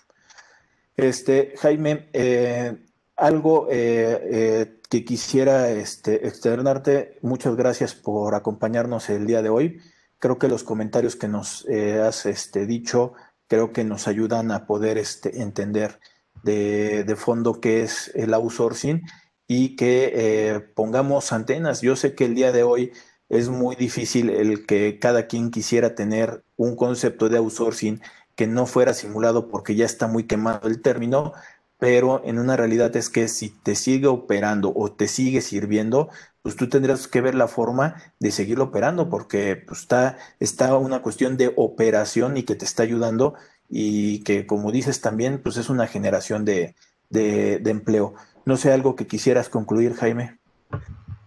Este, 0.97 1.55
Jaime, 1.57 2.09
eh, 2.12 2.76
algo 3.18 3.66
eh, 3.70 4.20
eh, 4.30 4.80
que 4.89 5.05
quisiera 5.05 5.70
este, 5.70 6.26
externarte. 6.26 7.18
Muchas 7.20 7.57
gracias 7.57 7.95
por 7.95 8.34
acompañarnos 8.34 9.11
el 9.11 9.26
día 9.26 9.43
de 9.43 9.49
hoy. 9.49 9.80
Creo 10.18 10.39
que 10.39 10.49
los 10.49 10.64
comentarios 10.64 11.16
que 11.16 11.28
nos 11.28 11.66
eh, 11.68 12.01
has 12.01 12.26
este, 12.26 12.66
dicho, 12.66 13.12
creo 13.49 13.72
que 13.72 13.84
nos 13.84 14.07
ayudan 14.09 14.53
a 14.53 14.66
poder 14.66 14.99
este, 14.99 15.42
entender 15.42 15.99
de, 16.44 17.05
de, 17.05 17.16
fondo 17.16 17.61
qué 17.61 17.82
es 17.82 18.12
el 18.14 18.32
outsourcing 18.34 19.03
y 19.49 19.76
que 19.76 20.70
pongamos 20.74 21.32
antenas. 21.32 21.80
Yo 21.80 21.96
sé 21.96 22.14
que 22.14 22.26
el 22.26 22.34
día 22.34 22.53
de 22.53 22.62
hoy 22.62 22.92
es 23.28 23.49
muy 23.49 23.76
difícil 23.76 24.30
el 24.30 24.66
que 24.66 24.99
cada 24.99 25.26
quien 25.26 25.51
quisiera 25.51 25.94
tener 25.94 26.44
un 26.57 26.76
concepto 26.76 27.28
de 27.28 27.38
outsourcing 27.38 28.01
que 28.38 28.46
no 28.46 28.66
fuera 28.66 28.94
simulado 28.94 29.49
porque 29.49 29.74
ya 29.74 29.84
está 29.84 30.07
muy 30.07 30.24
quemado 30.24 30.68
el 30.68 30.80
término, 30.80 31.32
pero 31.78 32.22
en 32.24 32.38
una 32.38 32.56
realidad 32.56 32.94
es 32.96 33.08
que 33.08 33.28
si 33.28 33.50
te 33.50 33.76
sigue 33.76 34.08
operando 34.08 34.72
o 34.74 34.90
te 34.92 35.06
sigue 35.06 35.40
sirviendo, 35.40 36.08
pues 36.42 36.56
tú 36.56 36.68
tendrás 36.68 37.06
que 37.06 37.20
ver 37.20 37.34
la 37.34 37.46
forma 37.46 37.96
de 38.18 38.32
seguirlo 38.32 38.64
operando 38.64 39.08
porque 39.08 39.56
pues, 39.56 39.80
está, 39.80 40.18
está 40.40 40.76
una 40.76 41.02
cuestión 41.02 41.36
de 41.36 41.52
operación 41.56 42.36
y 42.36 42.42
que 42.42 42.56
te 42.56 42.64
está 42.64 42.82
ayudando 42.82 43.34
y 43.68 44.24
que 44.24 44.46
como 44.46 44.72
dices 44.72 45.00
también 45.00 45.40
pues 45.42 45.56
es 45.56 45.68
una 45.68 45.86
generación 45.86 46.44
de, 46.44 46.74
de, 47.10 47.60
empleo. 47.66 48.14
No 48.44 48.56
sé, 48.56 48.72
algo 48.72 48.96
que 48.96 49.06
quisieras 49.06 49.48
concluir, 49.48 49.94
Jaime. 49.94 50.38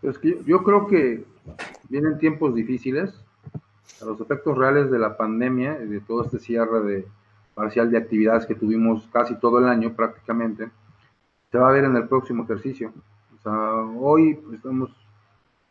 Pues 0.02 0.18
que 0.18 0.42
yo 0.46 0.64
creo 0.64 0.88
que 0.88 1.24
vienen 1.90 2.18
tiempos 2.18 2.54
difíciles. 2.56 3.14
A 4.02 4.06
los 4.06 4.20
efectos 4.20 4.58
reales 4.58 4.90
de 4.90 4.98
la 4.98 5.16
pandemia 5.16 5.78
y 5.84 5.88
de 5.88 6.00
todo 6.00 6.26
este 6.26 6.40
cierre 6.40 6.82
de, 6.82 7.08
parcial 7.54 7.92
de 7.92 7.98
actividades 7.98 8.46
que 8.46 8.56
tuvimos 8.56 9.08
casi 9.12 9.36
todo 9.36 9.60
el 9.60 9.66
año 9.66 9.94
prácticamente, 9.94 10.70
se 11.52 11.58
va 11.58 11.70
a 11.70 11.72
ver 11.72 11.86
en 11.86 11.96
el 11.96 12.08
próximo 12.08 12.44
ejercicio. 12.44 12.94
O 13.36 13.42
sea, 13.42 13.74
hoy 14.00 14.40
estamos 14.54 14.90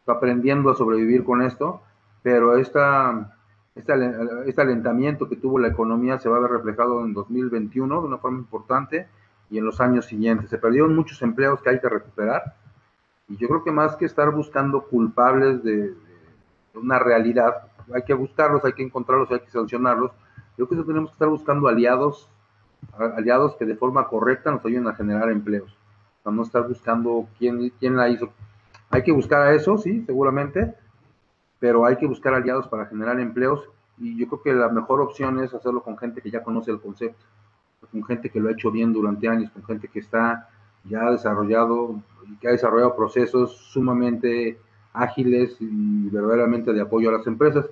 aprendiendo 0.06 0.70
a 0.70 0.74
sobrevivir 0.74 1.24
con 1.24 1.42
esto, 1.42 1.82
pero 2.22 2.56
esta, 2.56 3.36
este 3.74 4.60
alentamiento 4.60 5.28
que 5.28 5.36
tuvo 5.36 5.58
la 5.58 5.68
economía 5.68 6.18
se 6.18 6.28
va 6.28 6.36
a 6.36 6.40
ver 6.40 6.50
reflejado 6.50 7.04
en 7.04 7.14
2021 7.14 8.00
de 8.00 8.06
una 8.06 8.18
forma 8.18 8.38
importante 8.38 9.08
y 9.50 9.58
en 9.58 9.64
los 9.64 9.80
años 9.80 10.06
siguientes. 10.06 10.50
Se 10.50 10.58
perdieron 10.58 10.94
muchos 10.94 11.22
empleos 11.22 11.62
que 11.62 11.70
hay 11.70 11.80
que 11.80 11.88
recuperar 11.88 12.54
y 13.28 13.36
yo 13.36 13.48
creo 13.48 13.64
que 13.64 13.72
más 13.72 13.96
que 13.96 14.04
estar 14.04 14.30
buscando 14.32 14.82
culpables 14.82 15.62
de, 15.62 15.94
una 16.74 16.98
realidad, 16.98 17.54
hay 17.94 18.02
que 18.02 18.14
buscarlos, 18.14 18.64
hay 18.64 18.72
que 18.72 18.82
encontrarlos, 18.82 19.30
hay 19.30 19.40
que 19.40 19.50
sancionarlos. 19.50 20.12
Yo 20.60 20.68
creo 20.68 20.82
que 20.82 20.88
tenemos 20.88 21.08
que 21.08 21.14
estar 21.14 21.28
buscando 21.30 21.68
aliados, 21.68 22.28
aliados 23.16 23.56
que 23.56 23.64
de 23.64 23.76
forma 23.76 24.06
correcta 24.08 24.50
nos 24.50 24.62
ayuden 24.62 24.88
a 24.88 24.94
generar 24.94 25.30
empleos. 25.30 25.74
para 26.22 26.36
no 26.36 26.42
estar 26.42 26.68
buscando 26.68 27.26
quién, 27.38 27.72
quién 27.80 27.96
la 27.96 28.10
hizo. 28.10 28.28
Hay 28.90 29.02
que 29.02 29.10
buscar 29.10 29.40
a 29.40 29.54
eso, 29.54 29.78
sí, 29.78 30.04
seguramente, 30.04 30.74
pero 31.60 31.86
hay 31.86 31.96
que 31.96 32.06
buscar 32.06 32.34
aliados 32.34 32.68
para 32.68 32.84
generar 32.84 33.18
empleos 33.20 33.70
y 33.96 34.18
yo 34.18 34.28
creo 34.28 34.42
que 34.42 34.52
la 34.52 34.68
mejor 34.68 35.00
opción 35.00 35.42
es 35.42 35.54
hacerlo 35.54 35.82
con 35.82 35.96
gente 35.96 36.20
que 36.20 36.30
ya 36.30 36.42
conoce 36.42 36.70
el 36.70 36.78
concepto, 36.78 37.24
con 37.90 38.04
gente 38.04 38.28
que 38.28 38.38
lo 38.38 38.50
ha 38.50 38.52
hecho 38.52 38.70
bien 38.70 38.92
durante 38.92 39.28
años, 39.28 39.50
con 39.52 39.64
gente 39.64 39.88
que 39.88 40.00
está 40.00 40.50
ya 40.84 41.10
desarrollado, 41.10 42.02
que 42.38 42.48
ha 42.48 42.50
desarrollado 42.50 42.94
procesos 42.94 43.56
sumamente 43.56 44.58
ágiles 44.92 45.56
y 45.58 46.10
verdaderamente 46.10 46.74
de 46.74 46.82
apoyo 46.82 47.08
a 47.08 47.12
las 47.12 47.26
empresas. 47.26 47.64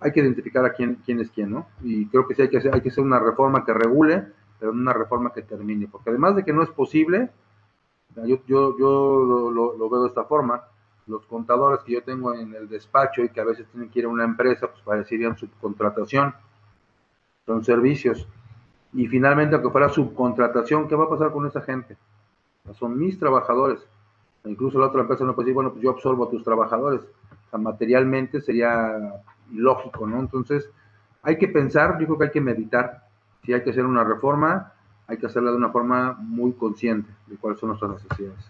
Hay 0.00 0.12
que 0.12 0.20
identificar 0.20 0.64
a 0.64 0.72
quién, 0.72 1.00
quién 1.04 1.20
es 1.20 1.30
quién, 1.30 1.50
¿no? 1.50 1.66
Y 1.82 2.06
creo 2.06 2.26
que 2.26 2.34
sí 2.34 2.42
hay 2.42 2.48
que 2.48 2.58
hacer, 2.58 2.74
hay 2.74 2.80
que 2.80 2.90
hacer 2.90 3.02
una 3.02 3.18
reforma 3.18 3.64
que 3.64 3.74
regule, 3.74 4.28
pero 4.58 4.72
una 4.72 4.92
reforma 4.92 5.32
que 5.32 5.42
termine, 5.42 5.88
porque 5.88 6.10
además 6.10 6.36
de 6.36 6.44
que 6.44 6.52
no 6.52 6.62
es 6.62 6.70
posible, 6.70 7.30
yo, 8.16 8.38
yo, 8.46 8.76
yo 8.78 9.50
lo, 9.50 9.76
lo, 9.76 9.90
veo 9.90 10.02
de 10.02 10.08
esta 10.08 10.24
forma, 10.24 10.62
los 11.06 11.24
contadores 11.26 11.80
que 11.84 11.92
yo 11.92 12.02
tengo 12.02 12.34
en 12.34 12.54
el 12.54 12.68
despacho 12.68 13.22
y 13.22 13.28
que 13.28 13.40
a 13.40 13.44
veces 13.44 13.66
tienen 13.68 13.88
que 13.90 14.00
ir 14.00 14.04
a 14.06 14.08
una 14.08 14.24
empresa, 14.24 14.68
pues 14.68 14.82
parecerían 14.82 15.36
subcontratación, 15.36 16.34
son 17.46 17.64
servicios. 17.64 18.26
Y 18.92 19.06
finalmente, 19.06 19.54
aunque 19.54 19.70
fuera 19.70 19.88
subcontratación, 19.88 20.88
¿qué 20.88 20.94
va 20.94 21.04
a 21.04 21.08
pasar 21.08 21.32
con 21.32 21.46
esa 21.46 21.60
gente? 21.60 21.96
Son 22.74 22.98
mis 22.98 23.18
trabajadores. 23.18 23.80
Incluso 24.44 24.78
la 24.78 24.86
otra 24.86 25.02
empresa 25.02 25.24
no 25.24 25.34
puede 25.34 25.46
decir, 25.46 25.54
bueno, 25.54 25.70
pues 25.70 25.82
yo 25.82 25.90
absorbo 25.90 26.24
a 26.24 26.30
tus 26.30 26.42
trabajadores. 26.42 27.00
Sea, 27.50 27.58
materialmente 27.58 28.40
sería 28.40 29.22
ilógico, 29.52 30.06
¿no? 30.06 30.20
Entonces, 30.20 30.68
hay 31.22 31.38
que 31.38 31.48
pensar, 31.48 31.98
yo 31.98 32.06
creo 32.06 32.18
que 32.18 32.24
hay 32.24 32.30
que 32.30 32.40
meditar. 32.40 33.06
Si 33.44 33.52
hay 33.52 33.62
que 33.62 33.70
hacer 33.70 33.84
una 33.84 34.04
reforma, 34.04 34.72
hay 35.06 35.16
que 35.16 35.26
hacerla 35.26 35.50
de 35.50 35.56
una 35.56 35.70
forma 35.70 36.16
muy 36.20 36.52
consciente 36.52 37.10
de 37.26 37.36
cuáles 37.36 37.58
son 37.58 37.70
nuestras 37.70 37.92
necesidades. 37.92 38.44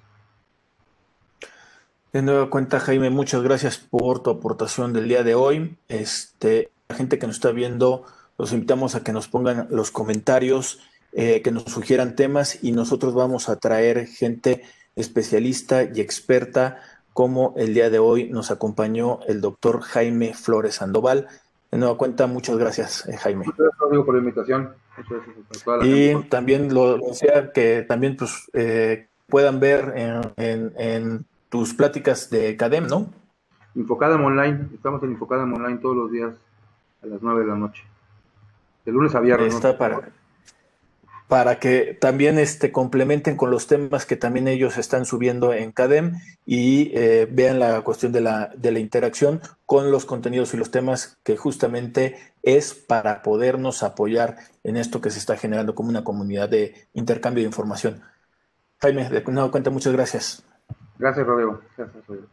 De 2.12 2.22
nueva 2.22 2.50
cuenta, 2.50 2.80
Jaime, 2.80 3.10
muchas 3.10 3.42
gracias 3.42 3.78
por 3.78 4.22
tu 4.22 4.30
aportación 4.30 4.92
del 4.92 5.08
día 5.08 5.22
de 5.22 5.34
hoy. 5.34 5.76
Este, 5.88 6.70
la 6.88 6.96
gente 6.96 7.18
que 7.18 7.26
nos 7.26 7.36
está 7.36 7.52
viendo, 7.52 8.06
los 8.38 8.52
invitamos 8.52 8.94
a 8.94 9.04
que 9.04 9.12
nos 9.12 9.28
pongan 9.28 9.68
los 9.70 9.90
comentarios, 9.90 10.80
eh, 11.12 11.42
que 11.42 11.52
nos 11.52 11.64
sugieran 11.64 12.16
temas 12.16 12.62
y 12.62 12.72
nosotros 12.72 13.14
vamos 13.14 13.48
a 13.48 13.56
traer 13.56 14.06
gente 14.06 14.62
especialista 14.96 15.84
y 15.84 16.00
experta 16.00 16.80
como 17.18 17.52
el 17.56 17.74
día 17.74 17.90
de 17.90 17.98
hoy 17.98 18.30
nos 18.30 18.52
acompañó 18.52 19.18
el 19.26 19.40
doctor 19.40 19.80
Jaime 19.80 20.34
Flores 20.34 20.76
Sandoval. 20.76 21.26
De 21.68 21.76
nueva 21.76 21.98
cuenta, 21.98 22.28
muchas 22.28 22.56
gracias, 22.58 23.08
eh, 23.08 23.16
Jaime. 23.16 23.44
Muchas 23.44 23.58
gracias, 23.80 24.04
por 24.04 24.14
la 24.14 24.20
invitación. 24.20 24.74
y 25.82 26.14
también 26.28 26.72
lo 26.72 26.96
decía 26.98 27.50
que 27.52 27.82
también 27.82 28.14
pues, 28.16 28.48
eh, 28.52 29.08
puedan 29.26 29.58
ver 29.58 29.94
en, 30.36 31.26
tus 31.48 31.74
pláticas 31.74 32.30
de 32.30 32.56
CADEM, 32.56 32.86
¿no? 32.86 33.10
Infocadem 33.74 34.24
Online, 34.24 34.68
estamos 34.72 35.02
en 35.02 35.10
Infocadem 35.10 35.52
Online 35.52 35.78
todos 35.78 35.96
los 35.96 36.12
días 36.12 36.36
a 37.02 37.06
las 37.06 37.20
9 37.20 37.40
de 37.40 37.46
la 37.48 37.56
noche. 37.56 37.82
De 38.84 38.92
lunes 38.92 39.12
a 39.16 39.18
viernes. 39.18 39.56
Está 39.56 39.76
para, 39.76 40.12
para 41.28 41.58
que 41.60 41.96
también 42.00 42.38
este, 42.38 42.72
complementen 42.72 43.36
con 43.36 43.50
los 43.50 43.66
temas 43.66 44.06
que 44.06 44.16
también 44.16 44.48
ellos 44.48 44.78
están 44.78 45.04
subiendo 45.04 45.52
en 45.52 45.72
CADEM 45.72 46.18
y 46.46 46.90
eh, 46.94 47.28
vean 47.30 47.58
la 47.58 47.82
cuestión 47.82 48.12
de 48.12 48.22
la, 48.22 48.50
de 48.56 48.72
la 48.72 48.78
interacción 48.78 49.42
con 49.66 49.90
los 49.90 50.06
contenidos 50.06 50.54
y 50.54 50.56
los 50.56 50.70
temas 50.70 51.18
que 51.22 51.36
justamente 51.36 52.16
es 52.42 52.72
para 52.72 53.22
podernos 53.22 53.82
apoyar 53.82 54.38
en 54.64 54.78
esto 54.78 55.02
que 55.02 55.10
se 55.10 55.18
está 55.18 55.36
generando 55.36 55.74
como 55.74 55.90
una 55.90 56.02
comunidad 56.02 56.48
de 56.48 56.86
intercambio 56.94 57.42
de 57.42 57.48
información. 57.48 58.02
Jaime, 58.80 59.08
de 59.10 59.22
nuevo 59.22 59.50
cuenta, 59.50 59.68
muchas 59.68 59.92
gracias. 59.92 60.42
Gracias, 60.98 61.26
Rodrigo. 61.26 61.60
Gracias, 61.76 62.06
Rodrigo. 62.06 62.28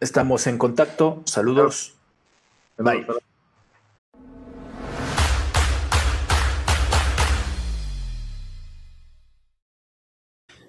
Estamos 0.00 0.46
en 0.48 0.58
contacto. 0.58 1.22
Saludos. 1.24 1.96
Bye. 2.78 3.06